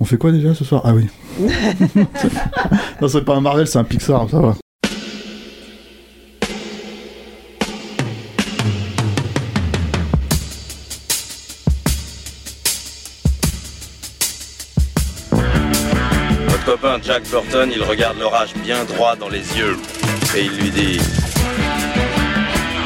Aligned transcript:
On 0.00 0.04
fait 0.04 0.16
quoi 0.16 0.30
déjà 0.30 0.54
ce 0.54 0.64
soir? 0.64 0.82
Ah 0.84 0.92
oui. 0.94 1.08
non, 3.00 3.08
c'est 3.08 3.24
pas 3.24 3.34
un 3.34 3.40
Marvel, 3.40 3.66
c'est 3.66 3.78
un 3.78 3.84
Pixar, 3.84 4.30
ça 4.30 4.38
va. 4.38 4.54
Votre 16.46 16.64
copain 16.64 16.98
Jack 17.02 17.28
Burton, 17.28 17.70
il 17.74 17.82
regarde 17.82 18.18
l'orage 18.20 18.54
bien 18.54 18.84
droit 18.84 19.16
dans 19.16 19.28
les 19.28 19.58
yeux 19.58 19.76
et 20.36 20.44
il 20.44 20.56
lui 20.60 20.70
dit 20.70 21.00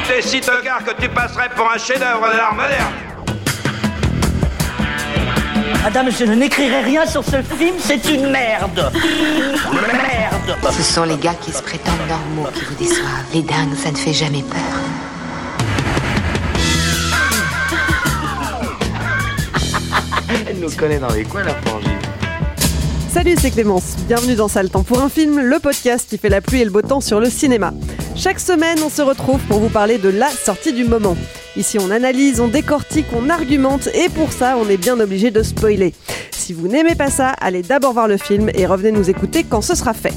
T'es 0.07 0.21
si 0.21 0.41
tocard 0.41 0.83
que 0.83 0.99
tu 0.99 1.09
passerais 1.09 1.49
pour 1.55 1.69
un 1.71 1.77
chef-d'œuvre 1.77 2.31
de 2.31 2.37
l'art 2.37 2.55
moderne. 2.55 3.12
Madame, 5.83 6.09
je 6.09 6.23
n'écrirai 6.23 6.79
rien 6.79 7.05
sur 7.05 7.25
ce 7.25 7.41
film, 7.41 7.75
c'est 7.77 8.09
une 8.09 8.29
merde. 8.29 8.89
Merde. 9.73 10.57
Ce 10.71 10.81
sont 10.81 11.03
les 11.03 11.17
gars 11.17 11.33
qui 11.33 11.51
se 11.51 11.61
prétendent 11.61 12.07
normaux 12.07 12.49
qui 12.53 12.63
vous 12.63 12.75
déçoivent. 12.75 13.25
Les 13.33 13.41
dingues, 13.41 13.75
ça 13.75 13.91
ne 13.91 13.97
fait 13.97 14.13
jamais 14.13 14.43
peur. 14.43 14.61
Elle 20.47 20.59
nous 20.61 20.71
connaît 20.71 20.99
dans 20.99 21.11
les 21.11 21.25
coins, 21.25 21.43
la 21.43 21.53
frangine. 21.55 21.91
Salut, 23.09 23.35
c'est 23.37 23.51
Clémence. 23.51 23.97
Bienvenue 24.07 24.35
dans 24.35 24.47
Sale 24.47 24.69
Temps 24.69 24.83
pour 24.83 25.01
un 25.01 25.09
film, 25.09 25.41
le 25.41 25.59
podcast 25.59 26.09
qui 26.09 26.17
fait 26.17 26.29
la 26.29 26.39
pluie 26.39 26.61
et 26.61 26.65
le 26.65 26.71
beau 26.71 26.81
temps 26.81 27.01
sur 27.01 27.19
le 27.19 27.29
cinéma. 27.29 27.73
Chaque 28.15 28.39
semaine, 28.39 28.79
on 28.85 28.89
se 28.89 29.01
retrouve 29.01 29.41
pour 29.41 29.59
vous 29.59 29.67
parler 29.67 29.97
de 29.97 30.07
la 30.07 30.29
sortie 30.29 30.71
du 30.71 30.85
moment. 30.85 31.17
Ici, 31.55 31.77
on 31.79 31.91
analyse, 31.91 32.39
on 32.39 32.47
décortique, 32.47 33.05
on 33.15 33.29
argumente 33.29 33.87
et 33.93 34.09
pour 34.09 34.31
ça, 34.31 34.57
on 34.57 34.67
est 34.69 34.77
bien 34.77 34.99
obligé 34.99 35.29
de 35.29 35.43
spoiler. 35.43 35.93
Si 36.31 36.51
vous 36.51 36.67
n'aimez 36.67 36.95
pas 36.95 37.09
ça, 37.09 37.29
allez 37.39 37.61
d'abord 37.61 37.93
voir 37.93 38.07
le 38.07 38.17
film 38.17 38.49
et 38.55 38.65
revenez 38.65 38.91
nous 38.91 39.09
écouter 39.09 39.45
quand 39.47 39.61
ce 39.61 39.75
sera 39.75 39.93
fait. 39.93 40.13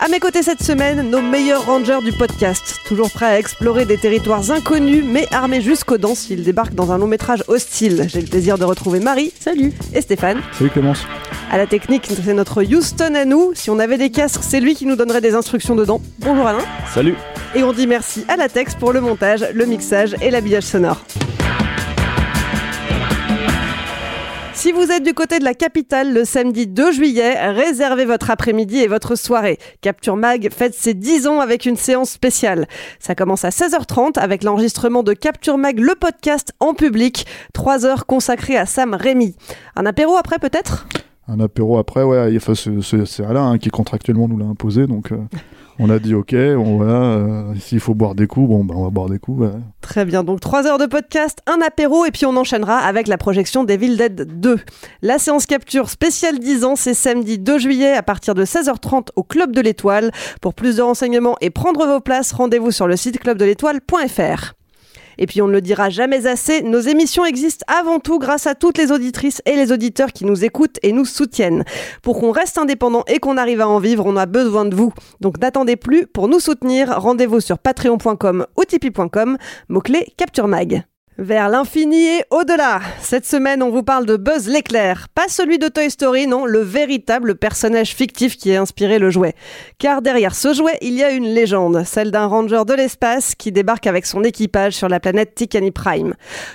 À 0.00 0.08
mes 0.08 0.18
côtés 0.18 0.42
cette 0.42 0.62
semaine, 0.62 1.08
nos 1.08 1.22
meilleurs 1.22 1.64
rangers 1.64 2.00
du 2.04 2.12
podcast, 2.12 2.76
toujours 2.86 3.10
prêts 3.10 3.26
à 3.26 3.38
explorer 3.38 3.84
des 3.84 3.96
territoires 3.96 4.50
inconnus 4.50 5.04
mais 5.06 5.26
armés 5.32 5.60
jusqu'aux 5.60 5.96
dents 5.96 6.16
s'ils 6.16 6.42
débarquent 6.42 6.74
dans 6.74 6.90
un 6.90 6.98
long 6.98 7.06
métrage 7.06 7.44
hostile. 7.46 8.06
J'ai 8.08 8.20
le 8.20 8.26
plaisir 8.26 8.58
de 8.58 8.64
retrouver 8.64 8.98
Marie, 8.98 9.32
salut, 9.38 9.72
et 9.94 10.00
Stéphane. 10.00 10.42
Salut 10.52 10.70
Clémence. 10.70 11.06
À 11.50 11.56
la 11.56 11.66
technique, 11.66 12.08
c'est 12.22 12.34
notre 12.34 12.64
Houston 12.64 13.14
à 13.14 13.24
nous. 13.24 13.52
Si 13.54 13.70
on 13.70 13.78
avait 13.78 13.96
des 13.96 14.10
casques, 14.10 14.42
c'est 14.42 14.60
lui 14.60 14.74
qui 14.74 14.86
nous 14.86 14.96
donnerait 14.96 15.20
des 15.20 15.34
instructions 15.34 15.76
dedans. 15.76 16.02
Bonjour 16.18 16.46
Alain. 16.48 16.64
Salut. 16.92 17.14
Et 17.56 17.62
on 17.62 17.72
dit 17.72 17.86
merci 17.86 18.24
à 18.26 18.36
la 18.36 18.48
Tex 18.48 18.74
pour 18.74 18.92
le 18.92 19.00
montage, 19.00 19.46
le 19.54 19.64
mixage 19.64 20.16
et 20.20 20.30
l'habillage 20.30 20.64
sonore. 20.64 21.00
Si 24.54 24.72
vous 24.72 24.90
êtes 24.90 25.04
du 25.04 25.14
côté 25.14 25.38
de 25.38 25.44
la 25.44 25.54
capitale 25.54 26.12
le 26.12 26.24
samedi 26.24 26.66
2 26.66 26.90
juillet, 26.90 27.52
réservez 27.52 28.06
votre 28.06 28.30
après-midi 28.30 28.78
et 28.78 28.88
votre 28.88 29.14
soirée. 29.14 29.58
Capture 29.82 30.16
Mag 30.16 30.48
fête 30.52 30.74
ses 30.74 30.94
10 30.94 31.28
ans 31.28 31.38
avec 31.38 31.64
une 31.64 31.76
séance 31.76 32.10
spéciale. 32.10 32.66
Ça 32.98 33.14
commence 33.14 33.44
à 33.44 33.50
16h30 33.50 34.18
avec 34.18 34.42
l'enregistrement 34.42 35.04
de 35.04 35.12
Capture 35.12 35.56
Mag, 35.56 35.78
le 35.78 35.94
podcast 35.94 36.54
en 36.58 36.74
public. 36.74 37.24
3 37.52 37.86
heures 37.86 38.06
consacrées 38.06 38.56
à 38.56 38.66
Sam 38.66 38.94
Rémy. 38.94 39.36
Un 39.76 39.86
apéro 39.86 40.16
après 40.16 40.40
peut-être? 40.40 40.88
Un 41.28 41.38
apéro 41.38 41.78
après, 41.78 42.02
ouais, 42.02 42.36
enfin, 42.36 42.54
c'est 42.54 43.24
Alain 43.24 43.50
hein, 43.50 43.58
qui 43.58 43.70
contractuellement 43.70 44.28
nous 44.28 44.38
l'a 44.38 44.44
imposé, 44.44 44.86
donc 44.86 45.12
euh, 45.12 45.18
on 45.78 45.90
a 45.90 45.98
dit 45.98 46.14
ok, 46.14 46.32
on, 46.32 46.82
euh, 46.82 47.54
s'il 47.58 47.80
faut 47.80 47.94
boire 47.94 48.14
des 48.14 48.26
coups, 48.26 48.48
bon, 48.48 48.64
bah, 48.64 48.74
on 48.76 48.84
va 48.84 48.90
boire 48.90 49.08
des 49.08 49.18
coups. 49.18 49.48
Très 49.80 50.04
bien, 50.04 50.24
donc 50.24 50.40
3 50.40 50.66
heures 50.66 50.78
de 50.78 50.86
podcast, 50.86 51.40
un 51.46 51.60
apéro 51.60 52.04
et 52.04 52.10
puis 52.10 52.26
on 52.26 52.36
enchaînera 52.36 52.78
avec 52.78 53.08
la 53.08 53.18
projection 53.18 53.64
d'Evil 53.64 53.96
Dead 53.96 54.40
2. 54.40 54.58
La 55.02 55.18
séance 55.18 55.46
capture 55.46 55.90
spéciale 55.90 56.38
10 56.38 56.64
ans, 56.64 56.76
c'est 56.76 56.94
samedi 56.94 57.38
2 57.38 57.58
juillet 57.58 57.92
à 57.92 58.02
partir 58.02 58.34
de 58.34 58.44
16h30 58.44 59.08
au 59.16 59.22
Club 59.22 59.52
de 59.52 59.60
l'Étoile. 59.60 60.10
Pour 60.40 60.54
plus 60.54 60.76
de 60.76 60.82
renseignements 60.82 61.36
et 61.40 61.50
prendre 61.50 61.86
vos 61.86 62.00
places, 62.00 62.32
rendez-vous 62.32 62.70
sur 62.70 62.86
le 62.86 62.96
site 62.96 63.18
clubdelétoile.fr. 63.18 64.54
Et 65.18 65.26
puis 65.26 65.42
on 65.42 65.46
ne 65.46 65.52
le 65.52 65.60
dira 65.60 65.90
jamais 65.90 66.26
assez, 66.26 66.62
nos 66.62 66.80
émissions 66.80 67.24
existent 67.24 67.64
avant 67.68 68.00
tout 68.00 68.18
grâce 68.18 68.46
à 68.46 68.54
toutes 68.54 68.78
les 68.78 68.92
auditrices 68.92 69.42
et 69.46 69.56
les 69.56 69.72
auditeurs 69.72 70.12
qui 70.12 70.24
nous 70.24 70.44
écoutent 70.44 70.78
et 70.82 70.92
nous 70.92 71.04
soutiennent. 71.04 71.64
Pour 72.02 72.20
qu'on 72.20 72.30
reste 72.30 72.58
indépendant 72.58 73.04
et 73.06 73.18
qu'on 73.18 73.36
arrive 73.36 73.60
à 73.60 73.68
en 73.68 73.78
vivre, 73.78 74.04
on 74.06 74.16
a 74.16 74.26
besoin 74.26 74.64
de 74.64 74.74
vous. 74.74 74.92
Donc 75.20 75.38
n'attendez 75.38 75.76
plus, 75.76 76.06
pour 76.06 76.28
nous 76.28 76.40
soutenir, 76.40 77.00
rendez-vous 77.00 77.40
sur 77.40 77.58
patreon.com 77.58 78.46
ou 78.56 78.64
tipeee.com, 78.64 79.36
mot-clé 79.68 80.12
Capture 80.16 80.48
Mag. 80.48 80.84
Vers 81.16 81.48
l'infini 81.48 82.06
et 82.06 82.24
au-delà. 82.30 82.80
Cette 83.00 83.24
semaine, 83.24 83.62
on 83.62 83.70
vous 83.70 83.84
parle 83.84 84.04
de 84.04 84.16
Buzz 84.16 84.48
l'éclair. 84.48 85.06
Pas 85.14 85.28
celui 85.28 85.60
de 85.60 85.68
Toy 85.68 85.88
Story, 85.88 86.26
non, 86.26 86.44
le 86.44 86.58
véritable 86.58 87.36
personnage 87.36 87.94
fictif 87.94 88.36
qui 88.36 88.52
a 88.52 88.60
inspiré 88.60 88.98
le 88.98 89.10
jouet. 89.10 89.34
Car 89.78 90.02
derrière 90.02 90.34
ce 90.34 90.52
jouet, 90.52 90.76
il 90.82 90.94
y 90.94 91.04
a 91.04 91.12
une 91.12 91.28
légende, 91.28 91.84
celle 91.84 92.10
d'un 92.10 92.26
ranger 92.26 92.64
de 92.66 92.74
l'espace 92.74 93.36
qui 93.36 93.52
débarque 93.52 93.86
avec 93.86 94.06
son 94.06 94.24
équipage 94.24 94.72
sur 94.72 94.88
la 94.88 94.98
planète 94.98 95.36
Tikani 95.36 95.70
Prime. 95.70 96.14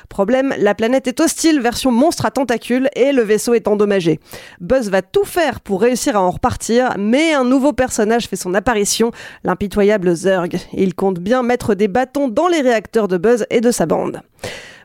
Problème, 0.09 0.53
la 0.58 0.75
planète 0.75 1.08
est 1.08 1.22
hostile, 1.22 1.62
version 1.62 1.94
monstre 1.94 2.25
à 2.25 2.31
tentacules, 2.31 2.90
et 2.98 3.14
le 3.14 3.22
vaisseau 3.22 3.53
est 3.53 3.69
endommagé. 3.69 4.19
Buzz 4.59 4.90
va 4.90 5.02
tout 5.02 5.24
faire 5.24 5.62
pour 5.62 5.81
réussir 5.81 6.18
à 6.18 6.22
en 6.22 6.31
repartir, 6.31 6.96
mais 7.00 7.31
un 7.31 7.46
nouveau 7.46 7.72
personnage 7.72 8.28
fait 8.28 8.36
son 8.36 8.53
apparition, 8.53 9.12
l'impitoyable 9.46 10.14
Zurg. 10.18 10.50
Il 10.74 10.96
compte 10.96 11.19
bien 11.19 11.44
mettre 11.44 11.75
des 11.75 11.88
bâtons 11.88 12.28
dans 12.28 12.50
les 12.50 12.59
réacteurs 12.59 13.08
de 13.08 13.16
Buzz 13.16 13.46
et 13.50 13.62
de 13.62 13.72
sa 13.72 13.86
bande. 13.86 14.22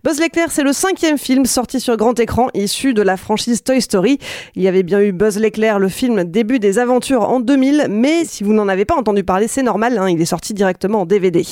Buzz 0.04 0.20
l'éclair, 0.20 0.48
c'est 0.50 0.65
le 0.65 0.75
cinquième 0.75 1.16
film 1.16 1.47
sorti 1.47 1.81
sur 1.81 1.97
grand 1.97 2.20
écran 2.20 2.48
issu 2.53 2.92
de 2.92 3.00
la 3.00 3.16
franchise 3.16 3.62
Toy 3.62 3.81
Story. 3.81 4.19
Il 4.54 4.60
y 4.60 4.69
avait 4.69 4.82
bien 4.82 5.00
eu 5.00 5.12
Buzz 5.12 5.38
l'éclair, 5.38 5.78
le 5.78 5.88
film 5.88 6.25
début 6.25 6.59
des 6.59 6.78
aventures 6.78 7.22
en 7.22 7.41
2000, 7.41 7.87
mais 7.88 8.26
si 8.26 8.44
vous 8.44 8.53
n'en 8.53 8.69
avez 8.69 8.84
pas 8.84 8.97
entendu 8.97 9.25
parler, 9.25 9.48
c'est 9.48 9.62
normal, 9.62 9.97
hein, 9.97 10.10
il 10.10 10.20
est 10.20 10.26
sorti 10.26 10.53
directement 10.53 11.00
en 11.00 11.06
DVD. 11.06 11.42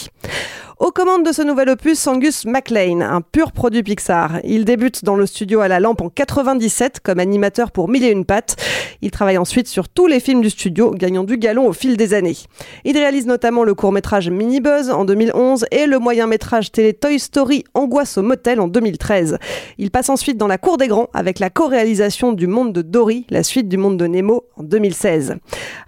Aux 0.82 0.90
commandes 0.90 1.24
de 1.24 1.30
ce 1.30 1.42
nouvel 1.42 1.68
opus, 1.68 2.08
Angus 2.08 2.44
MacLean, 2.44 3.02
un 3.02 3.20
pur 3.20 3.52
produit 3.52 3.84
Pixar. 3.84 4.40
Il 4.42 4.64
débute 4.64 5.04
dans 5.04 5.14
le 5.14 5.26
studio 5.26 5.60
à 5.60 5.68
la 5.68 5.78
lampe 5.78 6.00
en 6.00 6.08
97 6.08 6.98
comme 6.98 7.20
animateur 7.20 7.70
pour 7.70 7.88
Mille 7.88 8.02
et 8.02 8.10
une 8.10 8.24
pattes. 8.24 8.56
Il 9.00 9.12
travaille 9.12 9.38
ensuite 9.38 9.68
sur 9.68 9.88
tous 9.88 10.08
les 10.08 10.18
films 10.18 10.40
du 10.40 10.50
studio, 10.50 10.90
gagnant 10.90 11.22
du 11.22 11.38
galon 11.38 11.68
au 11.68 11.72
fil 11.72 11.96
des 11.96 12.14
années. 12.14 12.36
Il 12.82 12.98
réalise 12.98 13.26
notamment 13.26 13.62
le 13.62 13.74
court-métrage 13.74 14.28
Mini 14.28 14.60
Buzz 14.60 14.90
en 14.90 15.04
2011 15.04 15.66
et 15.70 15.86
le 15.86 16.00
moyen-métrage 16.00 16.72
télé 16.72 16.94
Toy 16.94 17.20
Story 17.20 17.62
Angoisse 17.74 18.18
au 18.18 18.22
motel 18.22 18.58
en 18.58 18.66
2013. 18.66 19.38
Il 19.78 19.92
passe 19.92 20.10
ensuite 20.10 20.36
dans 20.36 20.48
la 20.48 20.58
cour 20.58 20.78
des 20.78 20.88
grands 20.88 21.06
avec 21.14 21.38
la 21.38 21.48
co-réalisation 21.48 22.32
du 22.32 22.48
monde 22.48 22.72
de 22.72 22.82
Dory, 22.82 23.24
la 23.30 23.44
suite 23.44 23.68
du 23.68 23.76
monde 23.76 23.98
de 23.98 24.08
Nemo 24.08 24.46
en 24.56 24.64
2016. 24.64 25.36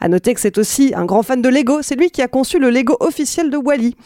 À 0.01 0.07
noter 0.07 0.35
que 0.35 0.41
c'est 0.41 0.57
aussi 0.57 0.93
un 0.95 1.05
grand 1.05 1.25
fan 1.25 1.43
de 1.43 1.49
Lego, 1.49 1.83
c'est 1.83 1.97
lui 1.97 2.13
qui 2.13 2.23
a 2.23 2.29
conçu 2.29 2.61
le 2.61 2.71
Lego 2.71 2.97
officiel 3.01 3.51
de 3.51 3.57
Wally. 3.57 3.97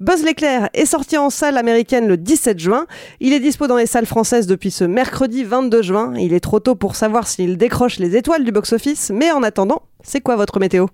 Buzz 0.00 0.22
l'éclair 0.24 0.68
est 0.74 0.86
sorti 0.86 1.16
en 1.16 1.28
salle 1.30 1.56
américaine 1.56 2.06
le 2.06 2.16
17 2.16 2.58
juin. 2.58 2.86
Il 3.20 3.32
est 3.32 3.40
dispo 3.40 3.66
dans 3.66 3.76
les 3.76 3.86
salles 3.86 4.06
françaises 4.06 4.46
depuis 4.46 4.70
ce 4.70 4.84
mercredi 4.84 5.42
22 5.44 5.82
juin. 5.82 6.12
Il 6.16 6.32
est 6.32 6.40
trop 6.40 6.60
tôt 6.60 6.74
pour 6.74 6.94
savoir 6.96 7.26
s'il 7.26 7.56
décroche 7.56 7.98
les 7.98 8.16
étoiles 8.16 8.44
du 8.44 8.52
box-office, 8.52 9.10
mais 9.12 9.30
en 9.32 9.42
attendant, 9.42 9.82
c'est 10.02 10.20
quoi 10.20 10.36
votre 10.36 10.60
météo? 10.60 10.86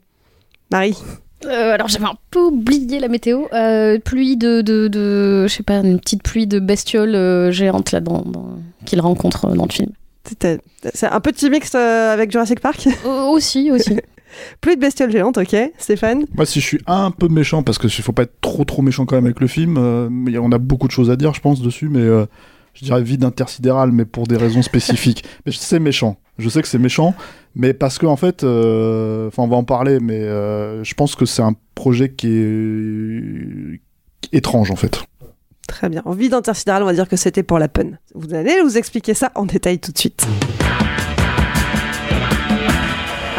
Marie 0.70 0.96
Euh, 1.44 1.74
alors 1.74 1.88
j'avais 1.88 2.06
un 2.06 2.16
peu 2.30 2.40
oublié 2.40 2.98
la 3.00 3.08
météo. 3.08 3.44
Euh, 3.52 3.98
pluie 3.98 4.38
de, 4.38 4.62
de, 4.62 4.88
de- 4.88 5.46
je 5.46 5.52
sais 5.54 5.62
pas, 5.62 5.80
une 5.80 6.00
petite 6.00 6.22
pluie 6.22 6.46
de 6.46 6.58
bestioles 6.58 7.14
euh, 7.14 7.50
géantes 7.50 7.92
là 7.92 8.00
dans, 8.00 8.22
dans- 8.22 8.56
qu'il 8.86 9.00
rencontre 9.02 9.48
dans 9.54 9.66
le 9.66 9.70
film. 9.72 9.90
C'est 10.94 11.06
un 11.06 11.20
petit 11.20 11.50
mix 11.50 11.74
avec 11.74 12.30
Jurassic 12.30 12.60
Park? 12.60 12.88
Aussi, 13.04 13.70
aussi. 13.70 13.96
Plus 14.60 14.76
de 14.76 14.80
bestioles 14.80 15.10
géantes, 15.10 15.38
ok. 15.38 15.56
Stéphane 15.78 16.24
Moi, 16.34 16.46
si 16.46 16.60
je 16.60 16.66
suis 16.66 16.80
un 16.86 17.10
peu 17.10 17.28
méchant, 17.28 17.62
parce 17.62 17.78
qu'il 17.78 17.90
faut 17.90 18.12
pas 18.12 18.22
être 18.22 18.40
trop 18.40 18.64
trop 18.64 18.82
méchant 18.82 19.06
quand 19.06 19.16
même 19.16 19.26
avec 19.26 19.40
le 19.40 19.46
film, 19.46 19.76
euh, 19.78 20.08
mais 20.10 20.36
on 20.38 20.52
a 20.52 20.58
beaucoup 20.58 20.86
de 20.86 20.92
choses 20.92 21.10
à 21.10 21.16
dire, 21.16 21.34
je 21.34 21.40
pense, 21.40 21.60
dessus, 21.60 21.88
mais 21.88 22.00
euh, 22.00 22.26
je 22.74 22.84
dirais 22.84 23.02
vide 23.02 23.24
intersidéral, 23.24 23.92
mais 23.92 24.04
pour 24.04 24.26
des 24.26 24.36
raisons 24.36 24.62
spécifiques. 24.62 25.24
mais 25.46 25.52
c'est 25.52 25.80
méchant. 25.80 26.16
Je 26.38 26.48
sais 26.48 26.62
que 26.62 26.68
c'est 26.68 26.78
méchant, 26.78 27.14
mais 27.54 27.74
parce 27.74 27.98
que 27.98 28.06
en 28.06 28.16
fait, 28.16 28.42
euh, 28.42 29.28
enfin, 29.28 29.44
on 29.44 29.48
va 29.48 29.56
en 29.56 29.64
parler, 29.64 30.00
mais 30.00 30.20
je 30.20 30.94
pense 30.94 31.14
que 31.14 31.26
c'est 31.26 31.42
un 31.42 31.54
projet 31.76 32.10
qui 32.10 32.28
est 32.28 33.80
étrange 34.32 34.72
en 34.72 34.76
fait. 34.76 35.04
Très 35.68 35.88
bien. 35.88 36.02
En 36.04 36.12
vide 36.12 36.34
intersidéral, 36.34 36.82
on 36.82 36.86
va 36.86 36.92
dire 36.92 37.08
que 37.08 37.16
c'était 37.16 37.42
pour 37.42 37.58
la 37.58 37.68
pun. 37.68 37.92
Vous 38.14 38.34
allez 38.34 38.60
nous 38.62 38.76
expliquer 38.76 39.14
ça 39.14 39.30
en 39.34 39.46
détail 39.46 39.78
tout 39.78 39.92
de 39.92 39.98
suite. 39.98 40.26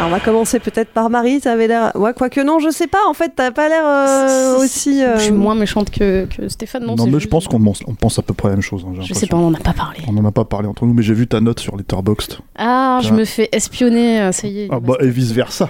Alors 0.06 0.14
on 0.14 0.18
va 0.20 0.24
commencer 0.24 0.60
peut-être 0.60 0.90
par 0.90 1.10
Marie, 1.10 1.40
ça 1.40 1.52
avait 1.52 1.66
l'air... 1.66 1.90
Ouais, 1.96 2.12
quoique 2.14 2.40
non, 2.40 2.60
je 2.60 2.70
sais 2.70 2.86
pas, 2.86 3.00
en 3.08 3.12
fait, 3.12 3.32
t'as 3.34 3.50
pas 3.50 3.68
l'air 3.68 3.82
euh, 3.84 4.58
aussi... 4.62 5.02
euh, 5.02 5.16
Je 5.16 5.22
suis 5.22 5.32
moins 5.32 5.56
méchante 5.56 5.90
que, 5.90 6.26
que 6.26 6.48
Stéphane, 6.48 6.84
non 6.84 6.94
Non, 6.94 7.06
mais 7.08 7.18
je 7.18 7.26
pense 7.26 7.48
qu'on 7.48 7.60
pense, 7.60 7.80
on 7.88 7.94
pense 7.94 8.16
à 8.20 8.22
peu 8.22 8.32
près 8.32 8.48
la 8.50 8.54
même 8.54 8.62
chose. 8.62 8.84
hein, 8.86 8.92
j'ai 9.00 9.02
Je 9.02 9.14
sais 9.14 9.26
pas, 9.26 9.36
on 9.36 9.48
en 9.48 9.54
a 9.54 9.58
pas 9.58 9.72
parlé. 9.72 9.98
On 10.06 10.16
en 10.16 10.24
a 10.24 10.30
pas 10.30 10.44
parlé 10.44 10.68
entre 10.68 10.86
nous, 10.86 10.94
mais 10.94 11.02
j'ai 11.02 11.12
vu 11.14 11.26
ta 11.26 11.40
note 11.40 11.58
sur 11.58 11.76
Letterboxd. 11.76 12.38
Ah, 12.56 13.00
je 13.02 13.10
Ouais. 13.10 13.16
me 13.18 13.24
fais 13.24 13.48
espionner, 13.50 14.20
euh, 14.20 14.30
ça 14.32 14.46
y 14.46 14.60
est. 14.60 14.68
Ah 14.70 14.78
bah, 14.78 14.94
et 15.00 15.08
vice 15.08 15.32
versa. 15.32 15.68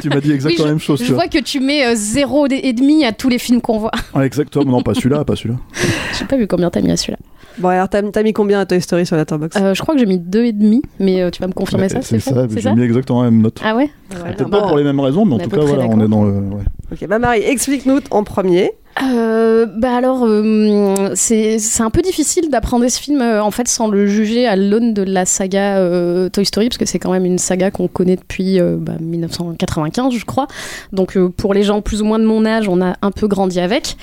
tu 0.00 0.08
m'as 0.08 0.20
dit 0.20 0.30
exactement 0.32 0.46
Oui, 0.46 0.56
je- 0.58 0.62
la 0.62 0.68
même 0.70 0.78
chose. 0.78 1.00
Je 1.00 1.04
tu 1.06 1.12
vois. 1.12 1.24
vois 1.24 1.28
que 1.28 1.38
tu 1.42 1.58
mets 1.58 1.84
euh, 1.84 1.92
zéro 1.96 2.46
et 2.48 2.72
demi 2.74 3.04
à 3.04 3.10
tous 3.12 3.28
les 3.28 3.38
films 3.40 3.60
qu'on 3.60 3.78
voit. 3.80 3.90
Ah, 4.14 4.24
exactement. 4.24 4.64
Non, 4.70 4.82
pas 4.82 4.94
celui-là, 4.94 5.24
pas 5.24 5.34
celui-là. 5.34 5.56
Je 6.12 6.18
sais 6.18 6.24
pas 6.26 6.36
vu 6.36 6.46
combien 6.46 6.70
t'as 6.70 6.80
mis 6.80 6.92
à 6.92 6.96
celui-là. 6.96 7.18
Bon, 7.58 7.68
alors 7.68 7.88
t'as 7.88 8.02
mis 8.22 8.32
combien 8.32 8.58
à 8.60 8.66
Toy 8.66 8.80
Story 8.80 9.06
sur 9.06 9.16
Letterboxd? 9.16 9.60
Euh, 9.62 9.74
je 9.74 9.80
crois 9.82 9.94
que 9.94 10.00
j'ai 10.00 10.06
mis 10.06 10.18
deux 10.18 10.44
et 10.44 10.52
demi, 10.52 10.82
mais 10.98 11.22
euh, 11.22 11.30
tu 11.30 11.40
vas 11.40 11.46
me 11.46 11.52
confirmer 11.52 11.88
ça, 11.88 12.02
c'est 12.02 12.18
c'est 12.18 12.30
ça, 12.34 12.46
j'ai 12.48 12.72
mis 12.72 12.82
exactement 12.82 13.22
la 13.22 13.30
même 13.30 13.42
note. 13.42 13.60
Ah 13.66 13.74
ouais 13.74 13.88
Peut-être 14.10 14.50
pas 14.50 14.60
pour 14.68 14.76
les 14.76 14.84
mêmes 14.84 15.00
raisons, 15.00 15.24
mais 15.24 15.34
en 15.36 15.38
tout 15.38 15.48
cas, 15.48 15.60
voilà, 15.62 15.86
on 15.86 15.98
est 16.04 16.08
dans 16.08 16.24
le. 16.24 16.32
ouais. 16.32 16.62
Ok, 16.92 17.06
bah 17.06 17.18
Marie, 17.18 17.42
explique-nous 17.42 18.00
en 18.10 18.24
premier. 18.24 18.72
Euh, 19.02 19.66
bah 19.66 19.96
alors, 19.96 20.24
euh, 20.24 21.12
c'est 21.14 21.58
un 21.80 21.90
peu 21.90 22.00
difficile 22.00 22.48
d'apprendre 22.48 22.86
ce 22.88 23.00
film 23.00 23.20
euh, 23.20 23.42
en 23.42 23.50
fait 23.50 23.66
sans 23.66 23.88
le 23.88 24.06
juger 24.06 24.46
à 24.46 24.54
l'aune 24.54 24.94
de 24.94 25.02
la 25.02 25.24
saga 25.24 25.78
euh, 25.78 26.28
Toy 26.28 26.44
Story 26.44 26.68
parce 26.68 26.78
que 26.78 26.86
c'est 26.86 27.00
quand 27.00 27.10
même 27.10 27.24
une 27.24 27.38
saga 27.38 27.72
qu'on 27.72 27.88
connaît 27.88 28.14
depuis 28.14 28.60
euh, 28.60 28.76
bah, 28.78 28.94
1995 29.00 30.14
je 30.14 30.24
crois. 30.24 30.46
Donc 30.92 31.18
pour 31.36 31.54
les 31.54 31.64
gens 31.64 31.80
plus 31.80 32.02
ou 32.02 32.04
moins 32.04 32.20
de 32.20 32.24
mon 32.24 32.46
âge, 32.46 32.68
on 32.68 32.80
a 32.80 32.94
un 33.02 33.10
peu 33.10 33.26
grandi 33.26 33.58
avec. 33.58 33.96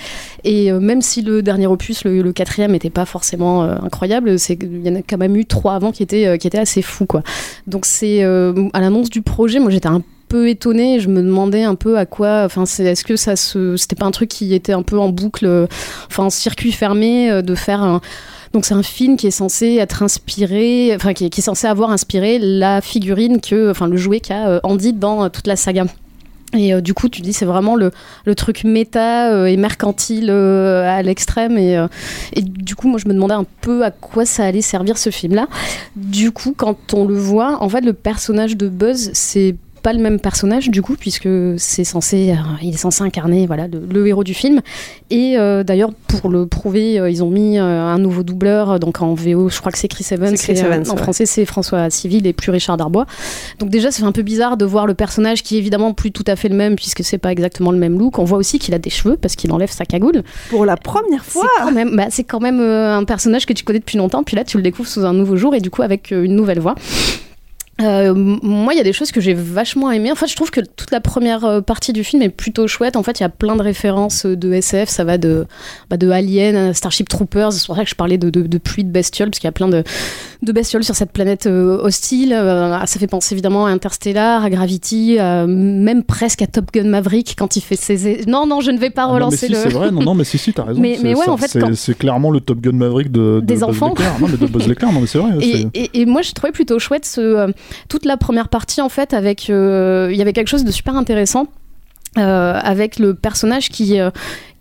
Et 0.44 0.72
même 0.72 1.02
si 1.02 1.22
le 1.22 1.42
dernier 1.42 1.68
opus, 1.68 2.04
le, 2.04 2.32
quatrième, 2.34 2.72
n'était 2.72 2.90
pas 2.90 3.06
forcément 3.06 3.62
incroyable, 3.62 4.38
qu'il 4.38 4.86
y 4.86 4.90
en 4.90 4.96
a 4.96 5.02
quand 5.02 5.18
même 5.18 5.36
eu 5.36 5.46
trois 5.46 5.76
avant 5.76 5.92
qui 5.92 6.02
étaient 6.02 6.38
qui 6.40 6.48
étaient 6.48 6.58
assez 6.58 6.82
fous 6.82 7.06
quoi. 7.06 7.22
Donc 7.68 7.86
c'est 7.86 8.24
à 8.24 8.82
l'annonce 8.82 9.10
du 9.10 9.22
projet, 9.22 9.60
moi 9.60 9.70
j'étais 9.70 9.88
un 9.88 10.02
peu 10.02 10.21
étonnée. 10.36 11.00
Je 11.00 11.10
me 11.10 11.22
demandais 11.22 11.64
un 11.64 11.76
peu 11.76 11.98
à 11.98 12.06
quoi. 12.06 12.44
Enfin, 12.46 12.66
c'est 12.66 12.86
est-ce 12.86 13.04
que 13.04 13.16
ça 13.16 13.36
se, 13.36 13.78
c'était 13.78 13.96
pas 13.96 14.06
un 14.06 14.12
truc 14.12 14.30
qui 14.30 14.54
était 14.54 14.74
un 14.74 14.84
peu 14.84 14.98
en 15.00 15.10
boucle, 15.10 15.68
enfin 16.08 16.24
en 16.24 16.30
circuit 16.30 16.72
fermé, 16.72 17.30
euh, 17.30 17.42
de 17.42 17.56
faire 17.56 17.82
un. 17.82 18.02
Donc 18.54 18.66
c'est 18.66 18.74
un 18.74 18.84
film 18.84 19.16
qui 19.16 19.28
est 19.28 19.32
censé 19.32 19.76
être 19.76 20.04
inspiré, 20.04 20.92
enfin 20.96 21.14
qui 21.14 21.26
est, 21.26 21.42
censé 21.42 21.68
avoir 21.68 21.92
inspiré 21.92 22.38
la 22.38 22.82
figurine 22.82 23.40
que, 23.40 23.72
enfin 23.72 23.88
le 23.88 23.96
jouet 23.96 24.20
qu'a 24.20 24.50
euh, 24.50 24.60
Andy 24.64 24.92
dans 24.92 25.24
euh, 25.24 25.30
toute 25.30 25.48
la 25.48 25.56
saga. 25.56 25.86
Et 26.54 26.82
du 26.82 26.94
coup, 26.94 27.08
tu 27.08 27.22
dis 27.22 27.32
c'est 27.32 27.46
vraiment 27.46 27.78
le, 27.78 27.92
le 28.26 28.36
truc 28.36 28.66
méta 28.66 29.48
et 29.48 29.56
mercantile 29.56 30.30
à 30.30 31.02
l'extrême. 31.02 31.58
Et, 31.58 31.82
et 32.34 32.42
du 32.42 32.76
coup, 32.76 32.90
moi, 32.90 33.00
je 33.02 33.08
me 33.08 33.14
demandais 33.14 33.36
un 33.36 33.46
peu 33.62 33.86
à 33.86 33.92
quoi 33.92 34.26
ça 34.26 34.44
allait 34.44 34.60
servir 34.60 34.98
ce 34.98 35.12
film-là. 35.12 35.48
Du 35.96 36.34
coup, 36.34 36.54
quand 36.58 36.94
on 36.94 37.06
le 37.06 37.16
voit, 37.18 37.64
en 37.64 37.70
fait, 37.70 37.80
le 37.80 37.94
personnage 37.94 38.58
de 38.58 38.68
Buzz, 38.68 39.12
c'est 39.14 39.56
pas 39.82 39.94
le 39.94 40.00
même 40.00 40.20
personnage 40.20 40.70
du 40.70 40.82
coup 40.82 40.96
puisque 40.96 41.30
c'est 41.58 41.84
censé 41.84 42.32
euh, 42.32 42.36
il 42.62 42.74
est 42.74 42.78
censé 42.78 43.04
incarner 43.04 43.48
voilà 43.48 43.68
le, 43.68 43.82
le 43.90 44.08
héros 44.08 44.24
du 44.24 44.34
film. 44.34 44.62
Et 45.10 45.38
euh, 45.38 45.64
d'ailleurs 45.64 45.92
pour 46.08 46.30
le 46.30 46.46
prouver 46.46 47.00
euh, 47.00 47.10
ils 47.10 47.24
ont 47.24 47.30
mis 47.30 47.58
euh, 47.58 47.64
un 47.64 47.98
nouveau 47.98 48.24
doubleur 48.24 48.80
donc 48.80 49.02
en 49.02 49.14
VO 49.14 49.50
je 49.50 49.60
crois 49.60 49.72
que 49.72 49.78
c'est 49.78 49.88
Chris 49.88 50.06
Evans, 50.12 50.36
Chris 50.36 50.54
et, 50.54 50.60
Evans, 50.60 50.84
en 50.90 50.94
ouais. 50.94 51.02
français 51.02 51.26
c'est 51.26 51.46
François 51.46 51.90
Civil 51.90 52.26
et 52.28 52.34
plus 52.34 52.52
Richard 52.52 52.78
Darbois. 52.78 53.06
Donc 53.60 53.70
déjà 53.70 53.92
c'est 53.92 54.04
un 54.04 54.12
peu 54.12 54.22
bizarre 54.22 54.58
de 54.58 54.66
voir 54.66 54.86
le 54.86 54.94
personnage 54.94 55.44
qui 55.44 55.56
est 55.56 55.60
évidemment 55.60 55.94
plus 55.94 56.12
tout 56.12 56.24
à 56.28 56.36
fait 56.36 56.50
le 56.50 56.56
même 56.56 56.76
puisque 56.76 57.04
c'est 57.04 57.18
pas 57.18 57.32
exactement 57.32 57.72
le 57.72 57.78
même 57.78 57.98
look. 57.98 58.20
On 58.20 58.24
voit 58.24 58.38
aussi 58.38 58.60
qu'il 58.60 58.74
a 58.74 58.80
des 58.80 58.90
cheveux 58.90 59.18
parce 59.18 59.36
qu'il 59.36 59.52
enlève 59.52 59.72
sa 59.72 59.86
cagoule. 59.86 60.24
Pour 60.50 60.66
la 60.66 60.78
première 60.78 61.26
fois. 61.26 61.48
c'est 61.58 61.64
quand 61.64 61.72
même, 61.72 61.96
bah, 61.96 62.08
c'est 62.10 62.24
quand 62.24 62.40
même 62.40 62.60
un 62.60 63.04
personnage 63.04 63.46
que 63.46 63.54
tu 63.54 63.64
connais 63.64 63.80
depuis 63.80 63.98
longtemps, 63.98 64.24
puis 64.24 64.36
là 64.36 64.44
tu 64.44 64.58
le 64.58 64.64
découvres 64.64 64.90
sous 64.90 65.06
un 65.06 65.14
nouveau 65.14 65.36
jour 65.36 65.56
et 65.56 65.60
du 65.60 65.70
coup 65.70 65.82
avec 65.82 66.12
une 66.12 66.36
nouvelle 66.36 66.60
voix. 66.60 66.76
Euh, 67.84 68.14
moi, 68.16 68.74
il 68.74 68.78
y 68.78 68.80
a 68.80 68.84
des 68.84 68.94
choses 68.94 69.12
que 69.12 69.22
j'ai 69.22 69.34
vachement 69.34 69.92
aimées. 69.92 70.12
En 70.12 70.16
fait, 70.16 70.28
je 70.28 70.36
trouve 70.36 70.52
que 70.52 70.62
toute 70.62 70.92
la 70.92 71.02
première 71.02 71.46
euh, 71.46 71.62
partie 71.62 71.94
du 71.94 72.04
film 72.04 72.22
est 72.22 72.30
plutôt 72.30 72.68
chouette. 72.68 72.96
En 72.96 73.04
fait, 73.04 73.20
il 73.20 73.24
y 73.24 73.26
a 73.26 73.30
plein 73.30 73.56
de 73.56 73.62
références 73.62 74.26
euh, 74.26 74.36
de 74.36 74.52
SF. 74.54 74.90
Ça 74.90 75.04
va 75.04 75.18
de, 75.18 75.46
bah, 75.90 75.98
de 75.98 76.10
Alien, 76.10 76.56
à 76.56 76.74
Starship 76.74 77.10
Troopers. 77.10 77.54
C'est 77.54 77.66
pour 77.66 77.76
ça 77.76 77.84
que 77.84 77.90
je 77.90 77.96
parlais 77.96 78.18
de, 78.18 78.30
de, 78.30 78.42
de 78.44 78.58
pluie 78.58 78.84
de 78.84 78.92
bestioles, 78.92 79.30
parce 79.30 79.40
qu'il 79.40 79.48
y 79.48 79.50
a 79.50 79.54
plein 79.54 79.68
de, 79.68 79.84
de 80.42 80.52
bestioles 80.52 80.84
sur 80.84 80.96
cette 80.96 81.12
planète 81.12 81.46
hostile. 81.48 82.34
Euh, 82.34 82.86
ça 82.86 83.00
fait 83.00 83.08
penser 83.08 83.34
évidemment 83.36 83.66
à 83.66 83.70
Interstellar, 83.72 84.44
à 84.44 84.50
Gravity, 84.50 85.18
même 85.48 86.04
presque 86.04 86.42
à 86.42 86.48
Top 86.48 86.72
Gun 86.74 86.86
Maverick 86.86 87.36
quand 87.38 87.56
il 87.56 87.62
fait 87.62 87.76
ses. 87.76 88.26
Non, 88.28 88.46
non, 88.48 88.62
je 88.62 88.72
ne 88.72 88.78
vais 88.78 88.90
pas 88.90 89.04
Ah 89.04 89.08
non, 89.08 89.14
mais 89.14 89.16
relancer 89.20 89.48
si, 89.48 89.52
le. 89.52 89.58
c'est 89.58 89.70
vrai, 89.70 89.92
non, 89.92 90.02
non, 90.02 90.14
mais 90.14 90.24
si, 90.24 90.38
si, 90.38 90.54
t'as 90.54 90.64
raison. 90.64 90.80
Mais- 90.82 90.98
ouais, 91.02 91.16
ça- 91.16 91.32
en 91.32 91.38
fait, 91.38 91.48
c'est 91.48 91.60
quand- 91.94 91.98
clairement 92.00 92.32
le 92.32 92.40
Top 92.40 92.60
Gun 92.62 92.72
Maverick 92.74 93.12
de, 93.12 93.40
de 93.40 93.40
Des 93.42 93.54
Buzz 93.56 93.64
enfants. 93.64 93.94
Non, 94.20 94.28
mais 94.28 94.38
de 94.38 94.46
Buzz 94.48 94.68
l'éclair, 94.68 94.92
non, 94.92 95.02
mais 95.02 95.08
c'est 95.08 95.18
vrai. 95.20 95.32
Et, 95.42 95.66
et- 95.74 96.02
et 96.02 96.06
moi, 96.06 96.22
j'ai 96.22 96.34
trouvé 96.34 96.52
plutôt 96.52 96.80
chouette 96.80 97.06
ce, 97.06 97.52
toute 97.90 98.06
la 98.06 98.18
première 98.18 98.50
partie, 98.50 98.82
en 98.82 98.90
fait, 98.90 99.14
avec. 99.14 99.50
euh, 99.50 100.10
Il 100.12 100.18
y 100.18 100.22
avait 100.22 100.34
quelque 100.34 100.48
chose 100.50 100.64
de 100.64 100.72
super 100.72 100.96
intéressant. 100.96 101.48
euh, 102.18 102.60
avec 102.62 103.00
le 103.00 103.14
personnage 103.14 103.70
qui, 103.70 103.98
euh, 103.98 104.12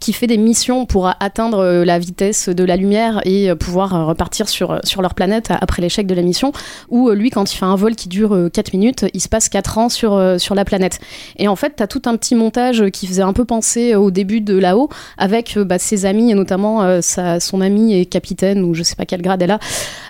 qui 0.01 0.15
fait 0.15 0.27
des 0.27 0.39
missions 0.39 0.87
pour 0.87 1.13
atteindre 1.21 1.59
euh, 1.59 1.85
la 1.85 1.99
vitesse 1.99 2.49
de 2.49 2.65
la 2.65 2.77
lumière 2.77 3.21
et 3.25 3.51
euh, 3.51 3.55
pouvoir 3.55 3.95
euh, 3.95 4.05
repartir 4.05 4.49
sur, 4.49 4.81
sur 4.83 5.03
leur 5.03 5.15
planète 5.15 5.51
après 5.61 5.83
l'échec 5.83 6.07
de 6.07 6.15
la 6.15 6.23
mission, 6.23 6.53
où 6.89 7.11
lui, 7.11 7.31
quand 7.31 7.53
il 7.53 7.57
fait 7.57 7.67
un 7.67 7.77
vol 7.77 7.95
qui 7.95 8.09
dure 8.09 8.49
4 8.53 8.73
minutes, 8.73 9.05
il 9.13 9.21
se 9.21 9.29
passe 9.29 9.49
4 9.49 9.79
ans 9.79 9.89
sur, 9.89 10.21
sur 10.39 10.55
la 10.55 10.65
planète. 10.65 11.01
Et 11.37 11.49
en 11.49 11.57
fait, 11.57 11.75
tu 11.77 11.83
as 11.83 11.87
tout 11.87 12.03
un 12.07 12.17
petit 12.17 12.35
montage 12.35 12.89
qui 12.91 13.07
faisait 13.07 13.23
un 13.23 13.33
peu 13.33 13.45
penser 13.45 13.95
au 13.95 14.11
début 14.11 14.41
de 14.41 14.57
là-haut, 14.57 14.89
avec 15.19 15.59
bah, 15.59 15.79
ses 15.79 16.07
amis, 16.07 16.31
et 16.31 16.35
notamment 16.35 17.03
sa, 17.03 17.41
son 17.41 17.61
amie 17.61 17.95
et 17.95 18.07
capitaine, 18.07 18.65
ou 18.65 18.75
je 18.75 18.83
sais 18.83 18.97
pas 18.97 19.05
quel 19.05 19.21
grade 19.21 19.43
elle 19.43 19.51
a, 19.51 19.59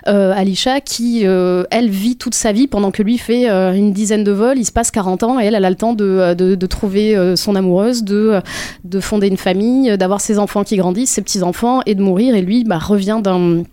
euh, 0.07 0.33
Alisha, 0.35 0.79
qui, 0.79 1.23
elle, 1.23 1.89
vit 1.89 2.15
toute 2.15 2.35
sa 2.35 2.51
vie 2.51 2.67
pendant 2.67 2.91
que 2.91 3.03
lui 3.03 3.17
fait 3.17 3.49
une 3.49 3.91
dizaine 3.91 4.23
de 4.23 4.31
vols. 4.31 4.57
Il 4.57 4.65
se 4.65 4.71
passe 4.71 4.91
40 4.91 5.23
ans 5.23 5.39
et 5.39 5.45
elle, 5.45 5.55
elle 5.55 5.65
a 5.65 5.69
le 5.69 5.75
temps 5.75 5.93
de, 5.93 6.33
de, 6.33 6.55
de 6.55 6.65
trouver 6.67 7.35
son 7.35 7.55
amoureuse, 7.55 8.03
de, 8.03 8.39
de 8.83 8.99
fonder 8.99 9.27
une 9.27 9.37
famille, 9.37 9.80
d'avoir 9.89 10.21
ses 10.21 10.39
enfants 10.39 10.63
qui 10.63 10.77
grandissent, 10.77 11.11
ses 11.11 11.21
petits-enfants, 11.21 11.81
et 11.85 11.95
de 11.95 12.01
mourir. 12.01 12.35
Et 12.35 12.41
lui, 12.41 12.63
bah, 12.63 12.77
revient 12.77 13.19
d'un 13.23 13.63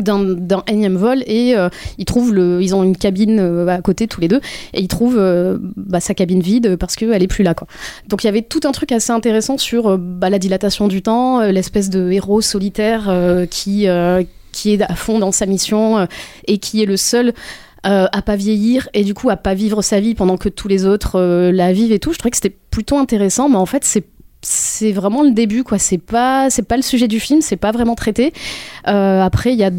d'un 0.00 0.64
énième 0.66 0.96
vol 0.96 1.22
et 1.26 1.56
euh, 1.56 1.68
ils 1.98 2.06
le 2.32 2.62
ils 2.62 2.74
ont 2.74 2.82
une 2.82 2.96
cabine 2.96 3.38
euh, 3.38 3.66
à 3.68 3.80
côté 3.80 4.06
tous 4.06 4.20
les 4.20 4.28
deux 4.28 4.40
et 4.72 4.80
ils 4.80 4.88
trouvent 4.88 5.18
euh, 5.18 5.58
bah, 5.76 6.00
sa 6.00 6.14
cabine 6.14 6.40
vide 6.40 6.76
parce 6.76 6.96
qu'elle 6.96 7.22
est 7.22 7.28
plus 7.28 7.44
là 7.44 7.54
quoi 7.54 7.66
donc 8.08 8.24
il 8.24 8.26
y 8.26 8.28
avait 8.28 8.42
tout 8.42 8.60
un 8.64 8.72
truc 8.72 8.92
assez 8.92 9.12
intéressant 9.12 9.58
sur 9.58 9.86
euh, 9.86 9.96
bah, 9.96 10.30
la 10.30 10.38
dilatation 10.38 10.88
du 10.88 11.02
temps 11.02 11.40
euh, 11.40 11.52
l'espèce 11.52 11.90
de 11.90 12.10
héros 12.10 12.40
solitaire 12.40 13.08
euh, 13.08 13.46
qui 13.46 13.88
euh, 13.88 14.22
qui 14.52 14.72
est 14.72 14.82
à 14.82 14.94
fond 14.94 15.18
dans 15.18 15.32
sa 15.32 15.46
mission 15.46 15.98
euh, 15.98 16.06
et 16.46 16.58
qui 16.58 16.82
est 16.82 16.86
le 16.86 16.96
seul 16.96 17.32
euh, 17.86 18.06
à 18.10 18.22
pas 18.22 18.36
vieillir 18.36 18.88
et 18.94 19.04
du 19.04 19.14
coup 19.14 19.28
à 19.30 19.36
pas 19.36 19.54
vivre 19.54 19.82
sa 19.82 20.00
vie 20.00 20.14
pendant 20.14 20.38
que 20.38 20.48
tous 20.48 20.68
les 20.68 20.86
autres 20.86 21.18
euh, 21.20 21.52
la 21.52 21.72
vivent 21.72 21.92
et 21.92 21.98
tout 21.98 22.12
je 22.12 22.18
trouvais 22.18 22.30
que 22.30 22.36
c'était 22.36 22.56
plutôt 22.70 22.96
intéressant 22.96 23.48
mais 23.48 23.56
en 23.56 23.66
fait 23.66 23.84
c'est 23.84 24.04
c'est 24.44 24.92
vraiment 24.92 25.22
le 25.22 25.30
début 25.30 25.64
quoi. 25.64 25.78
C'est 25.78 25.98
pas 25.98 26.50
c'est 26.50 26.62
pas 26.62 26.76
le 26.76 26.82
sujet 26.82 27.08
du 27.08 27.20
film 27.20 27.40
c'est 27.40 27.56
pas 27.56 27.72
vraiment 27.72 27.94
traité. 27.94 28.32
Euh, 28.88 29.22
après 29.22 29.52
il 29.52 29.58
y 29.58 29.64
a 29.64 29.70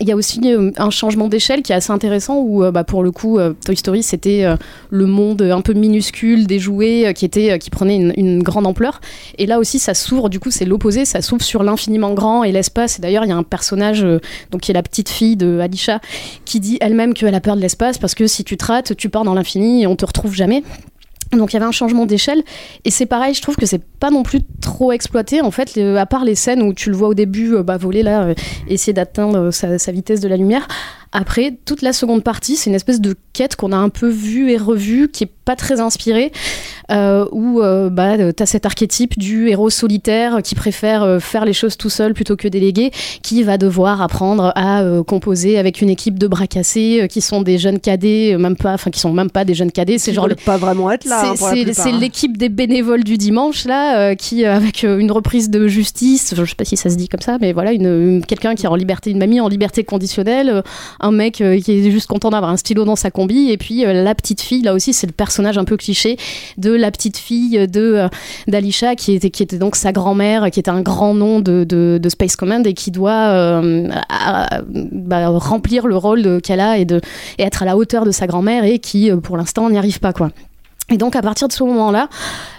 il 0.00 0.08
y 0.08 0.12
a 0.12 0.16
aussi 0.16 0.40
euh, 0.46 0.72
un 0.76 0.90
changement 0.90 1.28
d'échelle 1.28 1.62
qui 1.62 1.70
est 1.70 1.74
assez 1.76 1.92
intéressant 1.92 2.38
où 2.40 2.64
euh, 2.64 2.72
bah, 2.72 2.82
pour 2.82 3.04
le 3.04 3.12
coup 3.12 3.38
Toy 3.64 3.76
Story 3.76 4.02
c'était 4.02 4.44
le 4.90 5.06
monde 5.06 5.42
un 5.42 5.60
peu 5.60 5.72
minuscule 5.72 6.46
des 6.46 6.58
jouets 6.58 7.12
qui 7.14 7.24
était 7.24 7.58
qui 7.58 7.70
prenait 7.70 7.96
une, 7.96 8.42
grande 8.42 8.66
ampleur. 8.66 9.00
Et 9.38 9.46
là 9.46 9.58
aussi 9.58 9.78
ça 9.78 9.94
s'ouvre. 9.94 10.28
Du 10.28 10.40
coup 10.40 10.50
c'est 10.50 10.64
l'opposé. 10.64 11.04
Ça 11.04 11.22
s'ouvre 11.22 11.42
sur 11.42 11.62
l'infiniment 11.62 12.12
grand 12.12 12.44
et 12.44 12.52
l'espace. 12.52 12.98
Et 12.98 13.02
d'ailleurs 13.02 13.24
il 13.24 13.28
y 13.28 13.32
a 13.32 13.36
un 13.36 13.42
personnage 13.42 14.06
donc 14.50 14.62
qui 14.62 14.70
est 14.70 14.74
la 14.74 14.82
petite 14.82 15.08
fille 15.08 15.36
de 15.36 15.60
Alisha 15.60 16.00
qui 16.44 16.60
dit 16.60 16.78
elle-même 16.80 17.14
qu'elle 17.14 17.34
a 17.34 17.40
peur 17.40 17.56
de 17.56 17.60
l'espace 17.60 17.98
parce 17.98 18.14
que 18.14 18.26
si 18.26 18.44
tu 18.44 18.56
te 18.56 18.64
rates 18.64 18.96
tu 18.96 19.08
pars 19.08 19.24
dans 19.24 19.34
l'infini 19.34 19.82
et 19.82 19.86
on 19.86 19.96
te 19.96 20.04
retrouve 20.04 20.34
jamais 20.34 20.62
donc 21.36 21.52
il 21.52 21.54
y 21.54 21.56
avait 21.56 21.66
un 21.66 21.72
changement 21.72 22.06
d'échelle 22.06 22.42
et 22.84 22.90
c'est 22.90 23.06
pareil, 23.06 23.34
je 23.34 23.42
trouve 23.42 23.56
que 23.56 23.66
c'est 23.66 23.82
pas 23.82 24.10
non 24.10 24.22
plus 24.22 24.40
trop 24.60 24.92
exploité 24.92 25.40
en 25.40 25.50
fait, 25.50 25.78
à 25.78 26.06
part 26.06 26.24
les 26.24 26.34
scènes 26.34 26.62
où 26.62 26.72
tu 26.72 26.90
le 26.90 26.96
vois 26.96 27.08
au 27.08 27.14
début 27.14 27.54
euh, 27.54 27.62
voler 27.78 28.02
là, 28.02 28.22
euh, 28.22 28.34
essayer 28.68 28.92
d'atteindre 28.92 29.50
euh, 29.50 29.78
sa 29.78 29.92
vitesse 29.92 30.20
de 30.20 30.28
la 30.28 30.36
lumière. 30.36 30.66
Après, 31.16 31.56
toute 31.64 31.80
la 31.80 31.92
seconde 31.92 32.22
partie, 32.24 32.56
c'est 32.56 32.68
une 32.70 32.74
espèce 32.76 33.00
de 33.00 33.14
quête 33.32 33.54
qu'on 33.56 33.70
a 33.72 33.76
un 33.76 33.88
peu 33.88 34.08
vue 34.08 34.50
et 34.50 34.56
revue, 34.56 35.08
qui 35.08 35.24
est 35.24 35.30
pas 35.44 35.56
très 35.56 35.80
inspirée, 35.80 36.32
euh, 36.90 37.24
où 37.32 37.60
euh, 37.62 37.88
bah, 37.88 38.14
euh, 38.18 38.32
t'as 38.32 38.46
cet 38.46 38.66
archétype 38.66 39.18
du 39.18 39.48
héros 39.48 39.70
solitaire 39.70 40.40
qui 40.42 40.54
préfère 40.54 41.02
euh, 41.02 41.18
faire 41.20 41.44
les 41.44 41.52
choses 41.52 41.76
tout 41.76 41.88
seul 41.90 42.14
plutôt 42.14 42.34
que 42.36 42.48
déléguer, 42.48 42.90
qui 43.22 43.42
va 43.44 43.58
devoir 43.58 44.02
apprendre 44.02 44.52
à 44.56 44.82
euh, 44.82 45.02
composer 45.04 45.56
avec 45.58 45.80
une 45.80 45.90
équipe 45.90 46.18
de 46.18 46.26
bras 46.26 46.46
cassés 46.46 47.06
qui 47.10 47.20
sont 47.20 47.42
des 47.42 47.58
jeunes 47.58 47.78
cadets, 47.80 48.36
même 48.38 48.56
pas, 48.56 48.74
enfin 48.74 48.90
qui 48.90 49.00
sont 49.00 49.12
même 49.12 49.30
pas 49.30 49.44
des 49.44 49.54
jeunes 49.54 49.72
cadets, 49.72 49.98
c'est 49.98 50.12
genre 50.12 50.28
pas 50.44 50.56
vraiment 50.56 50.90
être 50.90 51.04
là. 51.04 51.20
hein, 51.30 51.34
c'est- 51.54 51.64
hein. 51.90 51.98
l'équipe 52.00 52.36
des 52.36 52.48
bénévoles 52.48 53.04
du 53.04 53.18
dimanche 53.18 53.64
là, 53.66 54.14
qui 54.16 54.44
avec 54.44 54.82
une 54.82 55.12
reprise 55.12 55.48
de 55.50 55.68
justice, 55.68 56.34
je 56.36 56.44
sais 56.44 56.54
pas 56.56 56.64
si 56.64 56.76
ça 56.76 56.90
se 56.90 56.96
dit 56.96 57.08
comme 57.08 57.20
ça, 57.20 57.38
mais 57.40 57.52
voilà, 57.52 57.72
une, 57.72 57.86
une- 57.86 58.24
quelqu'un 58.26 58.54
qui 58.56 58.66
est 58.66 58.68
en 58.68 58.74
liberté, 58.76 59.10
une 59.10 59.18
mamie 59.18 59.40
en 59.40 59.48
liberté 59.48 59.84
conditionnelle, 59.84 60.62
un 61.04 61.12
mec 61.12 61.40
euh, 61.40 61.60
qui 61.60 61.72
est 61.72 61.90
juste 61.90 62.06
content 62.06 62.30
d'avoir 62.30 62.50
un 62.50 62.56
stylo 62.56 62.84
dans 62.84 62.96
sa 62.96 63.10
combi, 63.10 63.50
et 63.50 63.58
puis 63.58 63.84
euh, 63.84 64.02
la 64.02 64.14
petite 64.14 64.40
fille 64.40 64.62
là 64.62 64.72
aussi, 64.72 64.92
c'est 64.92 65.06
le 65.06 65.12
personnage 65.12 65.58
un 65.58 65.64
peu 65.64 65.76
cliché 65.76 66.16
de 66.56 66.72
la 66.72 66.90
petite 66.90 67.18
fille 67.18 67.68
de 67.68 67.80
euh, 67.80 68.08
d'Alisha 68.48 68.94
qui 68.94 69.12
était 69.12 69.30
qui 69.30 69.42
était 69.42 69.58
donc 69.58 69.76
sa 69.76 69.92
grand-mère, 69.92 70.50
qui 70.50 70.60
était 70.60 70.70
un 70.70 70.80
grand 70.80 71.14
nom 71.14 71.40
de, 71.40 71.64
de, 71.64 72.08
Space 72.08 72.36
Command 72.36 72.66
et 72.66 72.74
qui 72.74 72.90
doit 72.90 73.60
bah, 73.60 75.28
remplir 75.28 75.86
le 75.86 75.96
rôle 75.96 76.40
qu'elle 76.42 76.60
a 76.60 76.78
et 76.78 76.84
de 76.84 77.00
et 77.38 77.42
être 77.42 77.62
à 77.62 77.66
la 77.66 77.76
hauteur 77.76 78.04
de 78.04 78.10
sa 78.10 78.26
grand-mère 78.26 78.64
et 78.64 78.78
qui 78.78 79.10
pour 79.22 79.36
l'instant 79.36 79.68
n'y 79.68 79.78
arrive 79.78 80.00
pas 80.00 80.12
quoi. 80.12 80.30
Et 80.90 80.96
donc 80.96 81.16
à 81.16 81.22
partir 81.22 81.48
de 81.48 81.52
ce 81.52 81.64
moment-là, 81.64 82.08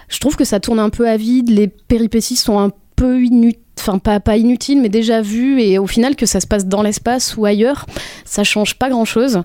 je 0.08 0.18
trouve 0.18 0.36
que 0.36 0.44
ça 0.44 0.60
tourne 0.60 0.78
un 0.78 0.90
peu 0.90 1.08
à 1.08 1.16
vide, 1.16 1.48
les 1.48 1.68
péripéties 1.68 2.36
sont 2.36 2.58
un 2.58 2.70
peu 2.70 2.76
inutiles, 3.02 3.60
enfin 3.78 3.98
pas, 3.98 4.36
inutiles, 4.36 4.80
mais 4.80 4.88
déjà 4.88 5.20
vues, 5.20 5.60
et 5.60 5.78
au 5.78 5.86
final 5.86 6.16
que 6.16 6.26
ça 6.26 6.40
se 6.40 6.46
passe 6.46 6.66
dans 6.66 6.82
l'espace 6.82 7.36
ou 7.36 7.44
ailleurs, 7.44 7.86
ça 8.24 8.42
change 8.44 8.74
pas 8.76 8.88
grand-chose. 8.88 9.42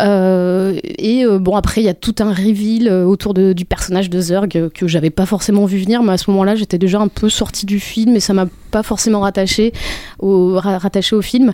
Euh, 0.00 0.78
et 0.84 1.24
euh, 1.26 1.38
bon 1.38 1.54
après 1.54 1.82
il 1.82 1.84
y 1.84 1.88
a 1.90 1.94
tout 1.94 2.14
un 2.20 2.32
reveal 2.32 2.88
euh, 2.88 3.04
autour 3.04 3.34
du 3.34 3.64
personnage 3.66 4.08
de 4.08 4.20
Zurg 4.22 4.48
que 4.48 4.88
j'avais 4.88 5.10
pas 5.10 5.26
forcément 5.26 5.66
vu 5.66 5.78
venir, 5.78 6.02
mais 6.02 6.12
à 6.12 6.18
ce 6.18 6.30
moment-là 6.30 6.54
j'étais 6.54 6.78
déjà 6.78 7.00
un 7.00 7.08
peu 7.08 7.28
sortie 7.28 7.66
du 7.66 7.78
film 7.78 8.16
et 8.16 8.20
ça 8.20 8.32
m'a 8.32 8.46
pas 8.70 8.82
forcément 8.82 9.20
rattaché 9.20 9.72
au 10.20 11.22
film. 11.22 11.52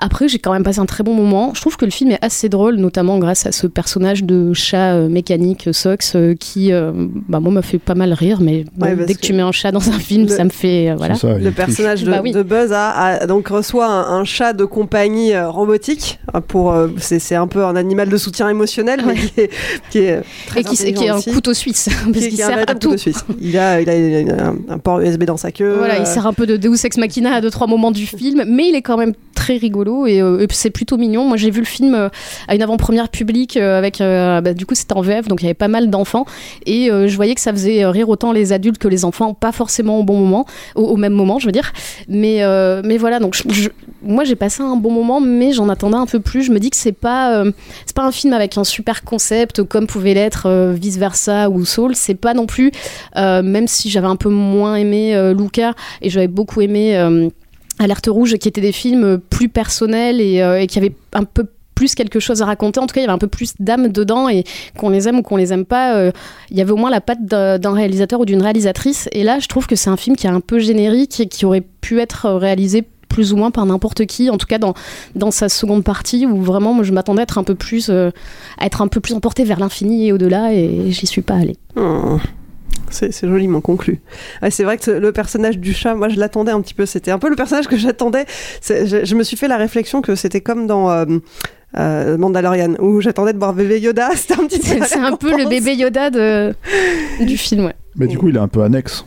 Après, 0.00 0.28
j'ai 0.28 0.38
quand 0.38 0.52
même 0.52 0.62
passé 0.62 0.78
un 0.80 0.86
très 0.86 1.02
bon 1.04 1.14
moment. 1.14 1.52
Je 1.54 1.60
trouve 1.60 1.76
que 1.76 1.84
le 1.84 1.90
film 1.90 2.10
est 2.10 2.18
assez 2.24 2.48
drôle, 2.48 2.76
notamment 2.76 3.18
grâce 3.18 3.46
à 3.46 3.52
ce 3.52 3.66
personnage 3.66 4.24
de 4.24 4.52
chat 4.52 4.94
euh, 4.94 5.08
mécanique, 5.08 5.68
Sox, 5.72 6.14
euh, 6.14 6.34
qui, 6.38 6.72
euh, 6.72 6.92
bah, 7.28 7.40
moi, 7.40 7.52
m'a 7.52 7.62
fait 7.62 7.78
pas 7.78 7.94
mal 7.94 8.12
rire. 8.12 8.38
Mais 8.40 8.64
bon, 8.76 8.86
Ouais, 8.86 8.94
parce 8.94 9.06
dès 9.08 9.14
que, 9.14 9.20
que 9.20 9.26
tu 9.26 9.32
mets 9.32 9.42
un 9.42 9.52
chat 9.52 9.72
dans 9.72 9.88
un 9.88 9.98
film, 9.98 10.24
le- 10.24 10.28
ça 10.28 10.44
me 10.44 10.50
fait. 10.50 10.90
euh, 10.90 10.94
voilà. 10.96 11.14
Ça, 11.14 11.38
Le 11.38 11.50
personnage 11.50 12.02
de, 12.04 12.10
Bah 12.10 12.20
oui. 12.22 12.32
de 12.32 12.42
Buzz 12.42 12.72
a, 12.72 12.90
a- 12.90 13.26
donc 13.26 13.48
reçoit 13.48 13.86
un, 13.86 14.20
un 14.20 14.24
chat 14.24 14.52
de 14.52 14.64
compagnie 14.64 15.32
euh, 15.32 15.48
robotique 15.48 16.18
euh, 16.34 16.40
pour 16.40 16.72
euh, 16.72 16.88
c'est 16.98 17.18
c'est 17.18 17.34
un 17.34 17.46
peu 17.46 17.64
un 17.64 17.76
animal 17.76 18.08
de 18.08 18.16
soutien 18.16 18.48
émotionnel 18.48 19.00
mais 19.06 19.14
qui 19.14 19.40
est, 19.40 19.50
qui 19.90 19.98
est 19.98 20.22
très 20.48 20.60
Et 20.60 20.64
qui, 20.64 20.76
qui 20.94 21.04
est 21.04 21.08
un 21.08 21.16
aussi. 21.18 21.30
couteau 21.32 21.54
suisse, 21.54 21.88
parce 22.12 22.18
qu'il 22.26 22.34
qui 22.34 22.40
est 22.40 22.44
un 22.44 22.48
sert 22.48 22.64
à 22.68 22.74
tout. 22.74 22.96
suisse. 22.98 23.24
Il 23.40 23.56
a, 23.58 23.80
il 23.80 23.88
a 23.88 23.96
une- 23.96 24.30
un, 24.30 24.56
un 24.68 24.78
port 24.78 25.00
USB 25.00 25.24
dans 25.24 25.36
sa 25.36 25.52
queue. 25.52 25.74
Voilà, 25.78 25.94
euh, 25.94 26.00
il 26.00 26.06
sert 26.06 26.26
un 26.26 26.32
peu 26.32 26.46
de 26.46 26.56
Deus 26.56 26.84
Ex 26.84 26.96
Machina 26.98 27.32
à 27.34 27.40
deux 27.40 27.50
trois 27.50 27.66
moments 27.66 27.90
du 27.92 28.06
film, 28.06 28.44
mais 28.46 28.68
il 28.68 28.74
est 28.74 28.82
quand 28.82 28.96
même 28.96 29.12
très 29.34 29.56
rigolo 29.56 29.85
et, 29.86 30.20
euh, 30.20 30.44
et 30.44 30.46
c'est 30.50 30.70
plutôt 30.70 30.96
mignon. 30.96 31.26
Moi, 31.26 31.36
j'ai 31.36 31.50
vu 31.50 31.60
le 31.60 31.66
film 31.66 31.94
euh, 31.94 32.08
à 32.48 32.54
une 32.54 32.62
avant-première 32.62 33.08
publique 33.08 33.56
euh, 33.56 33.78
avec, 33.78 33.98
bah, 33.98 34.54
du 34.54 34.66
coup, 34.66 34.74
c'était 34.74 34.94
en 34.94 35.00
VF, 35.00 35.28
donc 35.28 35.40
il 35.42 35.44
y 35.44 35.46
avait 35.46 35.54
pas 35.54 35.68
mal 35.68 35.90
d'enfants 35.90 36.26
et 36.64 36.88
je 36.88 37.16
voyais 37.16 37.34
que 37.34 37.40
ça 37.40 37.52
faisait 37.52 37.86
rire 37.86 38.08
autant 38.08 38.32
les 38.32 38.52
adultes 38.52 38.78
que 38.78 38.88
les 38.88 39.04
enfants, 39.04 39.34
pas 39.34 39.52
forcément 39.52 39.98
au 39.98 40.04
bon 40.04 40.18
moment, 40.18 40.46
au, 40.74 40.96
même 40.96 41.12
moment, 41.12 41.38
je 41.38 41.46
veux 41.46 41.52
dire. 41.52 41.72
Mais, 42.08 42.42
mais 42.84 42.96
voilà, 42.98 43.18
donc 43.18 43.40
moi 44.02 44.24
j'ai 44.24 44.36
passé 44.36 44.62
un 44.62 44.76
bon 44.76 44.90
moment, 44.90 45.20
mais 45.20 45.52
j'en 45.52 45.68
attendais 45.68 45.96
un 45.96 46.06
peu 46.06 46.20
plus. 46.20 46.42
Je 46.42 46.52
me 46.52 46.58
dis 46.58 46.70
que 46.70 46.76
c'est 46.76 46.92
pas, 46.92 47.44
c'est 47.84 47.96
pas 47.96 48.04
un 48.04 48.12
film 48.12 48.32
avec 48.32 48.58
un 48.58 48.64
super 48.64 49.04
concept 49.04 49.62
comme 49.62 49.86
pouvait 49.86 50.14
l'être 50.14 50.72
Vice 50.74 50.98
Versa 50.98 51.50
ou 51.50 51.64
Soul. 51.64 51.94
C'est 51.94 52.14
pas 52.14 52.34
non 52.34 52.46
plus, 52.46 52.70
même 53.14 53.68
si 53.68 53.90
j'avais 53.90 54.08
un 54.08 54.16
peu 54.16 54.30
moins 54.30 54.76
aimé 54.76 55.32
Luca 55.36 55.74
et 56.02 56.10
j'avais 56.10 56.28
beaucoup 56.28 56.60
aimé 56.60 57.30
Alerte 57.78 58.08
Rouge, 58.08 58.36
qui 58.36 58.48
étaient 58.48 58.60
des 58.60 58.72
films 58.72 59.18
plus 59.18 59.48
personnels 59.48 60.20
et, 60.20 60.42
euh, 60.42 60.60
et 60.60 60.66
qui 60.66 60.78
avaient 60.78 60.94
un 61.12 61.24
peu 61.24 61.46
plus 61.76 61.94
quelque 61.94 62.18
chose 62.18 62.42
à 62.42 62.46
raconter. 62.46 62.80
En 62.80 62.86
tout 62.86 62.94
cas, 62.94 63.00
il 63.00 63.04
y 63.04 63.06
avait 63.06 63.14
un 63.14 63.18
peu 63.18 63.28
plus 63.28 63.52
d'âme 63.60 63.88
dedans 63.88 64.28
et 64.28 64.42
qu'on 64.76 64.88
les 64.88 65.06
aime 65.06 65.18
ou 65.18 65.22
qu'on 65.22 65.36
les 65.36 65.52
aime 65.52 65.64
pas, 65.64 65.94
euh, 65.94 66.10
il 66.50 66.56
y 66.56 66.60
avait 66.60 66.72
au 66.72 66.76
moins 66.76 66.90
la 66.90 67.00
patte 67.00 67.24
d'un 67.24 67.72
réalisateur 67.72 68.18
ou 68.18 68.24
d'une 68.24 68.42
réalisatrice. 68.42 69.08
Et 69.12 69.22
là, 69.22 69.38
je 69.38 69.46
trouve 69.46 69.68
que 69.68 69.76
c'est 69.76 69.90
un 69.90 69.96
film 69.96 70.16
qui 70.16 70.26
est 70.26 70.30
un 70.30 70.40
peu 70.40 70.58
générique 70.58 71.20
et 71.20 71.28
qui 71.28 71.44
aurait 71.44 71.64
pu 71.80 72.00
être 72.00 72.30
réalisé 72.30 72.82
plus 73.08 73.32
ou 73.32 73.36
moins 73.36 73.50
par 73.50 73.64
n'importe 73.66 74.04
qui, 74.06 74.30
en 74.30 74.36
tout 74.36 74.46
cas 74.46 74.58
dans, 74.58 74.74
dans 75.14 75.30
sa 75.30 75.48
seconde 75.48 75.84
partie, 75.84 76.26
où 76.26 76.42
vraiment 76.42 76.74
moi, 76.74 76.82
je 76.82 76.92
m'attendais 76.92 77.20
à 77.20 77.22
être 77.22 77.38
un 77.38 77.44
peu 77.44 77.54
plus 77.54 77.88
euh, 77.88 78.10
à 78.58 78.66
être 78.66 78.82
un 78.82 78.88
peu 78.88 79.00
plus 79.00 79.14
emporté 79.14 79.44
vers 79.44 79.60
l'infini 79.60 80.08
et 80.08 80.12
au-delà, 80.12 80.52
et 80.52 80.90
j'y 80.90 81.06
suis 81.06 81.22
pas 81.22 81.34
allée. 81.34 81.56
Hmm. 81.76 82.16
C'est 82.90 83.12
c'est 83.12 83.28
joliment 83.28 83.60
conclu. 83.60 84.00
Ouais, 84.42 84.50
c'est 84.50 84.64
vrai 84.64 84.78
que 84.78 84.90
le 84.90 85.12
personnage 85.12 85.58
du 85.58 85.72
chat, 85.72 85.94
moi 85.94 86.08
je 86.08 86.18
l'attendais 86.18 86.52
un 86.52 86.60
petit 86.60 86.74
peu. 86.74 86.86
C'était 86.86 87.10
un 87.10 87.18
peu 87.18 87.28
le 87.28 87.36
personnage 87.36 87.68
que 87.68 87.76
j'attendais. 87.76 88.26
Je, 88.66 89.04
je 89.04 89.14
me 89.14 89.22
suis 89.22 89.36
fait 89.36 89.48
la 89.48 89.56
réflexion 89.56 90.02
que 90.02 90.14
c'était 90.14 90.40
comme 90.40 90.66
dans 90.66 90.90
euh, 90.90 91.04
euh, 91.78 92.16
Mandalorian, 92.16 92.74
où 92.78 93.00
j'attendais 93.00 93.32
de 93.32 93.38
voir 93.38 93.52
bébé 93.52 93.80
Yoda. 93.80 94.10
C'était 94.14 94.40
un 94.40 94.46
petit 94.46 94.58
peu. 94.60 94.84
C'est 94.86 94.98
un 94.98 95.16
peu 95.16 95.36
le 95.36 95.48
bébé 95.48 95.74
Yoda 95.74 96.10
de, 96.10 96.54
du 97.20 97.36
film, 97.36 97.66
ouais. 97.66 97.74
Mais 97.96 98.06
du 98.06 98.18
coup, 98.18 98.28
il 98.28 98.36
est 98.36 98.40
un 98.40 98.48
peu 98.48 98.62
annexe. 98.62 99.04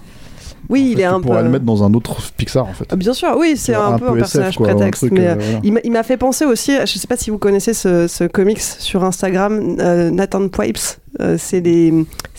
Oui, 0.67 0.89
En 0.89 0.91
il 0.91 0.99
est 0.99 1.05
un 1.05 1.21
peu. 1.21 1.33
le 1.41 1.49
mettre 1.49 1.65
dans 1.65 1.83
un 1.83 1.93
autre 1.93 2.17
Pixar, 2.37 2.67
en 2.67 2.73
fait. 2.73 2.85
Ah, 2.91 2.95
Bien 2.95 3.13
sûr, 3.13 3.35
oui, 3.37 3.53
c'est 3.55 3.73
un, 3.75 3.93
Un 3.93 3.97
peu 3.99 4.05
un 4.07 4.11
SF, 4.15 4.17
personnage 4.19 4.57
quoi, 4.57 4.69
un 4.69 4.75
prétexte. 4.75 5.01
truc, 5.01 5.13
mais 5.13 5.27
euh, 5.27 5.31
euh, 5.31 5.35
voilà. 5.63 5.79
il 5.83 5.91
m'a- 5.91 6.03
fait 6.03 6.17
penser 6.17 6.45
aussi, 6.45 6.73
je 6.81 6.85
sais 6.99 7.07
pas 7.07 7.17
si 7.17 7.29
vous 7.29 7.37
connaissez 7.37 7.73
ce, 7.73 8.07
ce 8.07 8.23
comics 8.25 8.59
sur 8.61 9.03
Instagram, 9.03 9.77
euh, 9.79 10.09
Nathan 10.11 10.47
Pipes. 10.49 10.77
Euh, 11.21 11.37
c'est 11.39 11.59
des, 11.61 11.91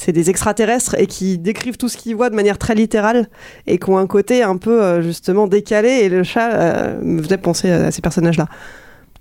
des 0.06 0.30
extraterrestres 0.30 0.94
et 0.98 1.06
qui 1.06 1.38
décrivent 1.38 1.76
tout 1.76 1.88
ce 1.88 1.96
qu'ils 1.96 2.14
voient 2.14 2.30
de 2.30 2.36
manière 2.36 2.56
très 2.56 2.74
littérale 2.76 3.28
et 3.66 3.78
qui 3.78 3.90
ont 3.90 3.98
un 3.98 4.06
côté 4.06 4.42
un 4.44 4.56
peu 4.56 4.80
euh, 4.82 5.02
justement 5.02 5.46
décalé. 5.48 5.88
Et 6.02 6.08
le 6.08 6.22
chat 6.22 6.52
euh, 6.52 7.00
me 7.02 7.20
faisait 7.22 7.36
penser 7.38 7.68
à 7.70 7.90
ces 7.90 8.00
personnages-là. 8.00 8.46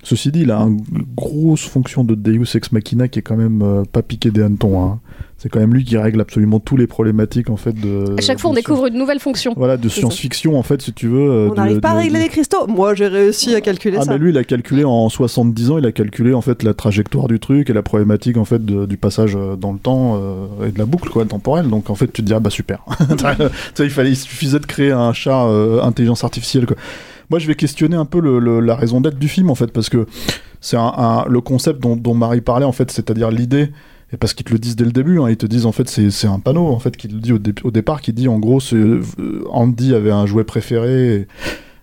Ceci 0.02 0.32
dit, 0.32 0.42
il 0.42 0.52
a 0.52 0.60
une 0.62 0.80
grosse 1.16 1.66
fonction 1.66 2.06
de 2.06 2.16
Deus 2.16 2.56
Ex 2.56 2.72
Machina 2.72 3.10
qui 3.10 3.20
est 3.20 3.22
quand 3.22 3.36
même 3.36 3.62
euh, 3.62 3.84
pas 3.84 4.02
piqué 4.02 4.32
des 4.32 4.42
hannetons. 4.42 4.82
hein. 4.82 5.00
C'est 5.38 5.48
quand 5.50 5.60
même 5.60 5.74
lui 5.74 5.86
qui 5.86 5.98
règle 5.98 6.20
absolument 6.20 6.60
tous 6.60 6.76
les 6.76 6.88
problématiques 6.88 7.50
en 7.50 7.56
fait 7.58 7.72
de. 7.74 8.16
À 8.18 8.22
chaque 8.22 8.40
fois, 8.40 8.50
on 8.52 8.54
découvre 8.54 8.88
une 8.88 8.98
nouvelle 8.98 9.20
fonction. 9.20 9.54
Voilà, 9.56 9.78
de 9.78 9.88
science-fiction 9.88 10.58
en 10.58 10.64
fait, 10.64 10.82
si 10.82 10.92
tu 10.94 11.08
veux. 11.08 11.30
euh, 11.30 11.50
On 11.50 11.54
n'arrive 11.54 11.80
pas 11.80 11.92
à 11.92 11.94
régler 11.98 12.20
de- 12.20 12.24
les 12.24 12.30
cristaux. 12.30 12.68
Moi, 12.68 12.94
j'ai 12.94 13.08
réussi 13.08 13.56
à 13.56 13.62
calculer 13.62 13.98
Ah 14.00 14.04
ça. 14.04 14.12
mais 14.12 14.18
lui 14.18 14.32
il 14.32 14.38
a 14.38 14.44
calculé 14.44 14.84
en 14.84 15.08
70 15.08 15.72
ans, 15.72 15.78
il 15.78 15.86
a 15.86 15.92
calculé 15.94 16.34
en 16.34 16.42
fait 16.42 16.62
la 16.64 16.74
trajectoire 16.74 17.28
du 17.30 17.40
truc 17.40 17.70
et 17.70 17.74
la 17.74 17.84
problématique 17.84 18.36
en 18.38 18.44
fait 18.46 18.66
de- 18.66 18.86
du 18.86 18.98
passage 18.98 19.36
euh, 19.38 19.56
dans 19.56 19.72
le 19.72 19.80
temps 19.80 20.18
euh, 20.22 20.68
et 20.68 20.72
de 20.72 20.80
la 20.80 20.86
boucle 20.86 21.10
quoi 21.10 21.24
temporelle. 21.26 21.70
Donc 21.70 21.90
en 21.90 21.96
fait 21.96 22.08
tu 22.08 22.22
te 22.22 22.28
dis 22.28 22.34
ah 22.34 22.40
bah 22.42 22.50
super. 22.50 22.84
tu 23.00 23.16
sais, 23.76 23.84
il 23.86 23.90
fallait 23.92 24.10
il 24.12 24.18
suffisait 24.18 24.60
de 24.60 24.66
créer 24.66 24.92
un 24.92 25.14
chat 25.14 25.46
euh, 25.46 25.82
intelligence 25.82 26.24
artificielle 26.26 26.66
quoi. 26.66 26.76
Moi 27.30 27.40
je 27.40 27.48
vais 27.48 27.56
questionner 27.56 27.96
un 27.96 28.06
peu 28.06 28.20
la 28.60 28.76
raison 28.76 29.02
d'être 29.02 29.20
du 29.20 29.28
film 29.28 29.50
en 29.50 29.56
fait 29.56 29.72
parce 29.72 29.90
que 29.90 30.06
c'est 30.62 30.78
un, 30.78 31.26
le 31.30 31.42
concept 31.42 31.80
dont, 31.82 32.14
Marie 32.14 32.42
parlait 32.42 32.66
en 32.66 32.72
fait, 32.72 32.92
c'est-à-dire 32.92 33.32
l'idée 33.32 33.72
et 34.12 34.18
parce 34.18 34.34
qu'ils 34.34 34.46
te 34.46 34.52
le 34.52 34.58
disent 34.60 34.76
dès 34.76 34.86
le 34.86 34.92
début, 34.92 35.20
hein, 35.20 35.30
ils 35.30 35.38
te 35.38 35.46
disent 35.46 35.68
en 35.68 35.72
fait 35.72 35.88
c'est 35.88 36.28
un 36.28 36.40
panneau 36.40 36.68
en 36.68 36.80
fait 36.80 36.98
qui 36.98 37.08
le 37.08 37.20
dit 37.20 37.32
au, 37.32 37.38
dé- 37.38 37.54
au 37.64 37.72
départ 37.72 38.02
qui 38.02 38.12
dit 38.14 38.28
en 38.28 38.40
gros 38.40 38.60
euh, 38.74 39.02
Andy 39.52 39.94
avait 39.94 40.12
un 40.12 40.26
jouet 40.26 40.44
préféré 40.44 41.28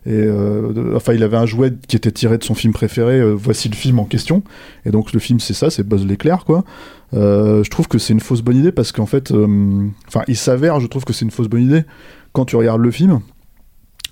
et, 0.08 0.12
euh, 0.12 0.94
enfin, 0.94 1.14
il 1.14 1.22
avait 1.24 1.36
un 1.36 1.46
jouet 1.46 1.72
qui 1.88 1.96
était 1.96 2.12
tiré 2.12 2.38
de 2.38 2.44
son 2.44 2.54
film 2.54 2.72
préféré. 2.72 3.18
euh, 3.20 3.32
voici 3.32 3.68
le 3.68 3.74
film 3.74 3.98
en 3.98 4.04
question. 4.04 4.44
Et 4.84 4.92
donc 4.92 5.12
le 5.12 5.18
film, 5.18 5.40
c'est 5.40 5.52
ça, 5.52 5.68
c'est 5.68 5.82
Buzz 5.82 6.06
l'éclair, 6.06 6.44
quoi. 6.44 6.64
Je 7.12 7.68
trouve 7.70 7.88
que 7.88 7.98
c'est 7.98 8.12
une 8.12 8.20
fausse 8.20 8.40
bonne 8.40 8.56
idée 8.56 8.70
parce 8.70 8.92
qu'en 8.92 9.06
fait, 9.06 9.32
enfin, 10.06 10.22
il 10.28 10.36
s'avère, 10.36 10.78
je 10.78 10.86
trouve 10.86 11.04
que 11.04 11.12
c'est 11.12 11.24
une 11.24 11.32
fausse 11.32 11.48
bonne 11.48 11.64
idée 11.64 11.82
quand 12.32 12.44
tu 12.44 12.54
regardes 12.54 12.82
le 12.82 12.90
film, 12.92 13.18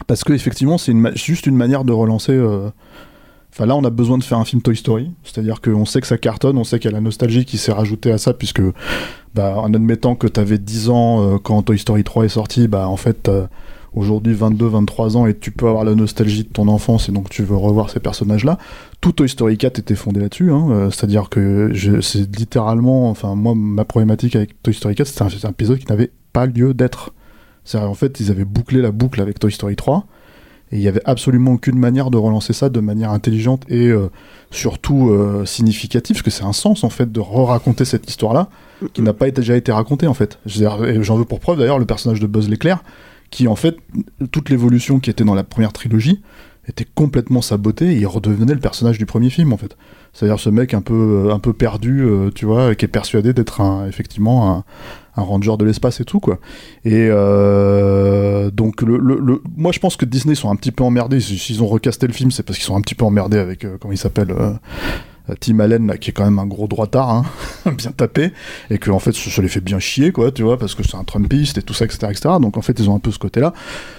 parce 0.07 0.25
que 0.25 0.33
effectivement, 0.33 0.79
c'est 0.79 0.95
juste 1.17 1.47
une 1.47 1.57
manière 1.57 1.85
de 1.85 1.93
relancer. 1.93 2.33
euh, 2.33 2.71
Enfin 3.53 3.67
là, 3.67 3.77
on 3.77 3.85
a 3.85 3.91
besoin 3.91 4.19
de 4.19 4.25
faire 4.25 4.39
un 4.39 4.45
film 4.45 4.63
Toy 4.63 4.75
Story, 4.75 5.13
c'est-à-dire 5.23 5.61
qu'on 5.61 5.85
sait 5.85 6.01
que 6.01 6.09
ça 6.09 6.19
cartonne, 6.19 6.59
on 6.59 6.65
sait 6.65 6.81
qu'il 6.81 6.91
y 6.91 6.95
a 6.95 6.97
la 6.97 7.01
nostalgie 7.01 7.45
qui 7.45 7.57
s'est 7.57 7.71
rajoutée 7.71 8.11
à 8.11 8.19
ça, 8.19 8.35
puisque 8.35 8.61
bah, 9.33 9.55
en 9.57 9.73
admettant 9.73 10.17
que 10.17 10.27
tu 10.27 10.41
avais 10.41 10.59
10 10.59 10.91
ans 10.91 11.23
euh, 11.23 11.39
quand 11.39 11.63
Toy 11.63 11.79
Story 11.79 12.03
3 12.03 12.25
est 12.25 12.31
sorti, 12.31 12.67
bah 12.67 12.89
en 12.89 12.97
fait 12.97 13.29
euh, 13.29 13.47
aujourd'hui 13.95 14.35
22, 14.35 14.67
23 14.67 15.17
ans 15.17 15.27
et 15.29 15.39
tu 15.39 15.53
peux 15.53 15.69
avoir 15.69 15.85
la 15.85 15.95
nostalgie 15.95 16.43
de 16.43 16.49
ton 16.49 16.67
enfance 16.67 17.09
et 17.09 17.13
donc 17.13 17.31
tu 17.31 17.45
veux 17.45 17.55
revoir 17.55 17.91
ces 17.91 18.01
personnages-là. 18.01 18.59
Tout 19.01 19.13
Toy 19.13 19.29
Story 19.29 19.57
4 19.57 19.79
était 19.79 19.95
fondé 19.95 20.19
là-dessus, 20.19 20.51
hein, 20.51 20.67
euh, 20.71 20.91
c'est-à-dire 20.91 21.29
que 21.29 21.71
c'est 22.03 22.37
littéralement, 22.37 23.09
enfin 23.09 23.37
moi 23.37 23.55
ma 23.55 23.85
problématique 23.85 24.35
avec 24.35 24.61
Toy 24.65 24.75
Story 24.75 24.97
4, 24.97 25.07
c'était 25.07 25.47
un 25.47 25.51
épisode 25.51 25.79
qui 25.79 25.87
n'avait 25.87 26.11
pas 26.33 26.47
lieu 26.47 26.75
d'être. 26.75 27.13
C'est-à-dire 27.65 27.91
en 27.91 27.95
fait 27.95 28.21
ils 28.21 28.31
avaient 28.31 28.45
bouclé 28.45 28.81
la 28.81 28.91
boucle 28.91 29.21
avec 29.21 29.39
Toy 29.39 29.51
Story 29.53 29.77
3 29.77 30.07
et 30.73 30.77
il 30.77 30.83
y 30.83 30.89
avait 30.89 31.03
absolument 31.05 31.53
aucune 31.53 31.79
manière 31.79 32.11
de 32.11 32.17
relancer 32.17 32.53
ça 32.53 32.69
de 32.69 32.81
manière 32.81 33.11
intelligente 33.11 33.63
et 33.69 33.89
euh, 33.89 34.09
surtout 34.51 35.11
euh, 35.11 35.45
significative, 35.45 36.17
parce 36.17 36.23
que 36.23 36.31
c'est 36.31 36.45
un 36.45 36.53
sens 36.55 36.85
en 36.85 36.89
fait 36.91 37.13
de 37.13 37.21
re-raconter 37.21 37.85
cette 37.85 38.09
histoire-là 38.09 38.49
qui 38.93 39.03
n'a 39.03 39.13
pas 39.13 39.29
été- 39.29 39.41
déjà 39.43 39.57
été 39.57 39.73
racontée 39.73 40.07
en 40.07 40.15
fait. 40.15 40.39
J'en 40.47 41.17
veux 41.17 41.25
pour 41.25 41.41
preuve 41.41 41.59
d'ailleurs 41.59 41.79
le 41.79 41.85
personnage 41.87 42.19
de 42.21 42.27
Buzz 42.27 42.49
l'éclair, 42.49 42.83
qui 43.31 43.47
en 43.47 43.57
fait 43.57 43.77
toute 44.33 44.49
l'évolution 44.51 45.01
qui 45.01 45.11
était 45.11 45.25
dans 45.25 45.35
la 45.35 45.45
première 45.45 45.73
trilogie 45.73 46.23
était 46.67 46.87
complètement 46.95 47.43
sabotée 47.43 47.93
et 47.93 47.99
il 47.99 48.07
redevenait 48.07 48.55
le 48.55 48.61
personnage 48.61 48.97
du 48.99 49.05
premier 49.07 49.29
film 49.31 49.53
en 49.53 49.59
fait. 49.59 49.77
C'est-à-dire 50.15 50.39
ce 50.39 50.49
mec 50.49 50.73
un 50.75 50.81
peu 50.81 51.29
un 51.33 51.39
peu 51.41 51.53
perdu, 51.53 52.01
euh, 52.03 52.31
tu 52.35 52.47
vois, 52.47 52.75
qui 52.77 52.85
est 52.85 52.89
persuadé 52.89 53.33
d'être 53.35 53.61
un 53.61 53.87
effectivement 53.89 54.49
un, 54.57 54.65
un 55.17 55.23
ranger 55.23 55.57
de 55.59 55.65
l'espace 55.65 56.01
et 56.01 56.05
tout 56.05 56.21
quoi. 56.21 56.39
Et 56.85 57.09
euh, 57.11 58.51
donc 58.51 58.81
le, 58.83 58.97
le- 58.97 59.19
le- 59.21 59.43
moi 59.57 59.73
je 59.73 59.81
pense 59.81 59.97
que 59.97 60.05
Disney 60.05 60.35
sont 60.37 60.51
un 60.51 60.57
petit 60.57 60.73
peu 60.73 60.85
emmerdés. 60.85 61.21
Si- 61.21 61.37
S'ils 61.39 61.63
ont 61.63 61.67
recasté 61.67 62.07
le 62.07 62.13
film, 62.13 62.31
c'est 62.31 62.43
parce 62.45 62.59
qu'ils 62.59 62.67
sont 62.67 62.77
un 62.77 62.81
petit 62.81 62.95
peu 62.95 63.05
emmerdés 63.05 63.39
avec 63.39 63.65
euh, 63.65 63.77
comment 63.81 63.93
il 63.93 63.99
s'appelle. 63.99 64.31
euh, 64.31 64.53
euh, 64.53 64.53
Tim 65.41 65.61
Allen 65.61 65.87
là, 65.87 65.97
qui 65.97 66.11
est 66.11 66.13
quand 66.13 66.25
même 66.25 66.39
un 66.39 66.47
gros 66.47 66.67
droitard 66.67 67.11
hein. 67.11 67.25
bien 67.73 67.93
tapé, 67.93 68.33
et 68.71 68.79
que 68.79 68.91
en 68.91 68.99
fait 68.99 69.13
ça, 69.13 69.41
les 69.41 69.49
fait 69.49 69.61
bien 69.61 69.79
chier, 69.79 70.13
quoi, 70.13 70.31
tu 70.31 70.43
vois, 70.43 70.59
parce 70.59 70.75
que 70.75 70.83
c'est 70.83 70.97
un 70.97 71.05
Trumpiste 71.05 71.59
et 71.59 71.63
tout 71.63 71.75
ça, 71.75 71.87
etc., 71.87 72.09
etc. 72.11 72.35
Donc 72.41 72.57
en 72.57 72.63
fait 72.63 72.79
ils 72.79 72.91
ont 72.91 72.95
un 72.95 72.99
peu 72.99 73.11
ce 73.11 73.19
côté-là. 73.19 73.55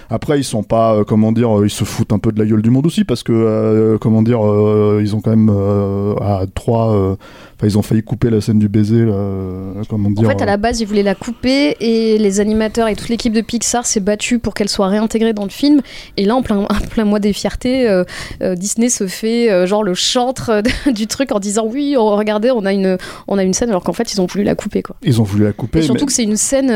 Après 0.08 0.38
ils 0.38 0.44
sont 0.44 0.62
pas, 0.62 0.94
euh, 0.94 1.04
comment 1.04 1.32
dire, 1.32 1.58
euh, 1.58 1.66
ils 1.66 1.70
se 1.70 1.84
foutent 1.84 2.12
un 2.12 2.18
peu 2.18 2.30
de 2.30 2.38
la 2.38 2.46
gueule 2.46 2.62
du 2.62 2.70
monde 2.70 2.86
aussi, 2.86 3.04
parce 3.04 3.22
que 3.22 3.32
euh, 3.32 3.98
comment 3.98 4.22
dire, 4.22 4.46
euh, 4.46 5.00
ils 5.02 5.16
ont 5.16 5.20
quand 5.20 5.30
même 5.30 5.50
euh, 5.52 6.14
à 6.20 6.44
trois, 6.54 6.94
euh, 6.94 7.16
enfin 7.56 7.66
ils 7.66 7.78
ont 7.78 7.82
failli 7.82 8.02
couper 8.02 8.30
la 8.30 8.40
scène 8.40 8.58
du 8.58 8.68
baiser, 8.68 9.04
là, 9.04 9.12
euh, 9.14 9.82
comment 9.88 10.08
En 10.08 10.12
dire. 10.12 10.28
fait, 10.28 10.42
à 10.42 10.46
la 10.46 10.56
base, 10.56 10.80
ils 10.80 10.86
voulaient 10.86 11.02
la 11.02 11.14
couper 11.14 11.76
et 11.80 12.18
les 12.18 12.40
animateurs 12.40 12.88
et 12.88 12.94
toute 12.96 13.08
l'équipe 13.08 13.32
de 13.32 13.40
Pixar 13.40 13.86
s'est 13.86 14.00
battue 14.00 14.38
pour 14.38 14.54
qu'elle 14.54 14.68
soit 14.68 14.88
réintégrée 14.88 15.32
dans 15.32 15.44
le 15.44 15.50
film. 15.50 15.80
Et 16.16 16.24
là, 16.24 16.36
en 16.36 16.42
plein, 16.42 16.58
en 16.70 16.86
plein 16.90 17.04
mois 17.04 17.18
des 17.18 17.32
fiertés, 17.32 17.88
euh, 17.88 18.04
euh, 18.42 18.54
Disney 18.54 18.88
se 18.90 19.06
fait 19.06 19.50
euh, 19.50 19.66
genre 19.66 19.82
le 19.84 19.94
chantre 19.94 20.62
du 20.92 21.06
truc 21.06 21.32
en 21.32 21.38
disant 21.40 21.64
oui, 21.66 21.94
oh, 21.98 22.16
regardez, 22.16 22.50
on 22.50 22.64
a 22.66 22.72
une, 22.72 22.98
on 23.28 23.38
a 23.38 23.42
une 23.42 23.54
scène, 23.54 23.70
alors 23.70 23.82
qu'en 23.84 23.92
fait, 23.94 24.12
ils 24.12 24.20
ont 24.20 24.26
voulu 24.26 24.44
la 24.44 24.54
couper 24.54 24.82
quoi. 24.82 24.96
Ils 25.02 25.20
ont 25.20 25.24
voulu 25.24 25.44
la 25.44 25.52
couper. 25.52 25.78
Et 25.78 25.82
surtout 25.82 26.02
mais- 26.02 26.06
que 26.06 26.12
c'est 26.12 26.24
une 26.24 26.36
scène. 26.36 26.70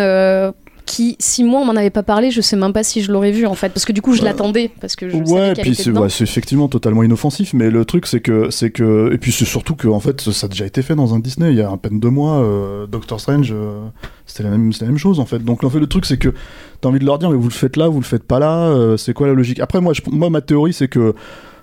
Euh, 0.90 0.94
qui, 0.94 1.16
si 1.18 1.44
moi 1.44 1.60
on 1.60 1.64
m'en 1.64 1.76
avait 1.76 1.90
pas 1.90 2.02
parlé, 2.02 2.30
je 2.30 2.40
sais 2.40 2.56
même 2.56 2.72
pas 2.72 2.82
si 2.82 3.02
je 3.02 3.12
l'aurais 3.12 3.30
vue 3.30 3.46
en 3.46 3.54
fait, 3.54 3.70
parce 3.70 3.84
que 3.84 3.92
du 3.92 4.02
coup 4.02 4.14
je 4.14 4.22
l'attendais, 4.22 4.70
parce 4.80 4.96
que 4.96 5.08
je 5.08 5.16
ouais, 5.16 5.24
savais 5.24 5.52
qu'elle 5.54 5.64
puis 5.64 5.74
c'est 5.74 5.90
ouais, 5.90 6.08
effectivement 6.08 6.68
totalement 6.68 7.02
inoffensif, 7.02 7.52
mais 7.54 7.70
le 7.70 7.84
truc 7.84 8.06
c'est 8.06 8.20
que 8.20 8.50
c'est 8.50 8.70
que 8.70 9.12
et 9.12 9.18
puis 9.18 9.32
c'est 9.32 9.44
surtout 9.44 9.74
que 9.76 9.88
en 9.88 10.00
fait 10.00 10.20
ça 10.30 10.46
a 10.46 10.48
déjà 10.48 10.66
été 10.66 10.82
fait 10.82 10.94
dans 10.94 11.14
un 11.14 11.18
Disney 11.18 11.50
il 11.52 11.58
y 11.58 11.62
a 11.62 11.70
à 11.70 11.76
peine 11.76 12.00
deux 12.00 12.10
mois. 12.10 12.40
euh, 12.40 12.86
Doctor 12.86 13.20
Strange, 13.20 13.52
euh, 13.52 13.80
c'était 14.26 14.42
la 14.42 14.50
même, 14.50 14.72
c'était 14.72 14.86
la 14.86 14.90
même 14.90 14.98
chose 14.98 15.20
en 15.20 15.26
fait. 15.26 15.38
Donc 15.38 15.64
en 15.64 15.70
fait 15.70 15.80
le 15.80 15.86
truc 15.86 16.06
c'est 16.06 16.18
que 16.18 16.32
t'as 16.80 16.88
envie 16.88 16.98
de 16.98 17.04
leur 17.04 17.18
dire 17.18 17.30
mais 17.30 17.36
vous 17.36 17.48
le 17.48 17.54
faites 17.54 17.76
là, 17.76 17.88
vous 17.88 18.00
le 18.00 18.04
faites 18.04 18.24
pas 18.24 18.38
là, 18.38 18.68
euh, 18.68 18.96
c'est 18.96 19.12
quoi 19.12 19.26
la 19.26 19.34
logique? 19.34 19.60
Après 19.60 19.80
moi, 19.80 19.92
je, 19.92 20.02
moi 20.10 20.30
ma 20.30 20.40
théorie 20.40 20.72
c'est 20.72 20.88
que 20.88 21.14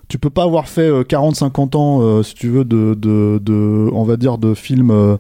tu 0.10 0.18
peux 0.20 0.30
pas 0.30 0.44
avoir 0.44 0.70
fait 0.70 0.90
40-50 0.90 1.76
ans, 1.76 2.00
euh, 2.02 2.24
si 2.24 2.34
tu 2.34 2.48
veux, 2.48 2.64
de, 2.64 2.94
de, 2.94 3.40
de, 3.44 3.90
on 3.92 4.04
va 4.04 4.16
dire, 4.16 4.38
de 4.38 4.54
films 4.54 4.90
euh, 4.92 5.18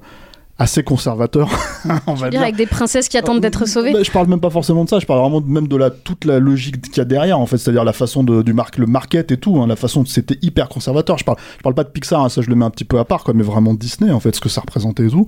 assez 0.60 0.84
conservateurs. 0.84 1.50
on 2.08 2.14
va 2.16 2.30
Dire 2.30 2.42
avec 2.42 2.56
des 2.56 2.66
princesses 2.66 3.10
qui 3.10 3.18
attendent 3.18 3.42
d'être 3.42 3.68
sauvées. 3.68 3.94
bah, 3.94 4.04
je 4.04 4.12
parle 4.12 4.28
même 4.28 4.40
pas 4.40 4.50
forcément 4.50 4.84
de 4.84 4.90
ça, 4.90 5.00
je 5.00 5.06
parle 5.06 5.20
vraiment 5.22 5.42
même 5.42 5.68
de 5.68 5.76
la, 5.76 5.90
toute 5.92 6.26
la 6.26 6.40
logique 6.40 6.82
qu'il 6.82 6.98
y 6.98 7.00
a 7.00 7.06
derrière, 7.06 7.40
en 7.40 7.46
fait, 7.46 7.58
c'est-à-dire 7.58 7.84
la 7.84 7.94
façon 7.94 8.24
de, 8.24 8.42
du 8.42 8.54
marque, 8.54 8.78
le 8.78 8.88
market 8.88 9.32
et 9.32 9.38
tout, 9.38 9.62
hein, 9.62 9.68
la 9.68 9.76
façon 9.76 10.04
c'était 10.06 10.38
hyper 10.42 10.68
conservateur. 10.70 11.18
Je 11.18 11.24
parle, 11.26 11.38
je 11.58 11.62
parle 11.64 11.76
pas 11.76 11.84
de 11.84 11.90
Pixar, 11.90 12.24
hein, 12.24 12.30
ça 12.30 12.42
je 12.42 12.50
le 12.50 12.56
mets 12.56 12.66
un 12.66 12.70
petit 12.72 12.86
peu 12.86 12.98
à 13.00 13.06
part, 13.06 13.24
quoi, 13.24 13.34
mais 13.34 13.44
vraiment 13.44 13.74
Disney, 13.74 14.12
en 14.12 14.20
fait, 14.20 14.36
ce 14.36 14.42
que 14.42 14.50
ça 14.50 14.62
représentait 14.62 15.06
et 15.06 15.10
tout. 15.10 15.28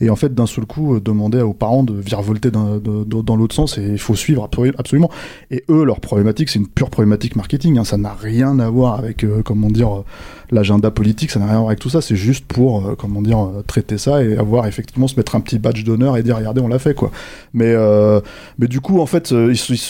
Et 0.00 0.10
en 0.10 0.16
fait, 0.16 0.32
d'un 0.32 0.46
seul 0.46 0.64
coup, 0.64 0.94
euh, 0.94 1.00
demander 1.00 1.40
aux 1.40 1.54
parents 1.54 1.82
de 1.82 1.94
virevolter 1.94 2.52
de- 2.52 2.78
de- 3.04 3.22
dans 3.22 3.34
l'autre 3.34 3.54
sens 3.56 3.78
et 3.78 3.82
il 3.82 3.98
faut 3.98 4.14
suivre 4.14 4.46
absolu- 4.46 4.74
absolument. 4.78 5.10
Et 5.50 5.64
eux, 5.70 5.82
leur 5.84 5.98
problématique, 6.00 6.48
c'est 6.50 6.60
une 6.60 6.68
pure 6.68 6.90
problématique 6.90 7.34
marketing, 7.34 7.78
hein, 7.78 7.84
ça 7.84 7.96
n'a 7.96 8.12
rien 8.14 8.58
à 8.60 8.68
voir 8.70 8.94
avec, 9.00 9.24
euh, 9.24 9.42
comment 9.44 9.68
dire, 9.70 9.92
euh, 9.92 10.04
l'agenda 10.50 10.90
politique, 10.90 11.30
ça 11.30 11.38
n'a 11.38 11.46
rien 11.46 11.54
à 11.54 11.58
voir 11.58 11.68
avec 11.68 11.80
tout 11.80 11.90
ça, 11.90 12.00
c'est 12.00 12.16
juste 12.16 12.46
pour, 12.46 12.86
euh, 12.86 12.94
comment 12.96 13.22
dire, 13.22 13.38
euh, 13.38 13.62
traiter 13.66 13.98
ça 13.98 14.22
et 14.22 14.36
avoir 14.36 14.66
effectivement 14.66 15.08
se 15.08 15.16
mettre 15.16 15.36
un 15.36 15.40
petit 15.40 15.58
badge 15.58 15.84
d'honneur 15.84 16.16
et 16.16 16.22
dire 16.22 16.36
regardez, 16.36 16.60
on 16.60 16.68
l'a 16.68 16.78
fait, 16.78 16.94
quoi. 16.94 17.10
Mais, 17.52 17.72
euh, 17.74 18.20
mais 18.58 18.66
du 18.66 18.80
coup, 18.80 19.00
en 19.00 19.06
fait, 19.06 19.32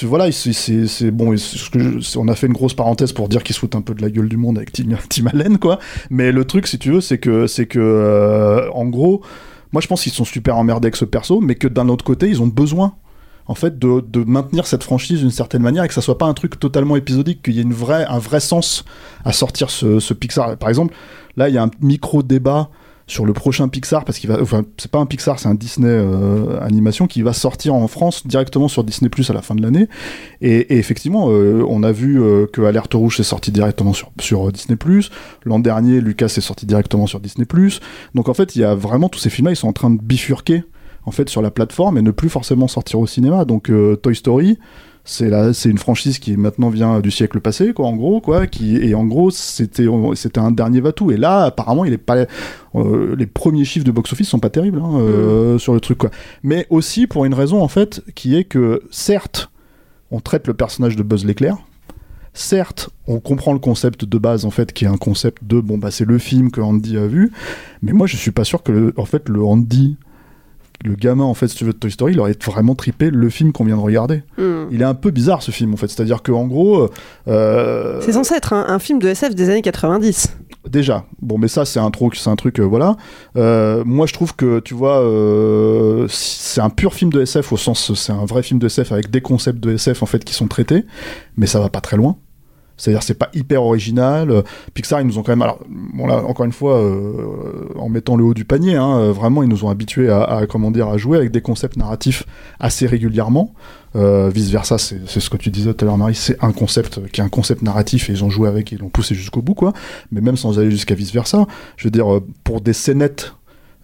voilà, 0.03 0.31
c'est 0.33 1.11
bon, 1.11 1.35
on 2.17 2.29
a 2.29 2.35
fait 2.35 2.47
une 2.47 2.53
grosse 2.53 2.75
parenthèse 2.75 3.13
pour 3.13 3.29
dire 3.29 3.43
qu'ils 3.43 3.55
se 3.55 3.67
un 3.75 3.83
peu 3.83 3.95
de 3.95 4.01
la 4.01 4.11
gueule 4.11 4.29
du 4.29 4.39
monde 4.39 4.57
avec 4.57 4.73
Tim, 4.73 4.85
Tim 5.09 5.27
Allen, 5.27 5.59
quoi. 5.59 5.79
Mais 6.11 6.33
le 6.33 6.45
truc, 6.45 6.67
si 6.67 6.79
tu 6.79 6.93
veux, 6.93 7.01
c'est 7.01 7.19
que, 7.19 7.47
c'est 7.47 7.67
que, 7.67 8.69
en 8.73 8.87
gros, 8.87 9.23
moi 9.73 9.83
je 9.83 9.87
pense 9.87 10.03
qu'ils 10.03 10.13
sont 10.13 10.25
super 10.25 10.57
emmerdés 10.57 10.87
avec 10.87 10.97
ce 10.97 11.05
perso, 11.05 11.41
mais 11.41 11.55
que 11.55 11.69
d'un 11.69 11.89
autre 11.89 12.05
côté, 12.05 12.29
ils 12.29 12.41
ont 12.41 12.47
besoin 12.47 12.95
en 13.49 13.55
fait 13.55 13.79
de, 13.79 14.25
maintenir 14.25 14.67
cette 14.67 14.85
franchise 14.85 15.21
d'une 15.21 15.31
certaine 15.31 15.63
manière 15.63 15.83
et 15.85 15.89
que 15.89 15.95
ça 15.95 16.03
soit 16.03 16.19
pas 16.19 16.27
un 16.27 16.35
truc 16.35 16.61
totalement 16.61 16.97
épisodique, 16.97 17.43
qu'il 17.43 17.55
y 17.55 17.59
ait 17.59 17.63
une 17.63 17.73
vraie, 17.73 18.05
un 18.07 18.19
vrai 18.19 18.41
sens 18.41 18.85
à 19.25 19.33
sortir 19.33 19.71
ce, 19.71 20.13
Pixar. 20.13 20.57
Par 20.59 20.69
exemple, 20.69 20.95
là 21.37 21.49
il 21.49 21.55
y 21.55 21.59
a 21.59 21.63
un 21.63 21.71
micro 21.81 22.23
débat 22.23 22.69
sur 23.07 23.25
le 23.25 23.33
prochain 23.33 23.69
Pixar 23.69 24.05
parce 24.05 24.19
qu'il 24.19 24.29
va, 24.29 24.41
enfin 24.43 24.65
c'est 24.77 24.91
pas 24.91 24.99
un 24.99 25.07
Pixar, 25.07 25.39
c'est 25.39 25.49
un 25.49 25.55
Disney 25.55 25.89
euh, 25.89 26.61
animation 26.61 27.07
qui 27.07 27.23
va 27.23 27.33
sortir 27.33 27.75
en 27.75 27.89
France 27.89 28.27
directement 28.27 28.69
sur 28.69 28.85
Disney 28.85 29.09
Plus 29.09 29.31
à 29.31 29.33
la 29.33 29.41
fin 29.41 29.55
de 29.55 29.63
l'année. 29.63 29.89
Et, 30.43 30.77
effectivement, 30.77 31.29
euh, 31.31 31.65
on 31.67 31.83
a 31.83 31.91
vu 31.91 32.21
euh, 32.21 32.47
que 32.53 32.61
Alerte 32.61 32.93
Rouge 32.93 33.19
est 33.19 33.25
sorti 33.25 33.51
directement 33.51 33.95
sur, 33.95 34.13
sur 34.21 34.53
Disney 34.53 34.77
Plus. 34.77 35.11
L'an 35.45 35.59
dernier, 35.59 36.03
Lucas 36.03 36.27
est 36.27 36.43
sorti 36.43 36.67
directement 36.67 37.07
sur 37.07 37.19
Disney 37.19 37.47
Plus. 37.47 37.81
Donc 38.15 38.29
en 38.29 38.35
fait, 38.35 38.57
il 38.57 38.61
y 38.61 38.65
a 38.65 38.75
vraiment 38.75 39.09
tous 39.09 39.21
ces 39.21 39.31
films-là, 39.31 39.53
ils 39.53 39.57
sont 39.57 39.69
en 39.69 39.73
train 39.73 39.89
de 39.89 40.03
bifurquer 40.03 40.65
en 41.05 41.11
fait 41.11 41.29
sur 41.29 41.43
la 41.43 41.51
plateforme 41.51 41.99
et 41.99 42.03
ne 42.03 42.11
plus 42.11 42.29
forcément 42.29 42.69
sortir 42.69 43.01
au 43.01 43.07
cinéma. 43.07 43.45
Donc 43.45 43.71
euh, 43.71 43.97
Toy 43.97 44.15
Story, 44.15 44.59
c'est 45.05 45.31
là, 45.31 45.55
c'est 45.55 45.71
une 45.71 45.79
franchise 45.79 46.19
qui 46.19 46.37
maintenant 46.37 46.69
vient 46.69 47.01
du 47.01 47.11
siècle 47.11 47.41
passé, 47.41 47.73
quoi, 47.73 47.87
en 47.87 47.97
gros, 47.97 48.21
quoi, 48.21 48.47
qui 48.47 48.77
et 48.77 48.95
en 48.95 49.07
gros 49.07 49.31
c'était 49.31 49.87
c'était 50.15 50.41
un 50.41 50.51
dernier 50.51 50.81
Vatou. 50.83 51.11
Et 51.11 51.17
là, 51.17 51.45
apparemment, 51.45 51.87
il 51.87 51.95
est 51.95 51.99
pas 51.99 52.27
euh, 52.75 53.17
les 53.17 53.27
premiers 53.27 53.65
chiffres 53.65 53.87
de 53.87 53.91
box-office 53.91 54.29
sont 54.29 54.39
pas 54.39 54.51
terribles 54.51 54.81
hein, 54.85 54.99
euh, 54.99 55.59
sur 55.59 55.73
le 55.73 55.81
truc, 55.81 55.99
quoi. 55.99 56.11
Mais 56.43 56.67
aussi 56.69 57.07
pour 57.07 57.25
une 57.25 57.33
raison 57.33 57.63
en 57.63 57.69
fait, 57.69 58.03
qui 58.15 58.37
est 58.37 58.45
que 58.45 58.83
certes, 58.91 59.51
on 60.11 60.21
traite 60.21 60.47
le 60.47 60.53
personnage 60.55 60.95
de 60.97 61.03
Buzz 61.03 61.25
l'éclair. 61.25 61.57
Certes, 62.35 62.91
on 63.07 63.19
comprend 63.19 63.53
le 63.53 63.59
concept 63.59 64.05
de 64.05 64.19
base 64.19 64.45
en 64.45 64.51
fait, 64.51 64.73
qui 64.73 64.85
est 64.85 64.89
un 64.89 64.99
concept 64.99 65.43
de 65.45 65.59
bon 65.61 65.77
bah 65.79 65.91
c'est 65.91 66.05
le 66.05 66.19
film 66.19 66.51
que 66.51 66.61
Andy 66.61 66.97
a 66.99 67.07
vu, 67.07 67.33
mais 67.83 67.93
moi 67.93 68.07
je 68.07 68.17
suis 68.17 68.31
pas 68.31 68.45
sûr 68.45 68.63
que 68.63 68.71
le- 68.73 68.95
en 68.97 69.07
fait 69.07 69.29
le 69.29 69.43
Andy 69.43 69.97
le 70.85 70.95
gamin 70.95 71.25
en 71.25 71.35
fait 71.35 71.49
si 71.49 71.57
tu 71.57 71.65
veux 71.65 71.73
de 71.73 71.79
Toy 71.79 71.91
Story 71.91 72.13
il 72.13 72.21
aurait 72.21 72.37
vraiment 72.45 72.75
trippé 72.75 73.11
le 73.11 73.31
film 73.31 73.53
qu'on 73.53 73.65
vient 73.65 73.77
de 73.77 73.83
regarder. 73.83 74.23
Hmm. 74.37 74.67
il 74.71 74.81
est 74.81 74.87
un 74.87 74.95
peu 74.95 75.11
bizarre 75.11 75.43
ce 75.43 75.51
film 75.51 75.75
en 75.75 75.77
fait. 75.77 75.89
C'est 75.89 76.01
à 76.01 76.05
dire 76.05 76.23
que 76.23 76.33
en 76.33 76.47
gros 76.47 76.89
euh, 77.27 78.01
C'est 78.01 78.13
censé 78.13 78.35
être 78.35 78.53
un, 78.53 78.67
un 78.69 78.79
film 78.79 78.99
de 78.99 79.09
SF 79.09 79.35
des 79.35 79.51
années 79.51 79.63
90. 79.63 80.37
déjà. 80.69 81.05
Bon 81.21 81.39
mais 81.39 81.49
ça 81.49 81.65
c'est 81.65 81.81
un 81.81 81.91
truc 81.91 82.17
c'est 82.17 82.31
un 82.31 82.37
truc 82.37 82.61
euh, 82.61 82.65
voilà. 82.65 82.97
Euh, 83.37 83.83
moi 83.85 84.07
je 84.07 84.13
trouve 84.13 84.35
que 84.37 84.61
tu 84.61 84.75
vois 84.75 85.01
euh, 85.01 86.07
c'est 86.09 86.61
un 86.61 86.71
pur 86.71 86.95
film 86.95 87.13
de 87.13 87.23
SF 87.23 87.53
au 87.53 87.57
sens 87.57 87.95
c'est 87.95 88.13
un 88.13 88.25
vrai 88.25 88.43
film 88.43 88.59
de 88.59 88.67
SF 88.67 88.93
avec 88.93 89.11
des 89.11 89.21
concepts 89.21 89.61
de 89.61 89.73
SF 89.73 90.03
en 90.03 90.07
fait 90.07 90.25
qui 90.25 90.35
sont 90.35 90.49
traités 90.49 90.85
mais 91.37 91.47
ça 91.47 91.61
va 91.61 91.69
pas 91.69 91.81
très 91.81 91.97
loin 91.97 92.17
c'est-à-dire 92.79 93.03
c'est 93.03 93.19
pas 93.19 93.29
hyper 93.35 93.63
original. 93.63 94.43
Pixar 94.73 95.01
ils 95.01 95.07
nous 95.07 95.19
ont 95.19 95.23
quand 95.23 95.33
même 95.33 95.43
alors 95.43 95.61
bon 95.69 96.07
là 96.07 96.25
encore 96.25 96.47
une 96.47 96.53
fois 96.53 96.79
euh, 96.79 97.69
en 97.77 97.89
mettant 97.89 98.17
le 98.17 98.25
haut 98.25 98.35
du 98.35 98.45
panier 98.45 98.77
hein, 98.77 98.99
euh, 98.99 99.13
vraiment 99.13 99.43
ils 99.43 99.49
nous 99.49 99.65
ont 99.65 99.69
habitués 99.69 100.09
à, 100.09 100.23
à, 100.23 100.47
comment 100.47 100.71
dire 100.71 100.89
à 100.89 100.97
jouer 100.97 101.19
avec 101.19 101.31
des 101.31 101.43
concepts 101.43 101.77
narratifs 101.77 102.25
assez 102.61 102.87
régulièrement. 102.87 103.53
Euh, 103.97 104.31
vice 104.33 104.51
versa 104.51 104.77
c'est 104.77 105.01
c'est 105.07 105.21
ce 105.21 105.31
que 105.31 105.39
tu 105.39 105.51
disais 105.51 105.73
tout 105.73 105.83
à 105.83 105.87
l'heure 105.87 105.97
Marie 105.97 106.15
c'est 106.15 106.37
un 106.45 106.53
concept 106.53 107.11
qui 107.11 107.23
est 107.23 107.25
un 107.25 107.31
concept 107.31 107.63
narratif 107.63 108.11
et 108.11 108.13
ils 108.13 108.23
ont 108.23 108.29
joué 108.29 108.47
avec 108.47 108.71
et 108.71 108.77
ils 108.77 108.79
l'ont 108.79 108.91
poussé 108.91 109.15
jusqu'au 109.15 109.43
bout 109.43 109.55
quoi. 109.55 109.73
Mais 110.13 110.21
même 110.21 110.37
sans 110.37 110.59
aller 110.59 110.71
jusqu'à 110.71 110.95
vice 110.95 111.13
versa, 111.13 111.47
je 111.77 111.85
veux 111.85 111.91
dire 111.91 112.13
euh, 112.13 112.25
pour 112.45 112.61
des 112.61 112.75
scénettes 112.75 113.33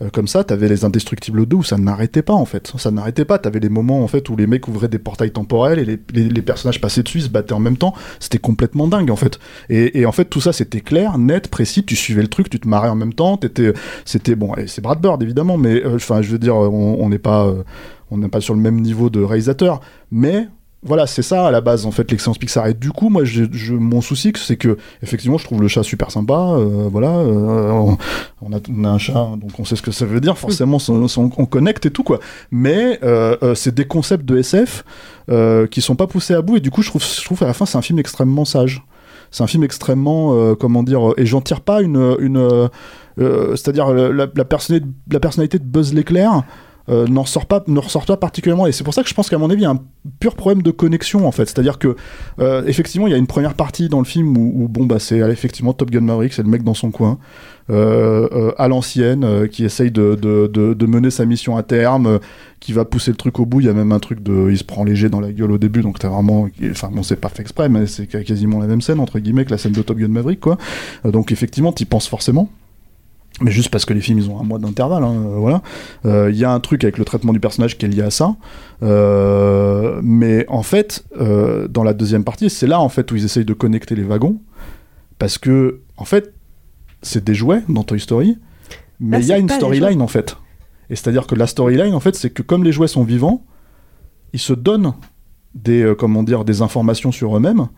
euh, 0.03 0.11
comme 0.11 0.27
ça, 0.27 0.43
t'avais 0.43 0.69
les 0.69 0.85
Indestructibles 0.85 1.47
2 1.47 1.57
où 1.57 1.63
ça 1.63 1.79
n'arrêtait 1.79 2.23
pas 2.23 2.33
en 2.33 2.45
fait. 2.45 2.73
Ça 2.77 2.91
n'arrêtait 2.91 3.25
pas. 3.25 3.39
T'avais 3.39 3.61
les 3.61 3.69
moments 3.69 4.03
en 4.03 4.09
fait 4.09 4.29
où 4.29 4.37
les 4.37 4.47
mecs 4.47 4.67
ouvraient 4.67 4.89
des 4.89 4.99
portails 4.99 5.31
temporels 5.31 5.79
et 5.79 5.99
les, 6.13 6.43
personnages 6.43 6.81
passaient 6.81 7.05
dessus, 7.05 7.21
se 7.21 7.29
battaient 7.29 7.53
en 7.53 7.61
même 7.61 7.77
temps. 7.77 7.95
C'était 8.19 8.39
complètement 8.39 8.89
dingue 8.89 9.11
en 9.11 9.17
fait. 9.17 9.39
Et, 9.71 10.05
en 10.05 10.13
fait 10.13 10.25
tout 10.25 10.41
ça 10.41 10.53
c'était 10.53 10.81
clair, 10.81 11.17
net, 11.19 11.49
précis. 11.49 11.85
Tu 11.85 11.95
suivais 11.95 12.23
le 12.23 12.29
truc, 12.29 12.51
tu 12.51 12.59
te 12.59 12.67
marrais 12.67 12.89
en 12.89 12.97
même 12.97 13.15
temps. 13.15 13.39
C'était 14.05 14.35
bon. 14.35 14.53
C'est 14.67 14.81
Brad 14.81 15.01
Bird 15.01 15.23
évidemment, 15.23 15.59
mais 15.59 15.85
euh, 15.85 15.97
enfin 15.97 16.23
je 16.23 16.31
veux 16.31 16.39
dire, 16.39 16.57
on 16.57 16.97
on 17.01 17.09
n'est 17.09 17.19
pas, 17.19 17.47
euh, 17.47 17.63
on 18.11 18.19
n'est 18.19 18.29
pas 18.29 18.41
sur 18.41 18.55
le 18.55 18.61
même 18.61 18.81
niveau 18.81 19.11
de 19.11 19.23
réalisateur, 19.23 19.81
mais 20.11 20.49
voilà, 20.85 21.07
c'est 21.07 21.23
ça 21.23 21.47
à 21.47 21.51
la 21.51 21.61
base 21.61 21.87
en 21.87 21.91
fait 21.91 22.11
l'excellence 22.11 22.39
Pixar. 22.39 22.67
Et 22.67 22.75
du 22.75 22.91
coup, 22.93 23.09
moi, 23.09 23.25
je, 23.25 23.45
je- 23.53 23.75
mon 23.75 24.01
souci, 24.01 24.33
c'est 24.37 24.57
que 24.57 24.77
effectivement, 25.03 25.39
je 25.39 25.45
trouve 25.45 25.61
le 25.63 25.69
chat 25.69 25.83
super 25.83 26.11
sympa. 26.11 26.35
euh, 26.35 26.89
voilà, 26.91 27.09
euh, 27.11 27.71
on, 28.43 28.53
a, 28.53 28.59
on 28.71 28.85
a 28.85 28.89
un 28.89 28.99
chat, 28.99 29.31
donc 29.39 29.59
on 29.59 29.65
sait 29.65 29.77
ce 29.77 29.83
que 29.83 29.91
ça 29.93 30.05
veut 30.05 30.21
dire. 30.21 30.37
Forcément, 30.37 30.79
on, 30.89 31.05
on- 31.05 31.31
on 31.39 31.47
connecte 31.47 31.87
et 31.87 31.91
tout 31.91 32.03
quoi. 32.05 32.21
Mais 32.51 32.99
euh, 33.03 33.37
euh, 33.43 33.55
c'est 33.55 33.75
des 33.75 33.87
concepts 33.87 34.25
de 34.25 34.37
SF 34.39 34.85
euh, 35.31 35.67
qui 35.67 35.81
sont 35.81 35.97
pas 35.97 36.07
poussés 36.07 36.35
à 36.35 36.43
bout. 36.43 36.57
Et 36.57 36.61
du 36.61 36.71
coup, 36.71 36.83
je 36.83 36.91
trouve, 36.91 37.03
je 37.03 37.25
trouve 37.25 37.43
à 37.43 37.47
la 37.47 37.55
fin, 37.55 37.65
c'est 37.67 37.79
un 37.79 37.83
film 37.83 37.99
extrêmement 37.99 38.45
sage. 38.45 38.83
C'est 39.31 39.43
un 39.43 39.49
film 39.49 39.65
extrêmement, 39.65 40.35
euh, 40.35 40.55
comment 40.55 40.83
dire, 40.85 41.01
et 41.17 41.27
j'en 41.27 41.41
tire 41.41 41.61
pas 41.61 41.81
une, 41.83 42.17
une, 42.21 42.69
c'est-à-dire 43.19 43.93
la, 43.93 44.27
la 44.37 44.45
personnalité 44.45 45.59
de 45.59 45.65
Buzz 45.65 45.93
l'éclair. 45.95 46.43
Euh, 46.91 47.07
n'en 47.07 47.25
sort 47.25 47.47
pas 47.47 47.65
ne 47.67 47.79
ressort 47.79 48.05
pas 48.05 48.19
particulièrement. 48.19 48.67
Et 48.67 48.73
c'est 48.73 48.85
pour 48.85 48.93
ça 48.93 49.03
que 49.03 49.09
je 49.09 49.15
pense 49.15 49.31
qu'à 49.31 49.39
mon 49.39 49.49
avis 49.49 49.63
il 49.63 49.65
y 49.65 49.67
a 49.67 49.71
un 49.71 49.81
pur 50.21 50.35
problème 50.35 50.63
de 50.63 50.71
connexion 50.71 51.27
en 51.27 51.33
fait. 51.33 51.47
C'est 51.47 51.59
à 51.59 51.63
dire 51.63 51.79
que 51.79 51.97
euh, 52.41 52.63
effectivement 52.67 53.07
il 53.07 53.11
y 53.11 53.15
a 53.15 53.17
une 53.17 53.27
première 53.27 53.55
partie 53.55 53.89
dans 53.89 54.01
le 54.01 54.05
film 54.05 54.37
où, 54.37 54.69
bon 54.69 54.85
bah 54.85 54.99
c'est 54.99 55.19
effectivement 55.19 55.73
Top 55.73 55.91
Gun 55.91 56.03
Maverick 56.03 56.35
c'est 56.35 56.43
le 56.43 56.51
mec 56.51 56.63
dans 56.63 56.75
son 56.75 56.91
coin 56.91 57.19
euh, 57.71 58.53
à 58.59 58.69
l'ancienne 58.69 59.49
qui 59.49 59.65
essaye 59.65 59.91
de, 59.91 60.15
de, 60.15 60.47
de, 60.47 60.87
mener 60.87 61.11
sa 61.11 61.25
mission 61.25 61.57
à 61.57 61.63
terme 61.63 62.21
qui 62.61 62.75
va 62.75 62.85
pousser 62.85 63.11
le 63.11 63.17
truc 63.17 63.39
au 63.39 63.47
bout. 63.47 63.61
Il 63.61 63.67
y 63.67 63.71
a 63.71 63.73
même 63.73 63.93
un 63.93 63.99
truc 63.99 64.23
de 64.23 64.51
il 64.51 64.59
se 64.59 64.65
prend 64.65 64.85
léger 64.85 65.09
dans 65.09 65.21
la 65.21 65.33
gueule 65.33 65.53
au 65.53 65.59
début 65.59 65.81
donc 65.81 65.99
t'as 65.99 66.09
vraiment 66.09 66.49
enfin 66.71 66.91
bon 66.93 67.03
c'est 67.03 67.17
pas 67.17 67.31
fait 67.31 67.41
exprès 67.41 67.71
mais 67.71 67.87
c'est 67.87 68.07
quasiment 68.07 68.59
la 68.59 68.67
même 68.67 68.83
scène 68.83 69.01
entre 69.01 69.21
guillemets 69.21 69.47
que 69.47 69.51
la 69.51 69.59
scène 69.59 69.73
de 69.73 69.81
Top 69.81 69.97
Gun 69.97 70.09
Maverick 70.09 70.41
quoi. 70.41 70.59
Donc 71.05 71.33
effectivement 71.33 71.73
t'y 71.73 71.87
penses 71.87 72.09
forcément 72.09 72.51
mais 73.41 73.51
juste 73.51 73.71
parce 73.71 73.85
que 73.85 73.93
les 73.93 74.01
films 74.01 74.19
ils 74.19 74.31
ont 74.31 74.41
un 74.41 74.45
mois 74.45 74.59
d'intervalle 74.59 75.03
hein, 75.03 75.13
euh, 75.13 75.37
voilà. 75.37 75.63
Il 76.05 76.11
euh, 76.11 76.31
y 76.31 76.45
a 76.45 76.53
un 76.53 76.61
truc 76.61 76.85
avec 76.85 76.99
le 76.99 77.05
traitement 77.05 77.33
du 77.33 77.41
personnage 77.41 77.77
qui 77.77 77.85
est 77.85 77.89
lié 77.89 78.03
à 78.03 78.11
ça. 78.11 78.37
Euh, 78.83 80.01
mais 80.03 80.47
en 80.49 80.63
fait 80.63 81.05
euh, 81.21 81.67
dans 81.69 81.83
la 81.83 81.95
deuxième 81.95 82.25
partie 82.25 82.49
c'est 82.49 82.67
là 82.67 82.81
en 82.81 82.89
fait 82.89 83.11
où 83.11 83.17
ils 83.17 83.25
essayent 83.25 83.45
de 83.45 83.55
connecter 83.55 83.95
les 83.95 84.05
wagons. 84.05 84.41
Parce 85.19 85.39
que 85.39 85.81
en 85.97 86.05
fait 86.05 86.33
c'est 87.03 87.25
des 87.25 87.35
jouets 87.35 87.63
dans 87.69 87.83
Toy 87.83 88.01
Story 88.01 88.39
mais 89.01 89.21
il 89.21 89.27
y 89.27 89.33
a 89.33 89.39
une 89.39 89.49
storyline 89.49 90.01
en 90.01 90.09
fait. 90.09 90.37
Et 90.91 90.97
c'est-à-dire 90.97 91.27
que 91.27 91.35
la 91.35 91.47
storyline, 91.47 91.95
en 91.95 92.01
fait, 92.01 92.15
c'est 92.15 92.31
que 92.31 92.43
comme 92.43 92.63
les 92.63 92.71
jouets 92.71 92.89
sont 92.89 93.05
vivants, 93.05 93.45
ils 94.33 94.39
se 94.39 94.53
donnent 94.53 94.93
des, 95.55 95.95
comment 95.99 96.23
dire, 96.23 96.45
des 96.45 96.63
informations 96.63 97.11
sur 97.11 97.37
eux-mêmes. 97.37 97.69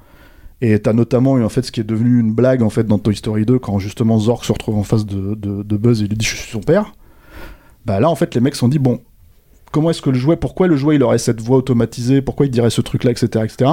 Et 0.62 0.78
t'as 0.78 0.92
notamment 0.94 1.36
eu 1.38 1.44
en 1.44 1.48
fait 1.50 1.62
ce 1.62 1.70
qui 1.72 1.80
est 1.80 1.84
devenu 1.84 2.18
une 2.18 2.32
blague 2.32 2.62
en 2.62 2.70
fait 2.70 2.84
dans 2.84 2.98
Toy 2.98 3.14
Story 3.14 3.44
2 3.44 3.58
quand 3.58 3.78
justement 3.78 4.18
Zorg 4.18 4.42
se 4.44 4.52
retrouve 4.52 4.76
en 4.78 4.82
face 4.84 5.04
de, 5.04 5.34
de, 5.34 5.62
de 5.62 5.76
Buzz 5.76 6.02
et 6.02 6.06
lui 6.08 6.16
dit 6.16 6.24
je 6.24 6.34
suis 6.36 6.50
son 6.50 6.60
père. 6.60 6.94
Bah 7.84 8.00
là 8.00 8.08
en 8.08 8.14
fait 8.14 8.34
les 8.34 8.40
mecs 8.40 8.54
se 8.54 8.60
sont 8.60 8.68
dit 8.68 8.78
bon 8.78 9.00
comment 9.70 9.90
est-ce 9.90 10.00
que 10.00 10.08
le 10.10 10.18
jouet 10.18 10.36
pourquoi 10.36 10.66
le 10.66 10.76
jouet 10.76 10.96
il 10.96 11.02
aurait 11.02 11.18
cette 11.18 11.40
voix 11.42 11.58
automatisée? 11.58 12.22
Pourquoi 12.22 12.46
il 12.46 12.50
dirait 12.50 12.70
ce 12.70 12.80
truc 12.80 13.04
là 13.04 13.10
etc 13.10 13.44
etc. 13.44 13.70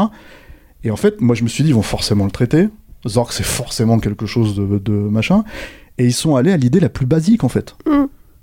Et 0.84 0.92
en 0.92 0.98
fait 0.98 1.22
moi 1.22 1.36
je 1.36 1.44
me 1.44 1.48
suis 1.48 1.64
dit 1.64 1.70
ils 1.70 1.76
vont 1.76 1.82
forcément 1.82 2.26
le 2.26 2.32
traiter. 2.32 2.68
Zorg 3.08 3.32
c'est 3.32 3.46
forcément 3.46 4.00
quelque 4.00 4.26
chose 4.26 4.54
de, 4.56 4.78
de 4.78 4.92
machin. 4.94 5.46
Et 5.98 6.06
ils 6.06 6.14
sont 6.14 6.36
allés 6.36 6.52
à 6.52 6.58
l'idée 6.58 6.82
la 6.82 6.90
plus 6.90 7.06
basique 7.06 7.44
en 7.46 7.50
fait. 7.50 7.76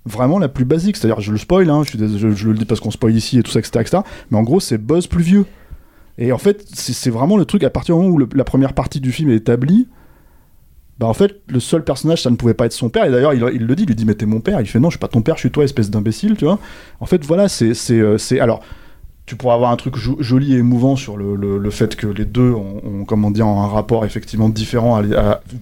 Vraiment 0.07 0.38
la 0.38 0.48
plus 0.48 0.64
basique, 0.64 0.96
c'est-à-dire 0.96 1.20
je 1.20 1.31
le 1.31 1.37
spoil, 1.37 1.68
hein, 1.68 1.83
je, 1.85 1.90
suis 1.90 1.98
dés- 1.98 2.16
je- 2.16 2.31
je 2.31 2.48
le 2.48 2.55
dis 2.57 2.64
parce 2.64 2.81
qu'on 2.81 2.90
spoil 2.90 3.14
ici 3.14 3.38
et 3.38 3.42
tout 3.42 3.50
ça, 3.50 3.59
etc., 3.59 3.81
etc. 3.83 3.98
Mais 4.31 4.38
en 4.38 4.42
gros, 4.42 4.59
c'est 4.59 4.79
Buzz 4.79 5.07
plus 5.07 5.22
vieux. 5.22 5.44
Et 6.20 6.33
en 6.33 6.38
fait, 6.38 6.64
c'est 6.72 7.11
vraiment 7.11 7.37
le 7.37 7.44
truc, 7.46 7.64
à 7.64 7.70
partir 7.70 7.96
du 7.96 8.02
moment 8.02 8.14
où 8.14 8.18
la 8.35 8.44
première 8.44 8.74
partie 8.74 9.00
du 9.00 9.11
film 9.11 9.30
est 9.30 9.37
établie, 9.37 9.88
bah 10.98 11.06
en 11.06 11.14
fait, 11.14 11.40
le 11.48 11.61
seul 11.61 11.83
personnage, 11.83 12.20
ça 12.22 12.30
ne 12.30 12.37
pouvait 12.37 12.52
pas 12.52 12.66
être 12.66 12.74
son 12.74 12.90
père. 12.90 13.06
Et 13.06 13.11
d'ailleurs, 13.11 13.33
il, 13.33 13.40
le 13.40 13.74
dit, 13.74 13.85
il 13.85 13.88
lui 13.88 13.94
dit, 13.94 14.04
mais 14.04 14.14
t'es 14.14 14.26
mon 14.26 14.40
père. 14.40 14.61
Il 14.61 14.66
fait, 14.66 14.78
non, 14.78 14.90
je 14.90 14.96
suis 14.96 15.00
pas 15.00 15.09
ton 15.09 15.22
père, 15.22 15.37
je 15.37 15.40
suis 15.40 15.50
toi, 15.50 15.64
espèce 15.64 15.90
d'imbécile, 15.90 16.37
tu 16.37 16.44
vois. 16.44 16.59
En 17.00 17.06
fait, 17.06 17.24
voilà, 17.24 17.48
c'est. 17.48 17.72
euh, 17.92 18.18
Alors, 18.38 18.61
tu 19.24 19.35
pourras 19.37 19.54
avoir 19.54 19.70
un 19.70 19.76
truc 19.76 19.96
jo- 19.96 20.18
joli 20.20 20.54
et 20.54 20.59
émouvant 20.59 20.96
sur 20.96 21.16
le, 21.16 21.37
le- 21.37 21.70
fait 21.70 21.96
que 21.96 22.06
les 22.09 22.26
deux 22.26 22.50
ont, 22.52 22.83
ont, 22.85 23.04
comment 23.06 23.28
un 23.35 23.66
rapport 23.68 24.04
effectivement 24.04 24.48
différent, 24.50 25.00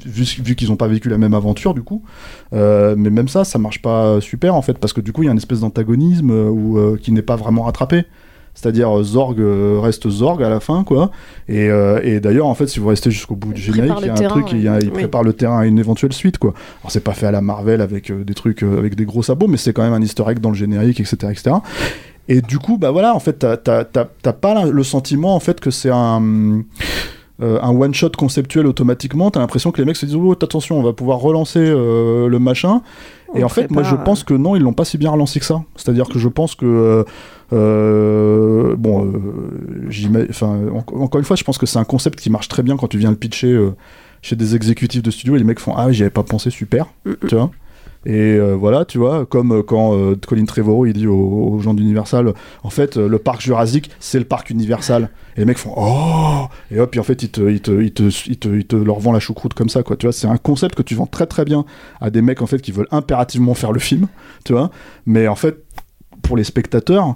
vu, 0.07 0.57
qu'ils 0.57 0.71
n'ont 0.71 0.77
pas 0.77 0.89
vécu 0.89 1.09
la 1.09 1.19
même 1.19 1.35
aventure, 1.35 1.73
du 1.75 1.83
coup. 1.83 2.03
Euh, 2.53 2.97
mais 2.99 3.11
même 3.11 3.29
ça, 3.29 3.45
ça 3.45 3.59
marche 3.61 3.81
pas 3.81 4.21
super, 4.21 4.57
en 4.57 4.63
fait, 4.63 4.79
parce 4.79 4.93
que 4.93 5.01
du 5.01 5.13
coup, 5.13 5.23
il 5.23 5.27
y 5.27 5.29
a 5.29 5.33
une 5.33 5.39
espèce 5.39 5.61
d'antagonisme 5.61 6.31
euh, 6.33 6.97
qui 6.97 7.13
n'est 7.13 7.23
pas 7.23 7.37
vraiment 7.37 7.63
rattrapé. 7.63 8.07
C'est-à-dire 8.61 8.91
euh, 8.99 9.05
Zorg 9.05 9.39
euh, 9.39 9.79
reste 9.81 10.09
Zorg 10.09 10.43
à 10.43 10.49
la 10.51 10.59
fin, 10.59 10.83
quoi. 10.83 11.13
Et, 11.49 11.69
euh, 11.71 12.01
et 12.03 12.19
d'ailleurs, 12.19 12.47
en 12.47 12.55
fait, 12.55 12.67
si 12.67 12.81
vous 12.81 12.89
restez 12.89 13.11
jusqu'au 13.13 13.37
bout 13.37 13.53
du 13.53 13.61
générique, 13.61 13.93
il 14.01 14.07
y 14.07 14.09
a 14.09 14.13
un 14.13 14.17
terrain, 14.17 14.31
truc, 14.41 14.51
il, 14.51 14.63
y 14.63 14.67
a- 14.69 14.79
il 14.81 14.87
Oui. 14.87 14.93
prépare 14.95 15.23
le 15.23 15.33
terrain 15.33 15.61
à 15.61 15.67
une 15.67 15.79
éventuelle 15.79 16.13
suite, 16.13 16.39
quoi. 16.39 16.55
Alors, 16.83 16.91
c'est 16.91 17.05
pas 17.05 17.13
fait 17.15 17.27
à 17.27 17.31
la 17.31 17.41
Marvel 17.41 17.81
avec 17.81 18.11
euh, 18.11 18.25
des 18.25 18.35
trucs, 18.35 18.65
euh, 18.65 18.79
avec 18.79 18.97
des 18.97 19.05
gros 19.05 19.23
sabots, 19.23 19.47
mais 19.47 19.59
c'est 19.59 19.73
quand 19.73 19.83
même 19.85 19.93
un 19.93 20.03
easter 20.03 20.25
egg 20.29 20.41
dans 20.41 20.51
le 20.51 20.57
générique, 20.57 20.99
etc., 20.99 21.17
etc. 21.31 21.57
Et 22.29 22.41
du 22.43 22.59
coup, 22.59 22.79
bah 22.79 22.91
voilà, 22.91 23.15
en 23.15 23.21
fait, 23.21 23.39
t'as- 23.39 23.85
pas 24.33 24.65
le 24.67 24.83
sentiment, 24.83 25.35
en 25.37 25.41
fait, 25.41 25.61
que 25.61 25.71
c'est 25.71 25.91
un. 25.91 26.63
euh, 27.41 27.59
un 27.63 27.71
one 27.71 27.95
shot 27.95 28.11
conceptuel 28.19 28.67
automatiquement, 28.67 29.31
t'as 29.31 29.39
l'impression 29.39 29.71
que 29.71 29.81
les 29.81 29.85
mecs 29.87 29.95
se 29.97 30.05
disent 30.07 30.17
oh 30.17 30.33
attention 30.33 30.77
on 30.77 30.83
va 30.83 30.93
pouvoir 30.93 31.19
relancer 31.21 31.61
euh, 31.61 32.27
le 32.27 32.39
machin 32.41 32.83
et 33.35 33.45
en 33.45 33.49
fait 33.49 33.71
moi 33.71 33.83
je 33.83 33.95
pense 34.05 34.25
que 34.25 34.35
non 34.35 34.57
ils 34.57 34.63
l'ont 34.63 34.73
pas 34.73 34.85
si 34.85 34.99
bien 34.99 35.11
relancé 35.11 35.39
que 35.41 35.47
ça. 35.47 35.63
C'est 35.77 35.89
à 35.89 35.93
dire 35.93 36.09
que 36.09 36.19
je 36.19 36.29
pense 36.29 36.55
que 36.55 36.65
euh, 36.67 37.05
euh, 37.53 38.77
bon 38.77 39.07
euh, 39.07 40.27
enfin 40.31 40.59
en- 40.73 41.01
encore 41.03 41.19
une 41.19 41.25
fois 41.25 41.37
je 41.37 41.45
pense 41.45 41.59
que 41.59 41.67
c'est 41.67 41.79
un 41.79 41.85
concept 41.85 42.21
qui 42.21 42.31
marche 42.31 42.49
très 42.49 42.63
bien 42.63 42.77
quand 42.77 42.89
tu 42.89 42.99
viens 42.99 43.11
le 43.11 43.17
pitcher 43.17 43.53
euh, 43.53 43.75
chez 44.23 44.37
des 44.37 44.55
exécutifs 44.57 45.03
de 45.03 45.11
studio 45.11 45.37
et 45.37 45.39
les 45.39 45.45
mecs 45.45 45.61
font 45.61 45.75
ah 45.77 45.91
j'y 45.93 46.03
avais 46.03 46.11
pas 46.11 46.23
pensé 46.23 46.51
super 46.51 46.87
tu 47.27 47.35
vois 47.37 47.51
et 48.09 48.39
euh, 48.39 48.55
voilà, 48.55 48.87
tu 48.87 48.97
vois, 48.97 49.27
comme 49.27 49.53
euh, 49.53 49.63
quand 49.63 49.95
euh, 49.95 50.17
Colin 50.27 50.47
Trevorrow 50.47 50.87
il 50.87 50.95
dit 50.95 51.07
aux, 51.07 51.59
gens 51.61 51.75
d'Universal, 51.75 52.33
en 52.63 52.71
fait, 52.71 52.97
le 52.97 53.19
parc 53.19 53.43
Jurassic, 53.43 53.91
c'est 54.01 54.19
le 54.19 54.25
parc 54.25 54.49
Universal. 54.49 55.11
Et 55.37 55.41
les 55.41 55.45
mecs 55.45 55.59
font 55.59 55.75
oh 55.77 56.47
Et 56.71 56.81
hop, 56.81 56.91
puis 56.91 57.01
en 57.01 57.03
fait, 57.03 57.23
ils 57.23 57.29
te, 57.29 57.43
ils 57.43 57.61
te, 57.61 57.71
ils 57.71 57.93
te, 57.93 58.05
ils 58.31 58.39
te, 58.39 58.49
ils 58.49 58.67
te 58.67 58.77
leur 58.77 58.99
vendent 58.99 59.15
la 59.15 59.21
choucroute 59.21 59.53
comme 59.53 59.69
ça, 59.69 59.83
quoi. 59.83 59.97
Tu 59.97 60.07
vois, 60.07 60.15
c'est 60.15 60.27
un 60.27 60.39
concept 60.39 60.75
que 60.75 60.83
tu 60.83 60.95
vends 60.95 61.07
très 61.07 61.27
très 61.27 61.45
bien 61.45 61.67
à 62.01 62.09
des 62.09 62.23
mecs 62.23 62.41
en 62.41 62.47
fait 62.47 62.63
qui 62.63 62.73
veulent 62.73 62.89
impérativement 62.93 63.53
faire 63.53 63.73
le 63.73 63.79
film, 63.79 64.09
tu 64.43 64.55
vois. 64.55 64.71
Mais 65.05 65.29
en 65.29 65.37
fait, 65.37 65.63
pour 66.23 66.39
les 66.39 66.45
spectateurs, 66.45 67.15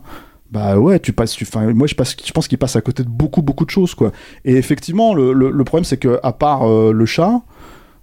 bah 0.51 0.79
ouais, 0.79 1.01
tu 1.01 1.15
passes. 1.15 1.33
tu- 1.33 1.47
moi, 1.75 1.87
je, 1.87 1.95
passe, 1.95 2.15
je 2.23 2.33
pense 2.33 2.49
qu'ils 2.49 2.59
passent 2.59 2.77
à 2.77 2.83
côté 2.83 3.03
de 3.03 3.09
beaucoup 3.09 3.41
beaucoup 3.41 3.65
de 3.65 3.71
choses, 3.71 3.95
quoi. 3.95 4.13
Et 4.45 4.57
effectivement, 4.57 5.15
le, 5.15 5.33
le, 5.33 5.65
problème, 5.65 5.85
c'est 5.85 5.97
que 5.97 6.21
à 6.23 6.33
part 6.35 6.69
le 6.69 7.07
chat. 7.07 7.41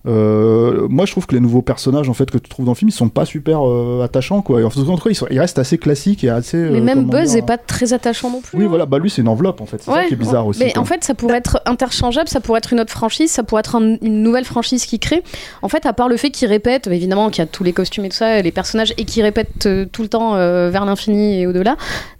Euh, 0.05 0.87
moi 0.89 1.05
je 1.05 1.11
trouve 1.11 1.27
que 1.27 1.35
les 1.35 1.41
nouveaux 1.41 1.61
personnages 1.61 2.07
en 2.07 2.13
fait 2.13 2.31
que 2.31 2.37
tu 2.37 2.47
trouves 2.49 2.65
dans 2.65 2.71
le 2.71 2.77
film 2.77 2.87
ils 2.87 2.93
sont 2.93 3.09
pas 3.09 3.25
super 3.25 3.67
euh, 3.67 4.01
attachants 4.01 4.41
quoi 4.41 4.63
en 4.63 4.69
tout 4.69 4.85
cas 4.85 5.09
ils, 5.09 5.15
sont- 5.15 5.27
ils 5.29 5.39
restent 5.41 5.59
assez 5.59 5.77
classiques 5.77 6.23
et 6.23 6.29
assez 6.29 6.55
Mais 6.55 6.79
euh, 6.79 6.81
même 6.81 7.03
Buzz 7.09 7.31
dire, 7.31 7.39
est 7.39 7.45
pas 7.45 7.57
très 7.57 7.91
attachant 7.91 8.31
non 8.31 8.39
plus. 8.39 8.57
oui 8.57 8.63
hein. 8.63 8.67
voilà 8.69 8.85
bah 8.85 8.97
lui 8.97 9.09
c'est 9.09 9.21
une 9.21 9.27
enveloppe 9.27 9.59
en 9.59 9.65
fait 9.65 9.79
c'est 9.83 9.91
ça 9.91 10.05
qui 10.05 10.13
est 10.13 10.17
bizarre 10.17 10.47
aussi 10.47 10.63
Mais 10.63 10.71
quoi. 10.71 10.81
en 10.81 10.85
fait, 10.85 11.03
ça 11.03 11.15
pourrait 11.15 11.37
être 11.39 11.61
interchangeable, 11.65 12.29
ça 12.29 12.39
pourrait 12.39 12.59
être 12.59 12.71
une 12.71 12.79
autre 12.79 12.91
franchise, 12.93 13.29
ça 13.29 13.43
pourrait 13.43 13.59
être 13.59 13.75
un- 13.75 13.97
une 14.01 14.23
nouvelle 14.23 14.45
franchise 14.45 14.85
qui 14.85 14.99
crée. 14.99 15.21
En 15.61 15.67
fait, 15.67 15.85
à 15.85 15.91
part 15.91 16.07
le 16.07 16.15
fait 16.15 16.29
qu'ils 16.31 16.47
répètent, 16.47 16.87
évidemment 16.87 17.29
qu'il 17.29 17.39
y 17.39 17.43
a 17.43 17.47
tous 17.47 17.65
les 17.65 17.73
costumes 17.73 18.05
et 18.05 18.09
tout 18.09 18.15
ça, 18.15 18.41
les 18.41 18.51
personnages, 18.53 18.93
et 18.97 19.03
qu'ils 19.03 19.23
répètent 19.23 19.65
euh, 19.65 19.85
tout 19.91 20.01
le 20.01 20.07
temps 20.07 20.35
vers 20.35 20.85
l'infini 20.85 21.41
et 21.41 21.45
au-delà, 21.47 21.75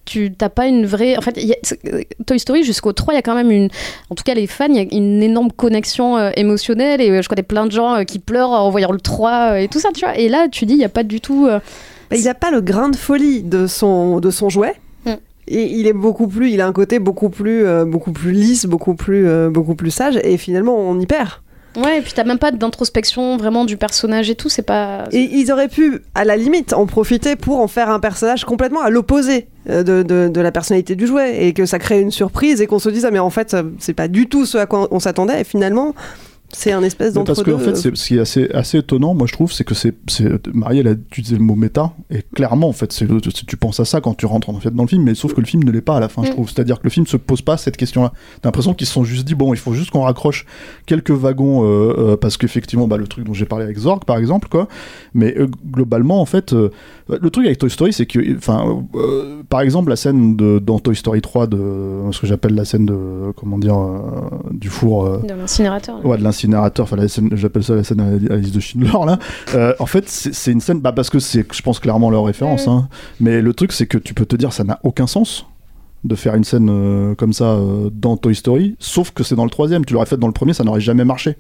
tu 0.10 0.32
t'as 0.32 0.50
pas 0.50 0.66
une 0.68 0.86
vraie. 0.86 1.18
En 1.18 1.22
fait, 1.22 1.38
y 1.42 1.54
a- 1.54 1.58
euh, 1.94 2.02
Toy 2.26 2.40
Story 2.40 2.64
jusqu'au 2.64 2.94
3, 2.94 3.14
il 3.14 3.18
y 3.18 3.20
a 3.20 3.22
quand 3.22 3.36
même 3.36 3.52
une. 3.52 3.70
En 4.10 4.16
tout 4.16 4.24
cas, 4.24 4.34
les 4.34 4.48
fans, 4.48 4.66
il 4.70 4.76
y 4.76 4.80
a 4.80 4.86
une 4.98 5.22
énorme 5.22 5.52
connexion 5.52 6.18
euh, 6.18 6.32
émotionnelle, 6.36 7.00
et 7.02 7.10
euh, 7.12 7.22
je 7.22 7.30
connais 7.30 7.44
plein 7.44 7.66
de 7.66 7.72
gens 7.72 7.96
euh, 7.96 8.04
qui 8.04 8.20
pleurent 8.20 8.52
en 8.52 8.70
voyant 8.70 8.92
le 8.92 9.00
3 9.00 9.32
euh, 9.54 9.56
et 9.58 9.68
tout 9.68 9.80
ça, 9.80 9.90
tu 9.94 10.02
vois. 10.06 10.18
Et 10.18 10.28
là, 10.30 10.48
tu 10.50 10.66
dis, 10.66 10.74
il 10.74 10.78
n'y 10.80 10.86
a 10.86 10.90
pas 10.90 11.04
du 11.04 11.22
tout. 11.22 11.46
Bah, 11.48 11.62
il 12.18 12.24
n'a 12.24 12.34
pas 12.34 12.50
le 12.52 12.62
grain 12.62 12.90
de 12.90 12.96
folie 12.96 13.44
de 13.44 13.68
son, 13.68 14.20
de 14.20 14.32
son 14.32 14.50
jouet. 14.50 14.74
Mm. 15.06 15.12
Et 15.48 15.64
il 15.80 15.86
est 15.88 15.94
beaucoup 15.94 16.28
plus, 16.28 16.50
il 16.52 16.60
a 16.62 16.68
un 16.68 16.74
côté 16.74 17.00
beaucoup 17.00 17.30
plus, 17.30 17.64
beaucoup 17.86 18.12
plus 18.12 18.32
lisse, 18.32 18.66
beaucoup 18.66 18.96
plus, 18.96 19.28
beaucoup 19.50 19.76
plus 19.76 19.92
sage. 19.92 20.20
Et 20.24 20.38
finalement, 20.38 20.76
on 20.78 21.00
y 21.00 21.06
perd. 21.06 21.30
Ouais, 21.82 22.00
et 22.00 22.02
puis 22.02 22.12
t'as 22.14 22.24
même 22.24 22.38
pas 22.40 22.52
d'introspection 22.52 23.38
vraiment 23.38 23.64
du 23.66 23.78
personnage 23.78 24.30
et 24.30 24.36
tout, 24.36 24.50
c'est 24.50 24.62
pas. 24.64 25.06
Et 25.12 25.22
ils 25.22 25.52
auraient 25.52 25.68
pu, 25.70 26.02
à 26.16 26.26
la 26.26 26.36
limite, 26.36 26.74
en 26.74 26.86
profiter 26.86 27.36
pour 27.36 27.60
en 27.60 27.68
faire 27.68 27.90
un 27.90 28.00
personnage 28.00 28.44
complètement 28.44 28.82
à 28.82 28.90
l'opposé 28.90 29.48
euh, 29.70 29.84
de, 29.84 30.04
de- 30.30 30.42
la 30.42 30.52
personnalité 30.52 30.96
du 30.96 31.08
jouet. 31.08 31.46
Et 31.46 31.54
que 31.54 31.66
ça 31.66 31.80
crée 31.80 32.00
une 32.02 32.12
surprise 32.12 32.62
et 32.62 32.68
qu'on 32.68 32.80
se 32.80 32.90
dise, 32.90 33.06
ah 33.06 33.12
mais 33.12 33.20
en 33.20 33.30
fait, 33.30 33.54
euh, 33.54 33.64
c'est 33.80 33.94
pas 33.94 34.08
du 34.08 34.28
tout 34.28 34.46
ce 34.46 34.58
à 34.58 34.66
quoi 34.66 34.88
on 34.92 35.00
s'attendait. 35.00 35.42
Et 35.42 35.44
finalement, 35.44 35.94
c'est 36.52 36.72
un 36.72 36.82
espèce 36.84 37.16
Mais 37.16 37.24
parce 37.24 37.44
que 37.44 37.52
en 37.52 37.58
fait, 37.60 37.76
c'est- 37.76 37.96
ce 37.96 38.08
qui 38.08 38.16
est 38.18 38.20
assez, 38.20 38.50
assez 38.52 38.78
étonnant, 38.80 39.14
moi 39.14 39.28
je 39.28 39.34
trouve, 39.34 39.52
c'est 39.52 39.64
que 39.64 39.74
c'est, 39.76 39.94
c'est 40.08 40.48
Marie, 40.54 40.80
elle 40.80 40.88
a 40.88 40.92
utilisé 40.92 41.36
le 41.36 41.44
mot 41.44 41.56
méta, 41.56 41.94
et 42.10 42.24
clairement, 42.36 42.68
en 42.70 42.74
fait, 42.74 42.88
tu 42.88 43.58
penses 43.58 43.80
à 43.80 43.86
ça 43.86 44.02
quand 44.02 44.14
tu 44.16 44.26
rentres 44.26 44.50
en 44.50 44.60
fait 44.60 44.74
dans 44.74 44.84
le 44.84 44.90
film, 44.90 45.04
mais 45.04 45.16
sauf 45.16 45.34
que 45.34 45.42
le 45.42 45.46
film 45.48 45.64
ne 45.64 45.72
l'est 45.72 45.82
pas 45.82 45.98
à 45.98 46.00
la 46.00 46.10
fin, 46.10 46.24
je 46.24 46.30
Mm. 46.30 46.34
trouve. 46.34 46.50
C'est-à-dire 46.50 46.78
que 46.80 46.84
le 46.86 46.90
film 46.90 47.06
se 47.08 47.18
pose 47.18 47.42
pas 47.42 47.58
cette 47.58 47.78
question-là. 47.78 48.12
T'as 48.42 48.48
l'impression 48.50 48.74
qu'ils 48.74 48.88
se 48.88 48.94
sont 48.94 49.04
juste 49.04 49.26
dit, 49.28 49.36
bon, 49.36 49.54
il 49.54 49.58
faut 49.58 49.74
juste 49.74 49.92
qu'on 49.92 50.02
raccroche 50.02 50.46
quelques 50.86 51.12
wagons, 51.12 51.64
euh, 51.64 51.94
euh, 51.98 52.18
parce 52.18 52.38
qu'effectivement, 52.38 52.88
bah, 52.88 52.98
le 52.98 53.08
truc 53.08 53.26
dont 53.26 53.34
j'ai 53.34 53.46
parlé 53.46 53.66
avec 53.66 53.78
Zorg, 53.78 54.04
par 54.06 54.18
exemple, 54.18 54.48
quoi. 54.50 54.68
Mais 55.14 55.36
euh, 55.38 55.48
globalement, 55.72 56.22
en 56.22 56.26
fait, 56.26 56.54
euh, 56.54 56.70
le 57.10 57.30
truc 57.30 57.46
avec 57.46 57.58
Toy 57.58 57.70
Story, 57.70 57.94
c'est 57.94 58.06
que, 58.06 58.20
enfin, 58.38 58.84
euh, 58.96 59.42
par 59.50 59.62
exemple, 59.62 59.90
la 59.90 59.96
scène 59.96 60.36
de, 60.36 60.60
dans 60.60 60.80
Toy 60.80 60.96
Story 60.96 61.22
3 61.22 61.48
de 61.48 61.58
ce 62.12 62.20
que 62.20 62.28
j'appelle 62.28 62.56
la 62.56 62.66
scène 62.66 62.86
de, 62.86 63.32
comment 63.36 63.58
dire, 63.58 63.78
euh, 63.78 64.00
du 64.52 64.70
four. 64.70 65.06
euh, 65.06 65.18
De 65.20 65.34
l'incinérateur. 65.34 66.06
Ouais, 66.06 66.18
de 66.18 66.24
l'incinérateur, 66.24 66.39
enfin 66.80 66.96
la 66.96 67.08
scène- 67.08 67.30
j'appelle 67.34 67.64
ça 67.64 67.76
la 67.76 67.84
scène 67.84 68.00
à 68.02 68.34
Alice 68.34 68.52
de 68.52 68.60
Schindler 68.60 68.92
là. 69.06 69.20
Euh, 69.56 69.74
en 69.80 69.86
fait, 69.86 70.08
c'est 70.08 70.52
une 70.52 70.62
scène, 70.62 70.80
bah, 70.80 70.92
parce 70.92 71.10
que 71.10 71.20
c'est, 71.20 71.46
je 71.54 71.62
pense 71.62 71.80
clairement 71.80 72.10
leur 72.10 72.24
référence. 72.26 72.68
Hein. 72.68 72.88
Mais 73.20 73.42
le 73.42 73.54
truc, 73.54 73.72
c'est 73.72 73.88
que 73.88 73.98
tu 73.98 74.14
peux 74.14 74.26
te 74.26 74.36
dire, 74.36 74.54
ça 74.54 74.64
n'a 74.64 74.80
aucun 74.84 75.08
sens 75.08 75.46
de 76.06 76.16
faire 76.16 76.36
une 76.36 76.44
scène 76.46 76.70
euh, 76.70 77.16
comme 77.16 77.34
ça 77.34 77.54
euh, 77.56 77.90
dans 77.94 78.16
Toy 78.16 78.34
Story, 78.36 78.76
sauf 78.80 79.12
que 79.12 79.24
c'est 79.24 79.36
dans 79.36 79.44
le 79.44 79.50
troisième. 79.50 79.84
Tu 79.86 79.94
l'aurais 79.94 80.06
fait 80.06 80.18
dans 80.18 80.28
le 80.28 80.34
premier, 80.34 80.54
ça 80.54 80.64
n'aurait 80.64 80.80
jamais 80.82 81.04
marché. 81.04 81.36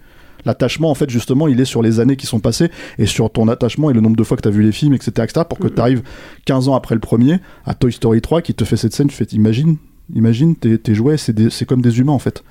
L'attachement, 0.46 0.90
en 0.90 0.96
fait, 0.96 1.10
justement, 1.10 1.48
il 1.48 1.60
est 1.60 1.66
sur 1.66 1.82
les 1.82 2.00
années 2.00 2.16
qui 2.16 2.26
sont 2.26 2.40
passées 2.40 2.70
et 2.98 3.06
sur 3.06 3.30
ton 3.30 3.48
attachement 3.50 3.90
et 3.90 3.94
le 3.94 4.00
nombre 4.02 4.16
de 4.16 4.24
fois 4.24 4.38
que 4.38 4.42
tu 4.42 4.48
as 4.48 4.52
vu 4.52 4.62
les 4.64 4.72
films, 4.72 4.94
etc., 4.94 5.12
etc., 5.20 5.42
pour 5.48 5.60
que 5.60 5.68
tu 5.68 5.80
arrives 5.82 6.02
15 6.46 6.70
ans 6.70 6.76
après 6.76 6.96
le 6.96 7.02
premier 7.02 7.40
à 7.66 7.74
Toy 7.74 7.92
Story 7.92 8.22
3 8.22 8.42
qui 8.42 8.54
te 8.54 8.64
fait 8.64 8.78
cette 8.78 8.94
scène. 8.94 9.08
Tu 9.08 9.16
fais, 9.16 9.26
imagine, 9.34 9.76
imagine, 10.14 10.56
tes, 10.56 10.78
tes 10.78 10.96
jouets, 10.96 11.18
c'est 11.18 11.66
comme 11.66 11.82
des 11.82 12.00
humains, 12.00 12.14
en 12.14 12.20
fait. 12.20 12.44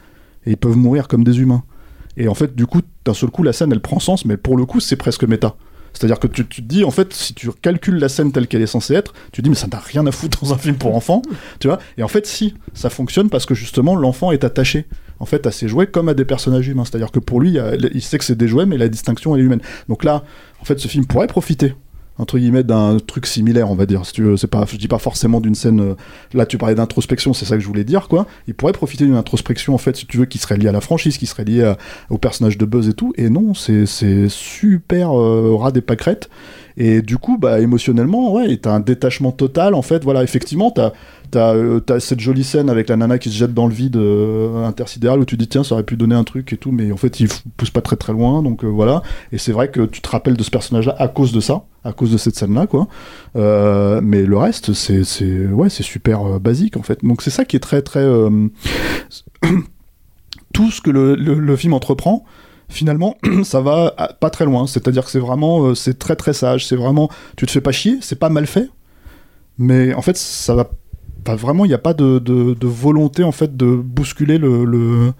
Et 0.46 0.50
ils 0.52 0.56
peuvent 0.58 0.76
mourir 0.76 1.08
comme 1.08 1.24
des 1.24 1.40
humains. 1.40 1.62
Et 2.18 2.28
en 2.28 2.34
fait, 2.34 2.54
du 2.54 2.66
coup, 2.66 2.82
d'un 3.04 3.14
seul 3.14 3.30
coup, 3.30 3.42
la 3.42 3.52
scène, 3.52 3.72
elle 3.72 3.80
prend 3.80 4.00
sens, 4.00 4.24
mais 4.24 4.36
pour 4.36 4.56
le 4.56 4.66
coup, 4.66 4.80
c'est 4.80 4.96
presque 4.96 5.24
méta. 5.24 5.54
C'est-à-dire 5.94 6.18
que 6.18 6.26
tu, 6.26 6.46
tu 6.46 6.62
te 6.62 6.68
dis, 6.68 6.84
en 6.84 6.90
fait, 6.90 7.14
si 7.14 7.32
tu 7.32 7.50
calcules 7.62 7.96
la 7.96 8.08
scène 8.08 8.32
telle 8.32 8.46
qu'elle 8.46 8.60
est 8.60 8.66
censée 8.66 8.94
être, 8.94 9.14
tu 9.32 9.40
te 9.40 9.44
dis, 9.44 9.50
mais 9.50 9.56
ça 9.56 9.68
n'a 9.68 9.78
rien 9.78 10.06
à 10.06 10.12
foutre 10.12 10.44
dans 10.44 10.52
un 10.52 10.58
film 10.58 10.76
pour 10.76 10.94
enfants, 10.94 11.22
tu 11.60 11.68
vois. 11.68 11.78
Et 11.96 12.02
en 12.02 12.08
fait, 12.08 12.26
si, 12.26 12.54
ça 12.74 12.90
fonctionne 12.90 13.30
parce 13.30 13.46
que 13.46 13.54
justement, 13.54 13.96
l'enfant 13.96 14.32
est 14.32 14.44
attaché, 14.44 14.86
en 15.20 15.26
fait, 15.26 15.46
à 15.46 15.52
ses 15.52 15.68
jouets 15.68 15.86
comme 15.86 16.08
à 16.08 16.14
des 16.14 16.24
personnages 16.24 16.68
humains. 16.68 16.84
C'est-à-dire 16.84 17.10
que 17.10 17.20
pour 17.20 17.40
lui, 17.40 17.56
il, 17.94 18.02
sait 18.02 18.18
que 18.18 18.24
c'est 18.24 18.36
des 18.36 18.48
jouets, 18.48 18.66
mais 18.66 18.76
la 18.76 18.88
distinction, 18.88 19.36
est 19.36 19.40
humaine. 19.40 19.62
Donc 19.88 20.04
là, 20.04 20.24
en 20.60 20.64
fait, 20.64 20.78
ce 20.78 20.88
film 20.88 21.06
pourrait 21.06 21.28
profiter 21.28 21.74
entre 22.18 22.38
guillemets 22.38 22.64
d'un 22.64 22.98
truc 22.98 23.26
similaire 23.26 23.70
on 23.70 23.74
va 23.74 23.86
dire. 23.86 24.04
Si 24.04 24.12
tu 24.12 24.36
c'est 24.36 24.46
pas 24.48 24.64
je 24.70 24.76
dis 24.76 24.88
pas 24.88 24.98
forcément 24.98 25.40
d'une 25.40 25.54
scène 25.54 25.80
euh, 25.80 25.94
là 26.34 26.46
tu 26.46 26.58
parlais 26.58 26.74
d'introspection 26.74 27.32
c'est 27.32 27.44
ça 27.46 27.54
que 27.56 27.62
je 27.62 27.66
voulais 27.66 27.84
dire 27.84 28.08
quoi. 28.08 28.26
Il 28.46 28.54
pourrait 28.54 28.72
profiter 28.72 29.04
d'une 29.04 29.14
introspection 29.16 29.74
en 29.74 29.78
fait 29.78 29.96
si 29.96 30.06
tu 30.06 30.16
veux 30.18 30.26
qui 30.26 30.38
serait 30.38 30.56
liée 30.56 30.68
à 30.68 30.72
la 30.72 30.80
franchise 30.80 31.16
qui 31.18 31.26
serait 31.26 31.44
liée 31.44 31.62
à- 31.64 31.78
au 32.10 32.18
personnage 32.18 32.58
de 32.58 32.64
Buzz 32.66 32.88
et 32.88 32.94
tout. 32.94 33.12
Et 33.16 33.30
non 33.30 33.54
c'est 33.54 33.86
super 34.28 35.18
euh, 35.18 35.54
ras 35.56 35.70
des 35.72 35.80
pâquerettes 35.80 36.28
et 36.78 37.02
du 37.02 37.18
coup 37.18 37.36
bah 37.36 37.60
émotionnellement 37.60 38.32
ouais 38.32 38.56
t'as 38.56 38.72
un 38.72 38.80
détachement 38.80 39.32
total 39.32 39.74
en 39.74 39.82
fait 39.82 40.04
voilà 40.04 40.22
effectivement 40.22 40.70
t'as 40.70 40.92
T'as 41.30 41.54
euh, 41.54 41.80
cette 41.98 42.20
jolie 42.20 42.42
scène 42.42 42.70
avec 42.70 42.88
la 42.88 42.96
nana 42.96 43.18
qui 43.18 43.28
se 43.28 43.36
jette 43.36 43.52
dans 43.52 43.66
le 43.66 43.74
vide 43.74 43.96
euh, 43.96 44.64
intersidéral 44.64 45.20
où 45.20 45.26
tu 45.26 45.36
dis 45.36 45.46
tiens 45.46 45.62
ça 45.62 45.74
aurait 45.74 45.84
pu 45.84 45.98
donner 45.98 46.14
un 46.14 46.24
truc 46.24 46.54
et 46.54 46.56
tout 46.56 46.72
mais 46.72 46.90
en 46.90 46.96
fait 46.96 47.20
il 47.20 47.28
pousse 47.58 47.68
pas 47.68 47.82
très 47.82 47.96
très 47.96 48.14
loin 48.14 48.42
donc 48.42 48.64
euh, 48.64 48.66
voilà 48.66 49.02
et 49.30 49.36
c'est 49.36 49.52
vrai 49.52 49.70
que 49.70 49.82
tu 49.82 50.00
te 50.00 50.08
rappelles 50.08 50.38
de 50.38 50.42
ce 50.42 50.50
personnage 50.50 50.86
là 50.86 50.96
à 50.98 51.06
cause 51.06 51.32
de 51.32 51.40
ça 51.40 51.64
à 51.84 51.92
cause 51.92 52.10
de 52.12 52.18
cette 52.18 52.36
scène-là, 52.36 52.66
quoi. 52.66 52.88
Euh, 53.36 54.00
mais 54.02 54.24
le 54.24 54.36
reste, 54.36 54.72
c'est, 54.74 55.02
ouais, 55.46 55.70
c'est 55.70 55.82
super 55.82 56.22
euh, 56.24 56.38
basique, 56.38 56.76
en 56.76 56.82
fait. 56.82 57.02
Donc 57.04 57.22
c'est 57.22 57.30
ça 57.30 57.44
qui 57.44 57.56
est 57.56 57.60
très, 57.60 57.82
très. 57.82 58.04
tout 60.52 60.70
ce 60.70 60.80
que 60.80 60.90
le, 60.90 61.14
le 61.14 61.56
film 61.56 61.72
entreprend, 61.72 62.24
finalement, 62.68 63.16
ça 63.44 63.60
va 63.60 63.94
pas 64.20 64.30
très 64.30 64.44
loin. 64.44 64.66
C'est-à-dire 64.66 65.04
que 65.04 65.10
c'est 65.10 65.18
vraiment, 65.18 65.66
euh, 65.66 65.74
c'est 65.74 65.98
très, 65.98 66.16
très 66.16 66.32
sage. 66.32 66.66
C'est 66.66 66.76
vraiment, 66.76 67.08
tu 67.36 67.46
te 67.46 67.50
fais 67.50 67.60
pas 67.60 67.72
chier, 67.72 67.98
c'est 68.00 68.18
pas 68.18 68.28
mal 68.28 68.46
fait, 68.46 68.68
mais 69.58 69.94
en 69.94 70.02
fait, 70.02 70.16
ça 70.16 70.54
va. 70.54 70.70
vraiment, 71.26 71.64
il 71.64 71.68
n'y 71.68 71.74
a 71.74 71.78
pas 71.78 71.94
de, 71.94 72.56
volonté, 72.62 73.24
en 73.24 73.32
fait, 73.32 73.56
de 73.56 73.66
bousculer 73.74 74.38
le. 74.38 75.12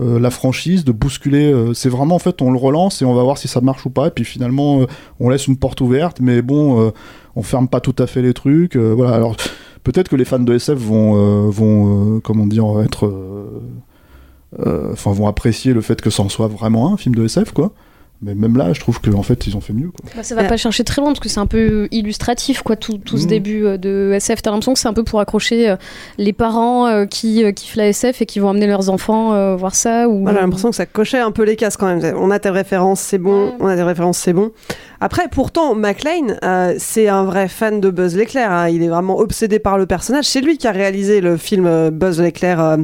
euh, 0.00 0.18
la 0.18 0.30
franchise, 0.30 0.84
de 0.84 0.92
bousculer. 0.92 1.52
euh, 1.52 1.74
c'est 1.74 1.90
vraiment 1.90 2.14
en 2.14 2.18
fait, 2.18 2.40
on 2.42 2.50
le 2.50 2.58
relance 2.58 3.02
et 3.02 3.04
on 3.04 3.14
va 3.14 3.22
voir 3.22 3.38
si 3.38 3.46
ça 3.46 3.60
marche 3.60 3.84
ou 3.86 3.90
pas. 3.90 4.08
Et 4.08 4.10
puis 4.10 4.24
finalement, 4.24 4.86
on 5.20 5.28
laisse 5.28 5.46
une 5.46 5.56
porte 5.56 5.80
ouverte, 5.80 6.20
mais 6.20 6.42
bon, 6.42 6.92
on 7.36 7.42
ferme 7.42 7.68
pas 7.68 7.80
tout 7.80 7.94
à 7.98 8.06
fait 8.06 8.22
les 8.22 8.34
trucs. 8.34 8.76
voilà. 8.76 9.14
Alors 9.14 9.36
peut-être 9.84 10.08
que 10.08 10.16
les 10.16 10.24
fans 10.24 10.38
de 10.38 10.54
SF 10.54 10.78
vont, 10.78 11.50
vont, 11.50 12.20
comment 12.20 12.46
dire, 12.46 12.80
être, 12.80 13.12
enfin, 14.92 15.12
vont 15.12 15.26
apprécier 15.26 15.72
le 15.72 15.80
fait 15.80 16.00
que 16.00 16.10
ça 16.10 16.22
en 16.22 16.28
soit 16.28 16.48
vraiment 16.48 16.92
un 16.92 16.96
film 16.96 17.14
de 17.14 17.24
SF, 17.24 17.52
quoi. 17.52 17.72
Mais 18.24 18.36
même 18.36 18.56
là, 18.56 18.72
je 18.72 18.78
trouve 18.78 19.00
qu'en 19.00 19.24
fait, 19.24 19.48
ils 19.48 19.56
ont 19.56 19.60
fait 19.60 19.72
mieux. 19.72 19.88
Quoi. 19.90 20.08
Bah, 20.14 20.22
ça 20.22 20.36
va 20.36 20.44
pas 20.44 20.56
chercher 20.56 20.84
très 20.84 21.00
loin 21.02 21.10
parce 21.10 21.18
que 21.18 21.28
c'est 21.28 21.40
un 21.40 21.46
peu 21.48 21.88
illustratif 21.90 22.62
quoi 22.62 22.76
tout, 22.76 22.98
tout 22.98 23.16
ce 23.18 23.24
Mhm. 23.24 23.28
début 23.28 23.66
euh, 23.66 23.78
de 23.78 24.12
SF. 24.14 24.42
T'as 24.42 24.50
l'impression 24.52 24.74
que 24.74 24.78
c'est 24.78 24.86
un 24.86 24.92
peu 24.92 25.02
pour 25.02 25.18
accrocher 25.18 25.70
euh, 25.70 25.76
les 26.18 26.32
parents 26.32 26.86
euh, 26.86 27.04
qui 27.04 27.42
euh, 27.42 27.50
kiffent 27.50 27.74
la 27.74 27.88
SF 27.88 28.22
et 28.22 28.26
qui 28.26 28.38
vont 28.38 28.50
amener 28.50 28.68
leurs 28.68 28.90
enfants 28.90 29.32
euh, 29.34 29.56
voir 29.56 29.74
ça 29.74 30.08
ou 30.08 30.24
j'ai 30.28 30.34
l'impression 30.34 30.70
que 30.70 30.76
ça 30.76 30.86
cochait 30.86 31.18
un 31.18 31.32
peu 31.32 31.42
les 31.42 31.56
cases 31.56 31.76
quand 31.76 31.86
même. 31.92 32.16
On 32.16 32.30
a 32.30 32.38
tes 32.38 32.50
références, 32.50 33.00
c'est 33.00 33.18
bon. 33.18 33.54
On 33.58 33.66
a 33.66 33.74
des 33.74 33.82
références, 33.82 34.18
c'est 34.18 34.32
bon. 34.32 34.52
Après, 35.04 35.26
pourtant, 35.28 35.74
McLean, 35.74 36.36
euh, 36.44 36.74
c'est 36.78 37.08
un 37.08 37.24
vrai 37.24 37.48
fan 37.48 37.80
de 37.80 37.90
Buzz 37.90 38.16
l'éclair. 38.16 38.52
hein. 38.52 38.68
Il 38.68 38.84
est 38.84 38.88
vraiment 38.88 39.18
obsédé 39.18 39.58
par 39.58 39.76
le 39.76 39.84
personnage. 39.86 40.26
C'est 40.26 40.40
lui 40.40 40.58
qui 40.58 40.68
a 40.68 40.70
réalisé 40.70 41.20
le 41.20 41.36
film 41.36 41.66
euh, 41.66 41.90
Buzz 41.90 42.20
l'éclair. 42.20 42.60
euh, 42.60 42.76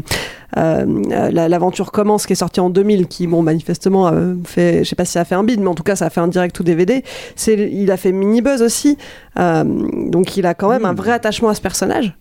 la- 0.56 1.48
L'aventure 1.48 1.92
commence, 1.92 2.26
qui 2.26 2.32
est 2.32 2.36
sorti 2.36 2.58
en 2.58 2.70
2000, 2.70 3.06
qui, 3.06 3.28
bon, 3.28 3.42
manifestement, 3.42 4.08
a 4.08 4.14
fait, 4.44 4.82
je 4.82 4.88
sais 4.88 4.96
pas 4.96 5.04
si 5.04 5.12
ça 5.12 5.20
a 5.20 5.24
fait 5.24 5.36
un 5.36 5.44
bid, 5.44 5.60
mais 5.60 5.68
en 5.68 5.76
tout 5.76 5.84
cas, 5.84 5.94
ça 5.94 6.06
a 6.06 6.10
fait 6.10 6.20
un 6.20 6.26
direct 6.26 6.58
ou 6.58 6.64
DVD. 6.64 7.04
C'est, 7.36 7.54
il 7.70 7.88
a 7.92 7.96
fait 7.96 8.10
Mini 8.10 8.42
Buzz 8.42 8.62
aussi. 8.62 8.98
Donc, 9.36 10.36
il 10.36 10.44
a 10.44 10.54
quand 10.54 10.70
même 10.70 10.84
un 10.86 10.94
vrai 10.94 11.12
attachement 11.12 11.50
à 11.50 11.54
ce 11.54 11.60
personnage. 11.60 12.16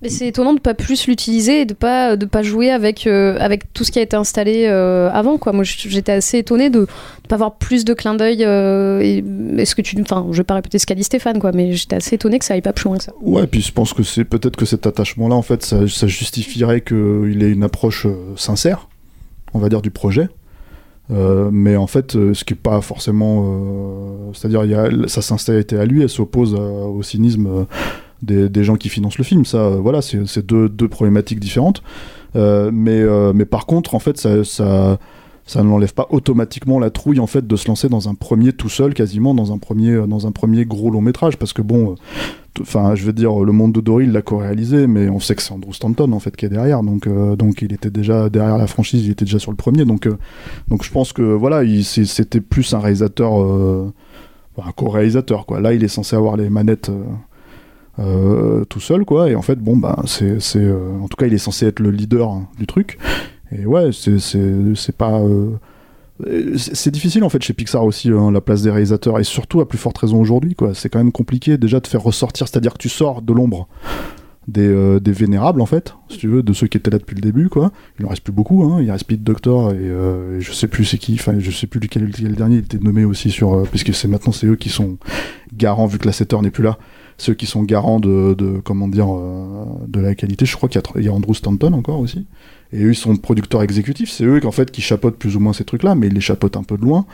Mais 0.00 0.08
c'est 0.10 0.28
étonnant 0.28 0.54
de 0.54 0.60
pas 0.60 0.74
plus 0.74 1.08
l'utiliser 1.08 1.62
et 1.62 1.64
de 1.64 1.74
pas 1.74 2.16
de 2.16 2.24
pas 2.24 2.42
jouer 2.44 2.70
avec 2.70 3.06
euh, 3.08 3.36
avec 3.40 3.72
tout 3.72 3.82
ce 3.82 3.90
qui 3.90 3.98
a 3.98 4.02
été 4.02 4.14
installé 4.14 4.66
euh, 4.66 5.10
avant. 5.12 5.40
Moi 5.52 5.64
j'étais 5.64 6.12
assez 6.12 6.38
étonnée 6.38 6.70
de, 6.70 6.82
de 6.82 6.86
pas 7.28 7.34
avoir 7.34 7.56
plus 7.56 7.84
de 7.84 7.94
clins 7.94 8.14
d'œil. 8.14 8.44
euh, 8.44 9.00
et- 9.00 9.24
Est-ce 9.60 9.74
que 9.74 9.82
tu 9.82 10.00
enfin 10.00 10.28
je 10.30 10.36
vais 10.36 10.44
pas 10.44 10.54
répéter 10.54 10.78
ce 10.78 10.86
qu'a 10.86 10.94
dit 10.94 11.02
Stéphane 11.02 11.40
quoi, 11.40 11.50
mais 11.52 11.72
j'étais 11.72 11.96
assez 11.96 12.14
étonnée 12.14 12.38
que 12.38 12.44
ça 12.44 12.54
aille 12.54 12.62
pas 12.62 12.72
plus 12.72 12.84
loin 12.88 12.96
que 12.98 13.02
ça. 13.04 13.12
Ouais, 13.22 13.48
puis 13.48 13.60
je 13.60 13.72
pense 13.72 13.92
que 13.92 14.04
c'est 14.04 14.24
peut-être 14.24 14.54
que 14.54 14.66
cet 14.66 14.86
attachement-là, 14.86 15.34
en 15.34 15.42
fait, 15.42 15.64
ça, 15.64 15.88
ça 15.88 16.06
justifierait 16.06 16.80
qu'il 16.82 17.42
ait 17.42 17.50
une 17.50 17.64
approche 17.64 18.06
euh, 18.06 18.14
sincère, 18.36 18.88
on 19.52 19.58
va 19.58 19.68
dire, 19.68 19.82
du 19.82 19.90
projet. 19.90 20.28
Mais 21.10 21.74
en 21.76 21.86
fait, 21.86 22.12
ce 22.12 22.44
qui 22.44 22.52
est 22.52 22.56
pas 22.56 22.82
forcément, 22.82 24.30
c'est-à-dire, 24.34 24.62
sa 25.08 25.22
sincérité 25.22 25.78
à 25.78 25.86
lui, 25.86 26.02
elle 26.02 26.10
s'oppose 26.10 26.54
au 26.54 27.02
cynisme 27.02 27.64
des, 28.22 28.48
des 28.48 28.64
gens 28.64 28.76
qui 28.76 28.88
financent 28.88 29.18
le 29.18 29.24
film. 29.24 29.44
Ça, 29.44 29.58
euh, 29.58 29.76
voilà, 29.76 30.00
c'est 30.02 30.46
deux, 30.46 30.68
deux 30.68 30.88
problématiques 30.88 31.40
différentes. 31.40 31.82
Euh, 32.36 32.70
mais, 32.72 33.00
euh, 33.00 33.32
mais 33.34 33.44
par 33.44 33.66
contre, 33.66 33.94
en 33.94 33.98
fait, 33.98 34.18
ça, 34.18 34.44
ça, 34.44 34.98
ça 35.46 35.62
ne 35.62 35.68
l'enlève 35.68 35.94
pas 35.94 36.06
automatiquement 36.10 36.78
la 36.78 36.90
trouille 36.90 37.20
en 37.20 37.26
fait 37.26 37.46
de 37.46 37.56
se 37.56 37.68
lancer 37.68 37.88
dans 37.88 38.08
un 38.08 38.14
premier 38.14 38.52
tout 38.52 38.68
seul, 38.68 38.92
quasiment 38.92 39.34
dans 39.34 39.52
un 39.52 39.58
premier, 39.58 40.06
dans 40.06 40.26
un 40.26 40.32
premier 40.32 40.66
gros 40.66 40.90
long 40.90 41.00
métrage, 41.00 41.36
parce 41.36 41.52
que 41.52 41.62
bon. 41.62 41.94
Enfin, 42.60 42.96
je 42.96 43.04
veux 43.04 43.12
dire, 43.12 43.38
le 43.38 43.52
monde 43.52 43.72
de 43.72 43.80
Dory, 43.80 44.06
il 44.06 44.10
l'a 44.10 44.20
co-réalisé, 44.20 44.88
mais 44.88 45.08
on 45.08 45.20
sait 45.20 45.36
que 45.36 45.42
c'est 45.42 45.52
Andrew 45.52 45.72
Stanton 45.72 46.10
en 46.10 46.18
fait 46.18 46.34
qui 46.34 46.44
est 46.44 46.48
derrière, 46.48 46.82
donc 46.82 47.08
donc 47.36 47.62
il 47.62 47.72
était 47.72 47.90
déjà 47.90 48.28
derrière 48.28 48.58
la 48.58 48.66
franchise, 48.66 49.06
il 49.06 49.12
était 49.12 49.24
déjà 49.24 49.38
sur 49.38 49.52
le 49.52 49.56
premier, 49.56 49.84
donc 49.84 50.08
donc 50.66 50.82
je 50.82 50.90
pense 50.90 51.12
que 51.12 51.22
voilà, 51.22 51.62
c'était 51.84 52.40
plus 52.40 52.74
un 52.74 52.80
réalisateur, 52.80 53.32
un 53.32 54.72
co-réalisateur 54.74 55.46
quoi. 55.46 55.60
Là, 55.60 55.72
il 55.72 55.84
est 55.84 55.88
censé 55.88 56.16
avoir 56.16 56.36
les 56.36 56.50
manettes 56.50 56.90
euh, 57.98 58.64
tout 58.66 58.78
seul 58.78 59.04
quoi, 59.04 59.28
et 59.28 59.34
en 59.34 59.42
fait 59.42 59.58
bon 59.58 59.76
bah 59.76 60.00
c'est 60.06 60.40
c'est 60.40 60.62
euh, 60.62 61.00
en 61.02 61.08
tout 61.08 61.16
cas 61.16 61.26
il 61.26 61.34
est 61.34 61.38
censé 61.38 61.66
être 61.66 61.80
le 61.80 61.90
leader 61.90 62.30
hein, 62.30 62.48
du 62.56 62.66
truc, 62.66 62.96
et 63.50 63.66
ouais 63.66 63.90
c'est 63.92 64.18
c'est 64.20 64.96
pas 64.96 65.18
euh, 65.18 65.56
c'est 66.56 66.92
difficile 66.92 67.24
en 67.24 67.28
fait 67.28 67.42
chez 67.42 67.54
Pixar 67.54 67.84
aussi 67.84 68.10
hein, 68.10 68.30
la 68.30 68.40
place 68.40 68.62
des 68.62 68.70
réalisateurs 68.70 69.18
et 69.18 69.24
surtout 69.24 69.60
à 69.60 69.68
plus 69.68 69.78
forte 69.78 69.98
raison 69.98 70.20
aujourd'hui 70.20 70.54
quoi. 70.54 70.74
C'est 70.74 70.88
quand 70.88 70.98
même 70.98 71.12
compliqué 71.12 71.58
déjà 71.58 71.80
de 71.80 71.86
faire 71.88 72.02
ressortir, 72.02 72.46
c'est-à-dire 72.46 72.74
que 72.74 72.78
tu 72.78 72.88
sors 72.88 73.20
de 73.20 73.32
l'ombre 73.32 73.68
des, 74.46 74.98
des 75.00 75.12
vénérables 75.12 75.60
en 75.60 75.66
fait, 75.66 75.94
si 76.08 76.18
tu 76.18 76.28
veux, 76.28 76.42
de 76.42 76.52
ceux 76.52 76.66
qui 76.66 76.78
étaient 76.78 76.90
là 76.90 76.98
depuis 76.98 77.14
le 77.14 77.20
début 77.20 77.48
quoi. 77.48 77.72
Il 77.98 78.06
en 78.06 78.08
reste 78.08 78.22
plus 78.22 78.32
beaucoup, 78.32 78.64
hein. 78.64 78.80
il 78.80 78.90
reste 78.90 79.04
Pete 79.04 79.22
Doctor 79.22 79.72
et, 79.72 79.76
et 79.76 80.40
je 80.40 80.52
sais 80.52 80.68
plus 80.68 80.84
c'est 80.84 80.98
qui, 80.98 81.14
enfin 81.14 81.34
je 81.38 81.50
sais 81.50 81.66
plus 81.66 81.80
lequel, 81.80 82.04
lequel 82.04 82.28
le 82.28 82.36
dernier 82.36 82.56
il 82.56 82.64
était 82.64 82.78
nommé 82.78 83.04
aussi 83.04 83.30
sur, 83.30 83.62
puisque 83.70 83.94
c'est 83.94 84.08
maintenant 84.08 84.32
c'est 84.32 84.46
eux 84.46 84.56
qui 84.56 84.70
sont 84.70 84.98
garants 85.52 85.86
vu 85.86 85.98
que 85.98 86.06
la 86.06 86.12
setter 86.12 86.40
n'est 86.42 86.50
plus 86.50 86.64
là. 86.64 86.78
Ceux 87.20 87.34
qui 87.34 87.46
sont 87.46 87.64
garants 87.64 87.98
de, 87.98 88.34
de 88.34 88.60
comment 88.64 88.86
dire 88.88 89.08
euh, 89.12 89.64
de 89.88 89.98
la 90.00 90.14
qualité, 90.14 90.46
je 90.46 90.56
crois 90.56 90.68
qu'il 90.68 90.80
y, 91.02 91.08
a- 91.08 91.12
Andrew 91.12 91.34
Stanton 91.34 91.72
encore 91.72 91.98
aussi. 91.98 92.26
Et 92.72 92.84
eux, 92.84 92.90
ils 92.92 92.96
sont 92.96 93.16
producteurs 93.16 93.62
exécutifs. 93.62 94.10
C'est 94.10 94.24
eux, 94.24 94.40
en 94.46 94.52
fait, 94.52 94.70
qui 94.70 94.82
chapeautent 94.82 95.16
plus 95.16 95.36
ou 95.36 95.40
moins 95.40 95.52
ces 95.52 95.64
trucs-là, 95.64 95.94
mais 95.94 96.06
ils 96.08 96.12
les 96.14 96.20
chapeautent 96.20 96.56
un 96.56 96.62
peu 96.62 96.76
de 96.76 96.82
loin. 96.82 97.06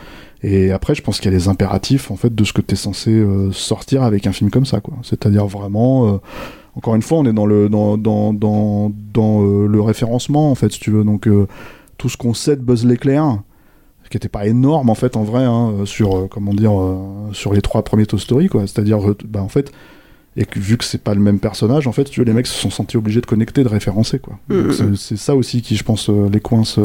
Et 0.42 0.72
après, 0.72 0.94
je 0.94 1.00
pense 1.02 1.20
qu'il 1.20 1.30
y 1.30 1.34
a 1.34 1.38
les 1.38 1.48
impératifs, 1.48 2.10
en 2.10 2.16
fait, 2.16 2.34
de 2.34 2.44
ce 2.44 2.52
que 2.52 2.60
tu 2.60 2.74
es 2.74 2.76
censé 2.76 3.10
euh, 3.12 3.50
sortir 3.52 4.02
avec 4.02 4.26
un 4.26 4.32
film 4.32 4.50
comme 4.50 4.66
ça, 4.66 4.80
quoi. 4.80 4.94
C'est-à-dire 5.02 5.46
vraiment, 5.46 6.08
euh, 6.08 6.16
encore 6.74 6.96
une 6.96 7.02
fois, 7.02 7.18
on 7.18 7.24
est 7.24 7.32
dans 7.32 7.46
le, 7.46 7.68
dans, 7.68 7.96
dans, 7.96 8.34
dans, 8.34 8.92
dans 9.14 9.42
le 9.42 9.80
référencement, 9.80 10.50
en 10.50 10.54
fait, 10.56 10.72
si 10.72 10.80
tu 10.80 10.90
veux. 10.90 11.04
Donc, 11.04 11.28
euh, 11.28 11.46
tout 11.96 12.08
ce 12.08 12.16
qu'on 12.16 12.34
sait 12.34 12.56
de 12.56 12.60
Buzz 12.62 12.84
l'éclair, 12.84 13.38
qui 14.10 14.16
n'était 14.16 14.28
pas 14.28 14.46
énorme, 14.46 14.90
en 14.90 14.94
fait, 14.94 15.16
en 15.16 15.22
vrai, 15.24 15.44
hein, 15.44 15.72
sur, 15.84 16.16
euh, 16.16 16.26
comment 16.30 16.52
dire, 16.54 16.78
euh, 16.78 16.96
sur 17.32 17.52
les 17.52 17.62
trois 17.62 17.82
premiers 17.82 18.06
Toy 18.06 18.20
Story, 18.20 18.48
quoi. 18.48 18.62
C'est-à-dire, 18.62 18.98
bah, 19.26 19.42
en 19.42 19.48
fait, 19.48 19.72
et 20.36 20.44
que 20.44 20.58
vu 20.58 20.76
que 20.76 20.84
c'est 20.84 21.02
pas 21.02 21.14
le 21.14 21.20
même 21.20 21.38
personnage, 21.38 21.86
en 21.86 21.92
fait, 21.92 22.04
tu 22.04 22.20
veux, 22.20 22.26
les 22.26 22.32
mecs 22.32 22.46
se 22.46 22.58
sont 22.60 22.70
sentis 22.70 22.96
obligés 22.96 23.20
de 23.20 23.26
connecter, 23.26 23.62
de 23.64 23.68
référencer, 23.68 24.18
quoi. 24.18 24.38
Donc, 24.48 24.66
Mhm. 24.66 24.72
c'est- 24.72 24.96
C'est 24.96 25.16
ça 25.16 25.34
aussi 25.34 25.62
qui, 25.62 25.76
je 25.76 25.84
pense, 25.84 26.08
euh, 26.10 26.28
les 26.32 26.40
coince, 26.40 26.78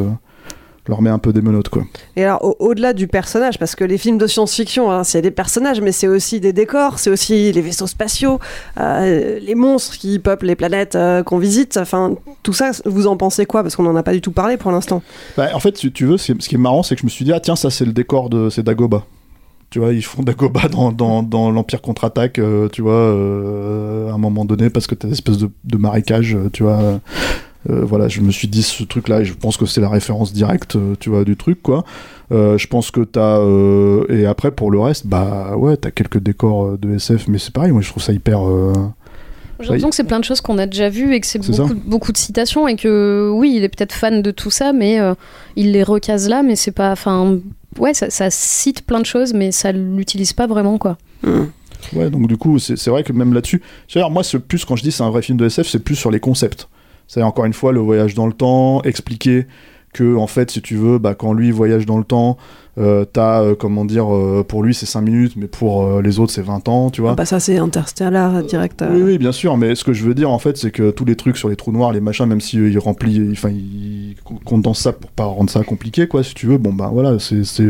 leur 0.89 1.01
met 1.01 1.09
un 1.09 1.19
peu 1.19 1.31
des 1.31 1.41
menottes, 1.41 1.69
quoi. 1.69 1.83
Et 2.15 2.23
alors, 2.25 2.43
au- 2.43 2.55
au-delà 2.59 2.93
du 2.93 3.07
personnage, 3.07 3.57
parce 3.59 3.75
que 3.75 3.83
les 3.85 3.97
films 3.97 4.17
de 4.17 4.27
science-fiction, 4.27 4.91
hein, 4.91 5.03
c'est 5.03 5.21
des 5.21 5.31
personnages, 5.31 5.79
mais 5.81 5.91
c'est 5.91 6.07
aussi 6.07 6.39
des 6.39 6.51
décors, 6.51 6.99
c'est 6.99 7.09
aussi 7.09 7.51
les 7.51 7.61
vaisseaux 7.61 7.87
spatiaux, 7.87 8.39
euh, 8.79 9.39
les 9.41 9.55
monstres 9.55 9.97
qui 9.97 10.19
peuplent 10.19 10.45
les 10.47 10.55
planètes 10.55 10.95
euh, 10.95 11.23
qu'on 11.23 11.37
visite. 11.37 11.77
Enfin, 11.77 12.15
tout 12.43 12.53
ça, 12.53 12.71
vous 12.85 13.07
en 13.07 13.15
pensez 13.15 13.45
quoi? 13.45 13.61
Parce 13.63 13.75
qu'on 13.75 13.83
n'en 13.83 13.95
a 13.95 14.03
pas 14.03 14.13
du 14.13 14.21
tout 14.21 14.31
parlé 14.31 14.57
pour 14.57 14.71
l'instant. 14.71 15.01
Bah, 15.37 15.49
en 15.53 15.59
fait, 15.59 15.77
si 15.77 15.91
tu 15.91 16.05
veux, 16.05 16.17
ce 16.17 16.33
qui 16.33 16.55
est- 16.55 16.57
marrant, 16.57 16.83
c'est 16.83 16.95
que 16.95 17.01
je 17.01 17.05
me 17.05 17.09
suis 17.09 17.23
dit, 17.23 17.31
ah 17.31 17.39
tiens, 17.39 17.55
ça 17.55 17.69
c'est 17.69 17.85
le 17.85 17.93
décor 17.93 18.29
de 18.29 18.49
c'est 18.49 18.63
Dagoba. 18.63 19.03
Tu 19.69 19.77
vois, 19.79 19.93
ils 19.93 20.01
font 20.03 20.23
Dagoba 20.23 20.67
dans, 20.67 20.91
dans, 20.91 21.21
dans 21.21 21.51
l'Empire 21.51 21.81
contre-attaque, 21.81 22.39
euh, 22.39 22.67
tu 22.69 22.81
vois, 22.81 22.93
euh, 22.93 24.09
à 24.09 24.13
un 24.13 24.17
moment 24.17 24.43
donné, 24.43 24.69
parce 24.71 24.87
que 24.87 24.95
t'as 24.95 25.07
des 25.07 25.13
espèces 25.13 25.37
de, 25.37 25.49
de 25.63 25.77
marécages, 25.77 26.33
euh, 26.35 26.49
tu 26.51 26.63
vois. 26.63 26.99
Euh, 27.69 27.83
voilà, 27.83 28.07
je 28.07 28.21
me 28.21 28.31
suis 28.31 28.47
dit 28.47 28.63
ce 28.63 28.83
truc-là, 28.83 29.21
et 29.21 29.25
je 29.25 29.33
pense 29.33 29.57
que 29.57 29.65
c'est 29.65 29.81
la 29.81 29.89
référence 29.89 30.31
directe, 30.31 30.75
euh, 30.77 30.95
tu 30.99 31.09
vois, 31.09 31.25
du 31.25 31.35
truc, 31.35 31.61
quoi. 31.61 31.83
Euh, 32.31 32.57
je 32.57 32.67
pense 32.67 32.89
que 32.89 33.01
t'as... 33.01 33.39
euh, 33.39 34.05
et 34.09 34.25
après, 34.25 34.51
pour 34.51 34.71
le 34.71 34.79
reste, 34.79 35.07
bah 35.07 35.57
ouais, 35.57 35.75
t'as 35.75 35.91
quelques 35.91 36.19
décors 36.19 36.77
de 36.77 36.95
SF, 36.95 37.27
mais 37.27 37.37
c'est 37.37 37.51
pareil, 37.51 37.71
moi 37.73 37.81
je 37.81 37.89
trouve 37.89 38.01
ça 38.01 38.13
hyper... 38.13 38.47
euh, 38.47 38.71
J'ai 39.59 39.65
l'impression 39.65 39.89
que 39.89 39.95
c'est 39.95 40.05
plein 40.05 40.19
de 40.19 40.23
choses 40.23 40.39
qu'on 40.39 40.57
a 40.57 40.67
déjà 40.67 40.87
vues 40.87 41.13
et 41.13 41.19
que 41.19 41.27
c'est 41.27 41.43
C'est 41.43 41.61
beaucoup, 41.85 42.13
de 42.13 42.17
citations 42.17 42.65
et 42.69 42.77
que 42.77 43.29
oui, 43.35 43.53
il 43.57 43.63
est 43.65 43.69
peut-être 43.69 43.91
fan 43.91 44.21
de 44.21 44.31
tout 44.31 44.51
ça, 44.51 44.71
mais 44.71 45.01
euh, 45.01 45.13
il 45.57 45.73
les 45.73 45.83
recase 45.83 46.29
là, 46.29 46.43
mais 46.43 46.55
c'est 46.55 46.71
pas. 46.71 46.91
Enfin, 46.93 47.39
ouais, 47.77 47.93
ça, 47.93 48.09
ça 48.09 48.29
cite 48.29 48.85
plein 48.85 49.01
de 49.01 49.05
choses, 49.05 49.33
mais 49.33 49.51
ça 49.51 49.73
l'utilise 49.73 50.31
pas 50.31 50.47
vraiment, 50.47 50.77
quoi. 50.77 50.97
Ouais, 51.93 52.09
donc 52.09 52.27
du 52.27 52.37
coup, 52.37 52.57
c'est 52.59 52.77
c'est 52.77 52.89
vrai 52.89 53.03
que 53.03 53.11
même 53.11 53.33
là-dessus, 53.33 53.61
moi, 54.09 54.23
c'est 54.23 54.39
plus, 54.39 54.63
quand 54.63 54.77
je 54.77 54.83
dis 54.83 54.93
c'est 54.93 55.03
un 55.03 55.09
vrai 55.09 55.21
film 55.21 55.37
de 55.37 55.45
SF, 55.45 55.67
c'est 55.67 55.79
plus 55.83 55.95
sur 55.95 56.09
les 56.11 56.21
concepts. 56.21 56.68
C'est 57.09 57.23
encore 57.23 57.45
une 57.45 57.53
fois 57.53 57.71
le 57.71 57.79
voyage 57.79 58.13
dans 58.13 58.27
le 58.27 58.33
temps, 58.33 58.83
expliquer 58.83 59.47
que, 59.95 60.15
en 60.15 60.27
fait, 60.27 60.51
si 60.51 60.61
tu 60.61 60.75
veux, 60.75 60.99
bah, 60.99 61.15
quand 61.15 61.33
lui 61.33 61.49
voyage 61.49 61.87
dans 61.87 61.97
le 61.97 62.03
temps, 62.03 62.37
euh, 62.79 63.05
t'as, 63.05 63.41
euh, 63.43 63.55
comment 63.55 63.85
dire, 63.85 64.13
euh, 64.13 64.43
pour 64.47 64.63
lui 64.63 64.73
c'est 64.73 64.85
5 64.85 65.01
minutes, 65.01 65.33
mais 65.35 65.47
pour 65.47 66.01
les 66.01 66.19
autres 66.19 66.31
c'est 66.31 66.41
20 66.41 66.67
ans, 66.69 66.89
tu 66.89 67.01
vois. 67.01 67.15
Bah, 67.15 67.25
ça, 67.25 67.39
c'est 67.39 67.57
Interstellar 67.57 68.43
direct. 68.43 68.83
Oui, 68.89 69.01
oui, 69.01 69.17
bien 69.17 69.31
sûr, 69.31 69.57
mais 69.57 69.75
ce 69.75 69.83
que 69.83 69.93
je 69.93 70.03
veux 70.05 70.13
dire 70.13 70.29
en 70.31 70.39
fait, 70.39 70.57
c'est 70.57 70.71
que 70.71 70.91
tous 70.91 71.05
les 71.05 71.15
trucs 71.15 71.37
sur 71.37 71.49
les 71.49 71.55
trous 71.55 71.71
noirs, 71.71 71.91
les 71.91 71.99
machins, 72.01 72.25
même 72.25 72.41
si 72.41 72.57
il 72.57 72.79
remplit, 72.79 73.29
enfin, 73.31 73.49
il 73.49 74.15
condense 74.45 74.79
ça 74.79 74.93
pour 74.93 75.11
pas 75.11 75.25
rendre 75.25 75.49
ça 75.49 75.63
compliqué, 75.63 76.07
quoi, 76.07 76.23
si 76.23 76.33
tu 76.33 76.45
veux, 76.47 76.57
bon, 76.57 76.73
bah 76.73 76.89
voilà, 76.93 77.19
c'est 77.19 77.43
c'est 77.43 77.67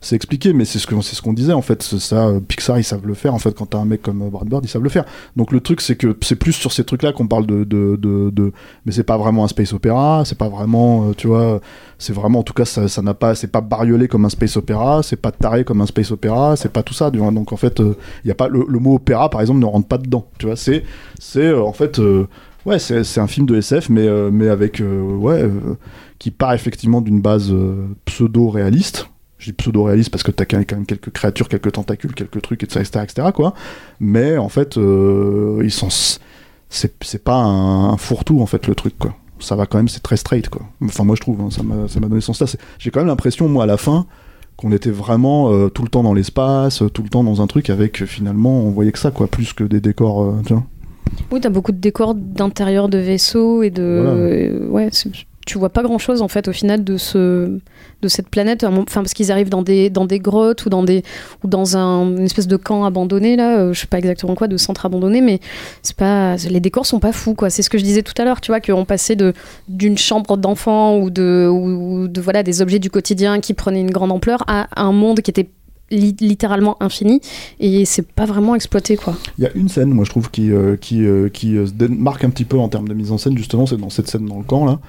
c'est 0.00 0.16
expliqué, 0.16 0.52
mais 0.52 0.64
c'est 0.64 0.78
ce 0.78 0.86
que 0.86 0.94
c'est 1.02 1.16
ce 1.16 1.22
qu'on 1.22 1.32
disait 1.32 1.52
en 1.52 1.62
fait, 1.62 1.82
ça, 1.82 2.32
Pixar 2.46 2.78
ils 2.78 2.84
savent 2.84 3.06
le 3.06 3.14
faire 3.14 3.34
en 3.34 3.38
fait, 3.38 3.52
quand 3.56 3.66
t'as 3.66 3.78
un 3.78 3.84
mec 3.84 4.02
comme 4.02 4.28
Brad 4.30 4.48
Bird, 4.48 4.64
ils 4.64 4.68
savent 4.68 4.82
le 4.82 4.88
faire. 4.88 5.04
Donc 5.36 5.50
le 5.52 5.60
truc, 5.60 5.80
c'est 5.80 5.96
que 5.96 6.16
c'est 6.22 6.36
plus 6.36 6.52
sur 6.52 6.72
ces 6.72 6.84
trucs-là 6.84 7.12
qu'on 7.12 7.26
parle 7.26 7.46
de, 7.46 7.64
de, 7.64 7.96
de, 7.96 8.30
de- 8.30 8.52
mais 8.86 8.92
c'est 8.92 9.02
pas 9.04 9.16
vraiment 9.16 9.44
un 9.44 9.48
space 9.48 9.72
opéra, 9.72 10.22
c'est 10.24 10.38
pas 10.38 10.48
vraiment, 10.48 11.12
tu 11.16 11.26
vois, 11.26 11.60
c'est 12.04 12.12
vraiment, 12.12 12.40
en 12.40 12.42
tout 12.42 12.52
cas, 12.52 12.64
ça 12.64 12.88
ça 12.88 13.02
n'a 13.02 13.14
pas, 13.14 13.34
c'est 13.34 13.50
pas 13.50 13.60
bariolé 13.60 14.08
comme 14.08 14.24
un 14.24 14.28
space 14.28 14.56
opéra, 14.56 15.02
c'est 15.02 15.16
pas 15.16 15.32
taré 15.32 15.64
comme 15.64 15.80
un 15.80 15.86
space 15.86 16.10
opéra, 16.10 16.56
c'est 16.56 16.72
pas 16.72 16.82
tout 16.82 16.94
ça. 16.94 17.10
Donc 17.10 17.52
en 17.52 17.56
fait, 17.56 17.80
il 17.80 18.28
y 18.28 18.30
a 18.30 18.34
pas 18.34 18.48
le, 18.48 18.64
mot 18.78 18.94
opéra 18.96 19.30
par 19.30 19.40
exemple 19.40 19.60
ne 19.60 19.66
rentre 19.66 19.88
pas 19.88 19.98
dedans. 19.98 20.26
Tu 20.38 20.46
vois, 20.46 20.56
c'est 20.56 20.84
c'est 21.18 21.46
euh, 21.46 21.62
en 21.62 21.72
fait 21.72 21.98
euh, 21.98 22.26
ouais 22.66 22.78
c'est 22.78 23.18
un 23.18 23.26
film 23.26 23.46
de 23.46 23.56
SF 23.56 23.88
mais 23.88 24.06
euh, 24.06 24.30
mais 24.32 24.48
avec 24.48 24.80
euh, 24.80 25.02
ouais 25.02 25.42
euh, 25.42 25.76
qui 26.18 26.30
part 26.30 26.54
effectivement 26.54 27.00
d'une 27.00 27.20
base 27.20 27.52
pseudo 28.04 28.48
réaliste. 28.48 29.08
Je 29.38 29.50
dis 29.50 29.52
pseudo 29.52 29.82
réaliste 29.84 30.10
parce 30.10 30.22
que 30.22 30.30
t'as 30.30 30.46
quand 30.46 30.56
même 30.56 30.86
quelques 30.86 31.10
créatures, 31.10 31.48
quelques 31.48 31.72
tentacules, 31.72 32.14
quelques 32.14 32.40
trucs, 32.40 32.62
etc., 32.62 32.80
etc., 32.80 33.04
etc., 33.04 33.28
quoi. 33.34 33.52
Mais 34.00 34.38
en 34.38 34.48
fait, 34.48 34.78
euh, 34.78 35.60
ils 35.62 35.72
sont 35.72 35.90
c'est 36.70 36.94
c'est 37.02 37.22
pas 37.22 37.36
un, 37.36 37.90
un 37.90 37.96
fourre-tout 37.96 38.40
en 38.40 38.46
fait 38.46 38.66
le 38.66 38.74
truc 38.74 38.98
quoi 38.98 39.14
ça 39.44 39.56
va 39.56 39.66
quand 39.66 39.78
même 39.78 39.88
c'est 39.88 40.02
très 40.02 40.16
straight 40.16 40.48
quoi 40.48 40.62
enfin 40.82 41.04
moi 41.04 41.16
je 41.16 41.20
trouve 41.20 41.40
hein, 41.40 41.48
ça 41.50 41.62
m'a 42.00 42.08
donné 42.08 42.20
sens 42.20 42.40
là 42.40 42.46
j'ai 42.78 42.90
quand 42.90 43.00
même 43.00 43.08
l'impression 43.08 43.48
moi 43.48 43.64
à 43.64 43.66
la 43.66 43.76
fin 43.76 44.06
qu'on 44.56 44.72
était 44.72 44.90
vraiment 44.90 45.52
euh, 45.52 45.68
tout 45.68 45.82
le 45.82 45.88
temps 45.88 46.02
dans 46.02 46.14
l'espace 46.14 46.82
euh, 46.82 46.88
tout 46.88 47.02
le 47.02 47.08
temps 47.08 47.24
dans 47.24 47.42
un 47.42 47.46
truc 47.46 47.70
avec 47.70 48.02
euh, 48.02 48.06
finalement 48.06 48.60
on 48.60 48.70
voyait 48.70 48.92
que 48.92 48.98
ça 48.98 49.10
quoi 49.10 49.26
plus 49.26 49.52
que 49.52 49.64
des 49.64 49.80
décors 49.80 50.22
euh, 50.22 50.34
tu 50.46 50.52
vois 50.52 50.64
Oui, 51.30 51.40
t'as 51.40 51.48
beaucoup 51.48 51.72
de 51.72 51.78
décors 51.78 52.14
d'intérieur 52.14 52.88
de 52.88 52.98
vaisseaux 52.98 53.62
et 53.62 53.70
de. 53.70 54.66
Voilà. 54.70 54.86
ouais, 54.86 54.90
tu 55.46 55.58
vois 55.58 55.68
pas 55.70 55.82
grand 55.82 55.98
chose 55.98 56.22
en 56.22 56.28
fait 56.28 56.48
au 56.48 56.52
final 56.52 56.84
de 56.84 56.96
ce 56.96 57.58
de 58.02 58.08
cette 58.08 58.28
planète. 58.28 58.64
Enfin, 58.64 59.02
parce 59.02 59.14
qu'ils 59.14 59.30
arrivent 59.32 59.48
dans 59.50 59.62
des 59.62 59.90
dans 59.90 60.04
des 60.06 60.18
grottes 60.18 60.64
ou 60.66 60.70
dans 60.70 60.82
des 60.82 61.02
ou 61.42 61.48
dans 61.48 61.76
un 61.76 62.16
une 62.16 62.24
espèce 62.24 62.46
de 62.48 62.56
camp 62.56 62.84
abandonné 62.84 63.36
là. 63.36 63.58
euh, 63.58 63.72
je 63.72 63.80
sais 63.80 63.86
pas 63.86 63.98
exactement 63.98 64.34
quoi, 64.34 64.48
de 64.48 64.56
centre 64.56 64.86
abandonné, 64.86 65.20
mais 65.20 65.40
c'est 65.82 65.96
pas 65.96 66.36
les 66.36 66.60
décors 66.60 66.86
sont 66.86 67.00
pas 67.00 67.12
fous 67.12 67.34
quoi. 67.34 67.50
C'est 67.50 67.62
ce 67.62 67.70
que 67.70 67.78
je 67.78 67.84
disais 67.84 68.02
tout 68.02 68.14
à 68.18 68.24
l'heure, 68.24 68.40
tu 68.40 68.50
vois, 68.50 68.60
qu'on 68.60 68.84
passait 68.84 69.16
de 69.16 69.32
d'une 69.68 69.98
chambre 69.98 70.36
d'enfant 70.36 70.98
ou 70.98 71.10
de 71.10 71.48
ou, 71.50 72.08
de 72.08 72.20
voilà 72.20 72.42
des 72.42 72.62
objets 72.62 72.78
du 72.78 72.90
quotidien 72.90 73.40
qui 73.40 73.54
prenaient 73.54 73.80
une 73.80 73.90
grande 73.90 74.12
ampleur 74.12 74.44
à 74.46 74.68
un 74.80 74.92
monde 74.92 75.20
qui 75.20 75.30
était 75.30 75.48
li- 75.90 76.16
littéralement 76.20 76.76
infini 76.82 77.20
et 77.60 77.84
c'est 77.84 78.06
pas 78.06 78.24
vraiment 78.24 78.54
exploité 78.54 78.96
quoi. 78.96 79.14
il 79.38 79.44
y 79.44 79.46
a 79.46 79.50
une 79.54 79.68
scène 79.68 79.90
moi 79.90 80.04
je 80.04 80.10
trouve 80.10 80.30
qui 80.30 80.50
euh, 80.50 80.76
qui 80.76 81.04
euh, 81.04 81.28
qui 81.28 81.56
euh, 81.56 81.66
se 81.66 81.72
démarque 81.72 82.24
un 82.24 82.30
petit 82.30 82.44
peu 82.46 82.58
en 82.58 82.68
termes 82.68 82.88
de 82.88 82.94
mise 82.94 83.12
en 83.12 83.18
scène 83.18 83.36
justement 83.36 83.66
c'est 83.66 83.76
dans 83.76 83.90
cette 83.90 84.08
scène 84.08 84.26
dans 84.26 84.38
le 84.38 84.44
camp 84.44 84.64
là 84.64 84.80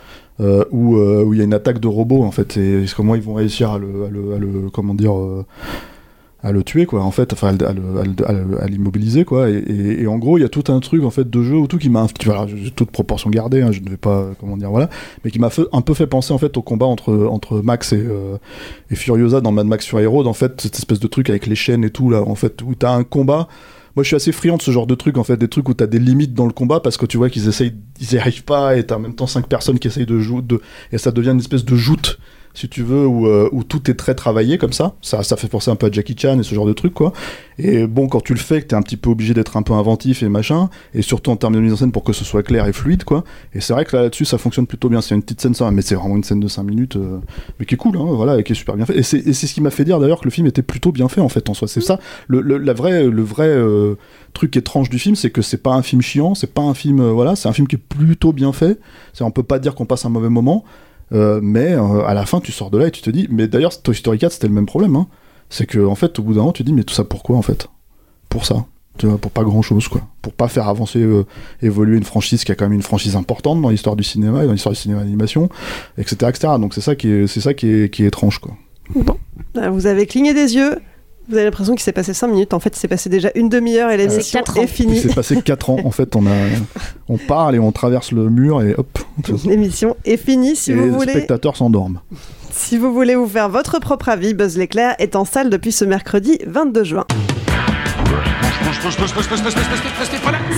euh, 0.42 0.66
où 0.72 0.98
euh, 0.98 1.24
où 1.24 1.34
il 1.34 1.38
y 1.38 1.42
a 1.42 1.46
une 1.46 1.54
attaque 1.54 1.80
de 1.80 1.88
robots 1.88 2.24
en 2.24 2.32
fait. 2.32 2.58
Et 2.58 2.84
comment 2.96 3.16
ils 3.16 3.22
vont 3.22 3.34
réussir 3.36 3.72
à 3.72 3.78
le, 3.78 4.06
à 4.06 4.10
le, 4.10 4.34
à 4.36 4.38
le- 4.38 4.70
comment 4.72 4.94
dire 4.94 5.18
euh, 5.18 5.46
à 6.44 6.52
le 6.52 6.62
tuer 6.64 6.86
quoi 6.86 7.02
en 7.02 7.10
fait. 7.12 7.34
Enfin 7.34 7.56
à 7.58 8.68
l'immobiliser 8.68 9.26
quoi. 9.26 9.50
Et, 9.50 9.56
et- 9.56 10.02
et 10.04 10.08
en 10.08 10.18
gros 10.18 10.38
il 10.38 10.42
y 10.42 10.44
a 10.44 10.50
tout 10.50 10.66
un 10.72 10.80
truc 10.80 11.04
en 11.04 11.10
fait 11.10 11.30
de 11.30 11.42
jeu 11.42 11.56
ou 11.56 11.68
tout 11.68 11.78
qui 11.78 11.90
m'a 11.90 12.06
j'ai 12.48 12.72
toute 12.72 12.92
proportion 12.92 13.30
gardée 13.30 13.62
hein, 13.62 13.72
je 13.72 13.80
ne 13.82 13.90
vais 13.90 13.98
pas 13.98 14.20
euh, 14.20 14.32
comment 14.40 14.58
dire 14.58 14.70
voilà 14.70 14.90
mais 15.24 15.32
qui 15.32 15.40
m'a 15.40 15.50
un 15.72 15.82
peu 15.82 15.94
fait 15.94 16.08
penser 16.08 16.34
en 16.34 16.38
fait 16.38 16.56
au 16.58 16.62
combat 16.62 16.86
entre 16.86 17.28
entre 17.32 17.62
Max 17.62 17.94
et, 17.94 17.98
euh, 17.98 18.38
et 18.92 18.96
Furiosa 18.96 19.42
dans 19.42 19.52
Mad 19.52 19.66
Max 19.66 19.88
Fury 19.88 20.06
Road 20.06 20.28
en 20.28 20.34
fait 20.34 20.62
cette 20.62 20.76
espèce 20.76 21.00
de 21.00 21.08
truc 21.08 21.30
avec 21.30 21.48
les 21.48 21.56
chaînes 21.56 21.84
et 21.84 21.90
tout 21.90 22.10
là 22.10 22.22
en 22.22 22.36
fait 22.36 22.62
où 22.62 22.76
t'as 22.76 22.92
un 22.94 23.04
combat 23.04 23.48
moi, 23.96 24.04
je 24.04 24.08
suis 24.08 24.16
assez 24.16 24.32
friand 24.32 24.58
de 24.58 24.62
ce 24.62 24.72
genre 24.72 24.88
de 24.88 24.96
truc, 24.96 25.18
en 25.18 25.24
fait, 25.24 25.38
des 25.38 25.48
trucs 25.48 25.70
où 25.70 25.74
t'as 25.74 25.88
des 25.88 26.00
limites 26.00 26.34
dans 26.34 26.46
le 26.46 26.52
combat 26.52 26.82
parce 26.82 26.98
que 26.98 27.06
tu 27.06 27.18
vois 27.18 27.30
qu'ils 27.30 27.48
essayent, 27.48 27.74
ils 28.02 28.14
y 28.14 28.18
arrivent 28.18 28.44
pas 28.44 28.76
et 28.78 28.86
t'as 28.86 28.96
en 28.96 29.00
même 29.00 29.16
temps 29.16 29.28
cinq 29.28 29.48
personnes 29.48 29.80
qui 29.80 29.88
essayent 29.88 30.06
de 30.06 30.20
jouer, 30.20 30.42
de, 30.42 30.62
et 30.92 30.98
ça 30.98 31.12
devient 31.12 31.30
une 31.30 31.40
espèce 31.40 31.64
de 31.64 31.76
joute, 31.76 32.20
si 32.56 32.70
tu 32.70 32.82
veux, 32.82 33.06
où, 33.06 33.28
euh, 33.28 33.50
où 33.52 33.64
tout 33.64 33.92
est 33.92 33.94
très 33.94 34.16
travaillé 34.16 34.58
comme 34.58 34.74
ça. 34.74 34.96
ça. 35.02 35.22
Ça 35.24 35.36
fait 35.36 35.48
penser 35.48 35.70
un 35.70 35.76
peu 35.76 35.88
à 35.88 35.92
Jackie 35.92 36.16
Chan 36.18 36.40
et 36.40 36.44
ce 36.44 36.56
genre 36.56 36.66
de 36.66 36.74
truc, 36.74 36.94
quoi. 36.94 37.14
Et 37.60 37.86
bon, 37.86 38.08
quand 38.08 38.22
tu 38.22 38.34
le 38.34 38.40
fais, 38.40 38.62
que 38.62 38.68
t'es 38.68 38.76
un 38.76 38.82
petit 38.82 38.98
peu 38.98 39.10
obligé 39.10 39.34
d'être 39.34 39.58
un 39.58 39.62
peu 39.62 39.74
inventif 39.74 40.24
et 40.24 40.30
machin, 40.30 40.70
et 40.94 41.02
surtout 41.02 41.32
en 41.32 41.36
termes 41.36 41.54
de 41.54 41.60
mise 41.60 41.74
en 41.74 41.78
scène 41.78 41.92
pour 41.92 42.04
que 42.04 42.14
ce 42.14 42.26
soit 42.26 42.44
clair 42.44 42.66
et 42.66 42.74
fluide, 42.74 43.04
quoi. 43.04 43.24
Et 43.54 43.62
c'est 43.62 43.74
vrai 43.74 43.86
que 43.86 43.96
là, 43.96 44.04
là-dessus, 44.04 44.26
ça 44.26 44.38
fonctionne 44.38 44.68
plutôt 44.68 44.90
bien. 44.90 45.02
C'est 45.02 45.16
une 45.16 45.22
petite 45.22 45.42
scène, 45.42 45.54
ça, 45.54 45.70
mais 45.72 45.82
c'est 45.82 45.96
vraiment 45.96 46.16
une 46.16 46.24
scène 46.24 46.40
de 46.40 46.48
5 46.48 46.64
minutes, 46.64 46.96
euh, 46.96 47.20
mais 47.60 47.66
qui 47.66 47.76
est 47.76 47.78
cool, 47.78 47.98
hein, 47.98 48.06
voilà, 48.08 48.40
et 48.40 48.44
qui 48.44 48.54
est 48.54 48.56
super 48.56 48.76
bien 48.76 48.86
fait. 48.86 48.98
Et 48.98 49.04
c'est 49.04 49.34
ce 49.34 49.54
qui 49.54 49.62
m'a 49.62 49.70
fait 49.70 49.84
dire 49.86 50.00
d'ailleurs 50.00 50.20
que 50.20 50.26
le 50.26 50.32
film 50.32 50.48
était 50.48 50.62
plutôt 50.64 50.92
bien 50.92 51.10
fait, 51.10 51.22
en 51.22 51.30
fait, 51.30 51.50
en 51.50 51.54
soi. 51.54 51.68
C'est 51.68 51.82
ça, 51.82 52.00
le, 52.28 52.42
le, 52.42 52.58
la 52.58 52.74
vraie, 52.74 53.06
le 53.06 53.22
vrai 53.22 53.48
euh, 53.48 53.96
truc 54.34 54.56
étrange 54.56 54.90
du 54.90 55.00
film, 55.00 55.16
c'est 55.16 55.32
que 55.32 55.42
c'est 55.42 55.62
pas 55.62 55.74
un 55.74 55.82
film 55.82 56.02
chiant, 56.02 56.36
c'est 56.36 56.54
pas 56.54 56.62
un 56.62 56.74
film, 56.74 57.00
euh, 57.00 57.12
voilà, 57.12 57.36
c'est 57.36 57.50
un 57.50 57.54
film 57.54 57.68
qui 57.68 57.76
est 57.76 57.80
plutôt 57.80 58.32
bien 58.32 58.54
fait. 58.54 58.80
On 59.22 59.32
peut 59.32 59.44
pas 59.44 59.60
dire 59.60 59.74
qu'on 59.74 59.86
passe 59.86 60.06
un 60.06 60.10
mauvais 60.10 60.30
moment, 60.30 60.64
euh, 61.14 61.40
mais 61.42 61.74
euh, 61.74 62.06
à 62.06 62.14
la 62.14 62.26
fin, 62.26 62.40
tu 62.40 62.52
sors 62.52 62.72
de 62.72 62.78
là 62.78 62.88
et 62.88 62.92
tu 62.92 63.02
te 63.02 63.10
dis, 63.10 63.28
mais 63.30 63.48
d'ailleurs, 63.48 63.82
Toy 63.82 63.96
Story 63.96 64.18
4, 64.18 64.34
c'était 64.34 64.48
le 64.48 64.54
même 64.54 64.66
problème, 64.66 64.96
hein. 64.96 65.08
C'est 65.50 65.68
que, 65.68 65.86
en 65.86 65.96
fait, 65.96 66.18
au 66.18 66.24
bout 66.24 66.34
d'un 66.34 66.40
moment, 66.40 66.52
tu 66.54 66.64
te 66.64 66.68
dis, 66.68 66.74
mais 66.74 66.84
tout 66.84 66.94
ça 66.94 67.04
pourquoi, 67.04 67.38
en 67.38 67.42
fait? 67.42 67.68
Pour 68.30 68.46
ça. 68.46 68.66
Pour 68.98 69.32
pas 69.32 69.44
grand 69.44 69.62
chose, 69.62 69.88
quoi. 69.88 70.02
Pour 70.22 70.34
pas 70.34 70.48
faire 70.48 70.68
avancer, 70.70 71.00
euh, 71.00 71.26
évoluer 71.62 71.98
une 71.98 72.04
franchise 72.04 72.44
qui 72.44 72.52
a 72.52 72.56
quand 72.56 72.66
même 72.66 72.74
une 72.74 72.82
franchise 72.82 73.16
importante 73.16 73.62
dans 73.62 73.70
l'histoire 73.70 73.96
du 73.96 74.04
cinéma 74.04 74.44
et 74.44 74.48
dans 74.48 74.54
l'histoire 74.54 74.74
du 74.74 74.80
cinéma 74.80 75.02
d'animation, 75.02 75.50
etc., 75.98 76.16
etc. 76.30 76.54
Donc 76.60 76.74
c'est 76.74 76.82
ça 76.82 76.96
qui 76.96 77.10
est, 77.10 77.28
c'est 77.28 77.42
ça 77.42 77.54
qui 77.54 77.68
est, 77.68 77.94
qui 77.94 78.04
est 78.04 78.08
étrange, 78.08 78.40
quoi. 78.40 78.54
Ah, 79.56 79.70
Vous 79.70 79.86
avez 79.86 80.06
cligné 80.08 80.34
des 80.34 80.56
yeux. 80.56 80.78
Vous 81.28 81.36
avez 81.36 81.46
l'impression 81.46 81.74
qu'il 81.74 81.82
s'est 81.84 81.92
passé 81.92 82.14
5 82.14 82.28
minutes. 82.28 82.54
En 82.54 82.60
fait, 82.60 82.76
il 82.76 82.80
s'est 82.80 82.88
passé 82.88 83.10
déjà 83.10 83.32
une 83.36 83.50
demi-heure 83.50 83.90
et 83.90 83.98
l'émission 83.98 84.42
est 84.58 84.62
Il 84.62 84.68
finie. 84.68 85.00
s'est 85.00 85.14
passé 85.14 85.42
4 85.42 85.70
ans, 85.72 85.78
en 85.84 85.92
fait, 85.92 86.16
on 86.16 86.26
a, 86.28 86.32
on 87.10 87.18
parle 87.18 87.56
et 87.56 87.60
on 87.60 87.72
traverse 87.72 88.12
le 88.12 88.30
mur 88.30 88.62
et 88.62 88.76
hop. 88.78 89.00
L'émission 89.46 89.98
est 90.06 90.18
finie. 90.18 90.56
Si 90.56 90.72
et 90.72 90.76
vous 90.76 90.84
les 90.84 90.90
voulez, 90.90 91.12
spectateurs 91.14 91.56
s'endorment. 91.58 92.02
si 92.52 92.78
vous 92.78 92.94
voulez 92.94 93.16
vous 93.16 93.28
faire 93.28 93.50
votre 93.50 93.80
propre 93.80 94.10
avis, 94.10 94.34
Buzz 94.34 94.58
l'éclair 94.58 94.96
est 95.00 95.16
en 95.16 95.26
salle 95.26 95.50
depuis 95.50 95.72
ce 95.72 95.84
mercredi 95.86 96.38
22 96.46 96.84
juin. 96.84 97.06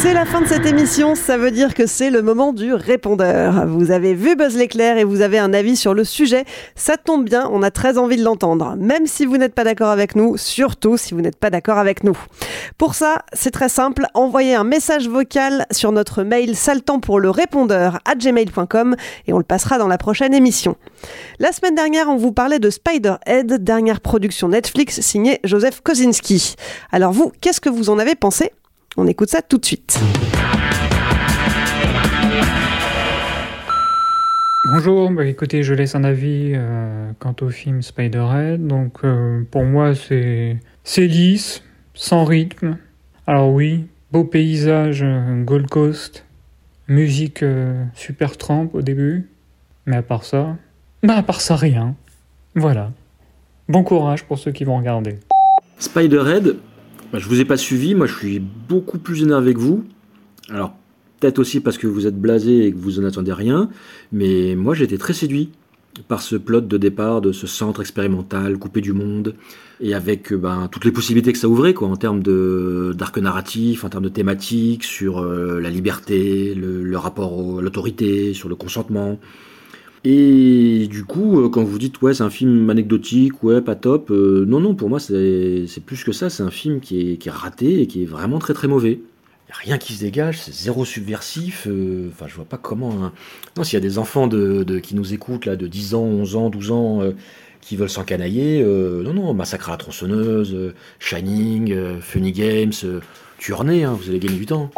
C'est 0.02 0.14
la 0.14 0.26
fin 0.26 0.42
de 0.42 0.48
cette 0.48 0.66
émission, 0.66 1.16
ça 1.16 1.38
veut 1.38 1.50
dire 1.50 1.74
que 1.74 1.86
c'est 1.86 2.10
le 2.10 2.22
moment 2.22 2.52
du 2.52 2.74
répondeur. 2.74 3.66
Vous 3.68 3.90
avez 3.90 4.14
vu 4.14 4.36
Buzz 4.36 4.58
l'éclair 4.58 4.98
et 4.98 5.06
vous 5.06 5.22
avez 5.22 5.40
un 5.40 5.54
avis 5.54 5.78
sur 5.78 5.94
le 5.94 6.04
sujet, 6.04 6.44
ça 6.76 6.98
tombe 6.98 7.24
bien, 7.24 7.48
on 7.54 7.64
a 7.64 7.72
très 7.72 7.98
envie 7.98 8.18
de 8.18 8.26
l'entendre. 8.26 8.76
Même 8.78 9.08
si 9.08 9.26
vous 9.26 9.38
n'êtes 9.38 9.56
pas 9.56 9.64
d'accord 9.64 9.92
avec 9.92 10.18
nous, 10.18 10.36
surtout 10.36 10.98
si 10.98 11.14
vous 11.14 11.22
n'êtes 11.22 11.38
pas 11.38 11.50
d'accord 11.50 11.78
avec 11.78 12.04
nous. 12.04 12.18
Pour 12.78 12.96
ça, 12.96 13.20
c'est 13.32 13.52
très 13.52 13.70
simple, 13.70 14.06
envoyez 14.14 14.56
un 14.56 14.66
message 14.66 15.08
vocal 15.08 15.66
sur 15.72 15.94
notre 15.94 16.24
mail 16.24 16.58
saltant 16.58 17.00
pour 17.00 17.22
le 17.22 17.30
répondeur 17.30 18.00
à 18.04 18.16
gmail.com 18.16 18.98
et 19.28 19.32
on 19.32 19.38
le 19.38 19.46
passera 19.46 19.78
dans 19.78 19.88
la 19.88 19.98
prochaine 19.98 20.34
émission. 20.34 20.76
La 21.40 21.54
semaine 21.54 21.76
dernière, 21.76 22.10
on 22.10 22.18
vous 22.18 22.34
parlait 22.34 22.60
de 22.60 22.70
Spider-Head, 22.70 23.64
dernière 23.64 24.02
production 24.02 24.50
Netflix 24.50 25.00
signée 25.00 25.40
Joseph 25.46 25.80
Kosinski. 25.80 26.56
Alors 26.92 27.14
vous, 27.14 27.32
qu'est-ce 27.40 27.62
que 27.62 27.70
vous 27.70 27.90
en 27.90 28.00
avez 28.00 28.17
pensé 28.18 28.52
On 28.98 29.08
écoute 29.08 29.30
ça 29.30 29.42
tout 29.42 29.58
de 29.58 29.66
suite. 29.66 30.00
Bonjour, 34.70 35.10
bah 35.12 35.26
écoutez, 35.26 35.64
je 35.64 35.74
laisse 35.74 35.96
un 35.96 36.04
avis 36.04 36.52
euh, 36.54 37.12
quant 37.20 37.36
au 37.42 37.50
film 37.50 37.82
Spider-Head. 37.82 38.68
Donc 38.68 38.98
euh, 39.06 39.44
pour 39.50 39.64
moi, 39.64 39.96
c'est 39.96 40.58
c'est 40.84 41.08
lisse, 41.08 41.64
sans 41.94 42.26
rythme. 42.26 42.78
Alors 43.26 43.50
oui, 43.50 43.88
beau 44.12 44.26
paysage 44.26 45.04
euh, 45.04 45.42
Gold 45.44 45.68
Coast, 45.70 46.26
musique 46.90 47.44
euh, 47.44 47.82
super 47.94 48.36
trempe 48.36 48.76
au 48.76 48.82
début, 48.82 49.30
mais 49.86 49.96
à 49.96 50.02
part 50.02 50.26
ça, 50.26 50.58
bah 51.02 51.16
à 51.16 51.24
part 51.24 51.40
ça 51.40 51.56
rien. 51.56 51.96
Voilà. 52.56 52.92
Bon 53.70 53.84
courage 53.84 54.26
pour 54.26 54.38
ceux 54.38 54.52
qui 54.52 54.64
vont 54.64 54.78
regarder. 54.78 55.18
Spider-Head, 55.80 56.58
bah, 57.12 57.20
je 57.20 57.28
vous 57.28 57.40
ai 57.40 57.46
pas 57.46 57.58
suivi, 57.58 57.96
moi 57.96 58.08
je 58.08 58.16
suis 58.16 58.40
beaucoup 58.40 58.98
plus 58.98 59.24
énervé 59.24 59.54
que 59.54 59.60
vous. 59.60 59.86
Alors, 60.50 60.76
peut-être 61.20 61.40
aussi 61.40 61.60
parce 61.60 61.78
que 61.78 61.88
vous 61.88 62.08
êtes 62.08 62.20
blasé 62.20 62.68
et 62.68 62.72
que 62.72 62.78
vous 62.78 63.00
en 63.00 63.04
attendez 63.04 63.34
rien, 63.34 63.70
mais 64.12 64.56
moi 64.56 64.74
j'étais 64.76 64.98
très 64.98 65.14
séduit 65.14 65.52
par 66.08 66.22
ce 66.22 66.36
plot 66.36 66.62
de 66.62 66.78
départ 66.78 67.22
de 67.22 67.32
ce 67.32 67.48
centre 67.48 67.82
expérimental 67.82 68.58
coupé 68.58 68.82
du 68.82 68.94
monde 68.94 69.36
et 69.80 69.94
avec 69.94 70.32
euh, 70.32 70.38
ben, 70.38 70.68
toutes 70.72 70.86
les 70.86 70.92
possibilités 70.92 71.34
que 71.34 71.40
ça 71.40 71.48
ouvrait 71.48 71.74
quoi, 71.74 71.88
en 71.88 71.96
termes 71.96 72.22
d'arc 72.94 73.18
narratif, 73.18 73.84
en 73.84 73.90
termes 73.90 74.04
de 74.04 74.10
thématiques, 74.10 74.84
sur 74.84 75.20
euh, 75.20 75.60
la 75.60 75.70
liberté, 75.70 76.54
le, 76.56 76.98
rapport 76.98 77.60
à 77.60 77.62
l'autorité, 77.62 78.34
sur 78.34 78.50
le 78.50 78.56
consentement. 78.56 79.20
Et 80.10 80.88
du 80.90 81.04
coup, 81.04 81.42
euh, 81.42 81.50
quand 81.50 81.66
vous 81.66 81.78
dites 81.78 82.02
ouais, 82.02 82.14
c'est 82.14 82.24
un 82.24 82.30
film 82.30 82.70
anecdotique, 82.70 83.44
ouais, 83.44 83.60
pas 83.62 83.76
top, 83.76 84.10
euh, 84.10 84.46
non, 84.48 84.62
non, 84.62 84.74
pour 84.74 84.88
moi, 84.88 85.02
c'est 85.02 85.66
plus 85.86 86.06
que 86.06 86.14
ça. 86.14 86.30
C'est 86.30 86.44
un 86.44 86.50
film 86.50 86.80
qui 86.80 87.12
est, 87.12 87.18
qui 87.18 87.28
est 87.28 87.32
raté 87.32 87.82
et 87.82 87.88
qui 87.88 88.04
est 88.04 88.06
vraiment 88.06 88.40
très 88.40 88.54
très 88.54 88.70
mauvais. 88.70 89.02
Y 89.50 89.52
a 89.52 89.56
rien 89.56 89.78
qui 89.78 89.92
se 89.92 90.00
dégage, 90.00 90.40
c'est 90.40 90.54
zéro 90.54 90.86
subversif. 90.86 91.68
euh, 91.68 92.08
Enfin, 92.14 92.26
je 92.30 92.36
vois 92.36 92.46
pas 92.46 92.56
comment. 92.58 92.94
hein. 93.04 93.12
Non, 93.58 93.66
s'il 93.66 93.74
y 93.74 93.78
a 93.78 93.82
des 93.82 93.98
enfants 93.98 94.28
de, 94.28 94.80
qui 94.80 94.96
nous 94.96 95.14
écoutent, 95.14 95.46
là, 95.46 95.58
de 95.58 95.68
10 95.68 95.94
ans, 95.96 96.04
11 96.04 96.36
ans, 96.38 96.50
12 96.50 96.72
ans, 96.72 97.02
euh, 97.02 97.12
qui 97.60 97.76
veulent 97.76 97.90
s'encanailler, 97.90 98.62
euh, 98.64 99.04
non, 99.04 99.14
non, 99.14 99.34
Massacre 99.34 99.68
à 99.68 99.72
la 99.74 99.78
tronçonneuse, 99.78 100.54
euh, 100.54 100.74
Shining, 101.00 101.74
euh, 101.74 102.00
Funny 102.00 102.32
Games, 102.32 102.72
euh, 102.86 103.02
Tuernay, 103.40 103.84
hein, 103.84 103.98
vous 104.02 104.10
allez 104.10 104.20
gagner 104.20 104.38
du 104.38 104.46
temps. 104.46 104.72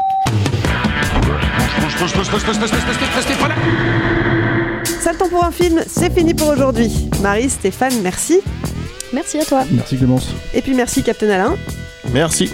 Ça 5.10 5.14
le 5.14 5.18
temps 5.18 5.30
pour 5.30 5.43
un 5.43 5.49
film, 5.49 5.82
c'est 5.88 6.14
fini 6.14 6.36
pour 6.36 6.49
aujourd'hui. 6.49 7.10
Marie, 7.24 7.49
Stéphane, 7.49 7.99
merci. 8.03 8.41
Merci 9.12 9.39
à 9.39 9.43
toi. 9.43 9.64
Merci 9.72 9.97
Clémence. 9.97 10.36
Et 10.53 10.62
puis 10.62 10.76
merci 10.76 11.01
Captain 11.01 11.32
Alain. 11.32 11.55
Merci. 12.14 12.51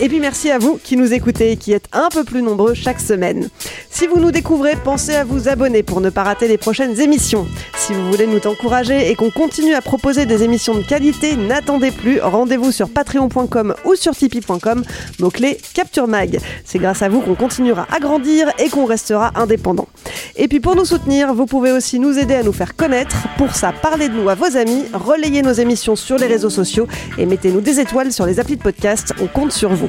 Et 0.00 0.08
puis 0.08 0.18
merci 0.18 0.50
à 0.50 0.58
vous 0.58 0.78
qui 0.82 0.96
nous 0.96 1.12
écoutez 1.12 1.52
et 1.52 1.56
qui 1.56 1.72
êtes 1.72 1.88
un 1.92 2.08
peu 2.08 2.24
plus 2.24 2.42
nombreux 2.42 2.74
chaque 2.74 3.00
semaine. 3.00 3.48
Si 3.90 4.08
vous 4.08 4.18
nous 4.18 4.32
découvrez, 4.32 4.74
pensez 4.74 5.14
à 5.14 5.22
vous 5.22 5.48
abonner 5.48 5.84
pour 5.84 6.00
ne 6.00 6.10
pas 6.10 6.24
rater 6.24 6.48
les 6.48 6.58
prochaines 6.58 7.00
émissions. 7.00 7.46
Si 7.76 7.92
vous 7.92 8.10
voulez 8.10 8.26
nous 8.26 8.44
encourager 8.44 9.08
et 9.08 9.14
qu'on 9.14 9.30
continue 9.30 9.72
à 9.72 9.80
proposer 9.80 10.26
des 10.26 10.42
émissions 10.42 10.74
de 10.74 10.82
qualité, 10.82 11.36
n'attendez 11.36 11.92
plus, 11.92 12.20
rendez-vous 12.20 12.72
sur 12.72 12.88
patreon.com 12.88 13.74
ou 13.84 13.94
sur 13.94 14.16
tipeee.com, 14.16 14.82
mot-clé 15.20 15.58
Capture 15.74 16.08
Mag. 16.08 16.40
C'est 16.64 16.80
grâce 16.80 17.02
à 17.02 17.08
vous 17.08 17.20
qu'on 17.20 17.36
continuera 17.36 17.86
à 17.94 18.00
grandir 18.00 18.50
et 18.58 18.70
qu'on 18.70 18.86
restera 18.86 19.30
indépendant. 19.36 19.86
Et 20.34 20.48
puis 20.48 20.58
pour 20.58 20.74
nous 20.74 20.84
soutenir, 20.84 21.32
vous 21.34 21.46
pouvez 21.46 21.70
aussi 21.70 22.00
nous 22.00 22.18
aider 22.18 22.34
à 22.34 22.42
nous 22.42 22.52
faire 22.52 22.74
connaître. 22.74 23.16
Pour 23.38 23.54
ça, 23.54 23.72
parlez 23.72 24.08
de 24.08 24.14
nous 24.14 24.28
à 24.28 24.34
vos 24.34 24.56
amis, 24.56 24.86
relayez 24.92 25.42
nos 25.42 25.52
émissions 25.52 25.94
sur 25.94 26.16
les 26.16 26.26
réseaux 26.26 26.50
sociaux 26.50 26.88
et 27.16 27.26
mettez-nous 27.26 27.60
des 27.60 27.78
étoiles 27.78 28.12
sur 28.12 28.26
les 28.26 28.40
applis 28.40 28.56
de 28.56 28.62
podcast. 28.62 29.14
On 29.22 29.28
compte 29.28 29.52
sur 29.52 29.72
vous. 29.72 29.83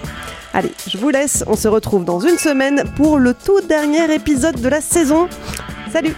Allez, 0.53 0.71
je 0.87 0.97
vous 0.97 1.09
laisse, 1.09 1.43
on 1.47 1.55
se 1.55 1.67
retrouve 1.67 2.05
dans 2.05 2.19
une 2.19 2.37
semaine 2.37 2.83
pour 2.95 3.19
le 3.19 3.33
tout 3.33 3.61
dernier 3.61 4.13
épisode 4.13 4.61
de 4.61 4.69
la 4.69 4.81
saison. 4.81 5.27
Salut 5.91 6.15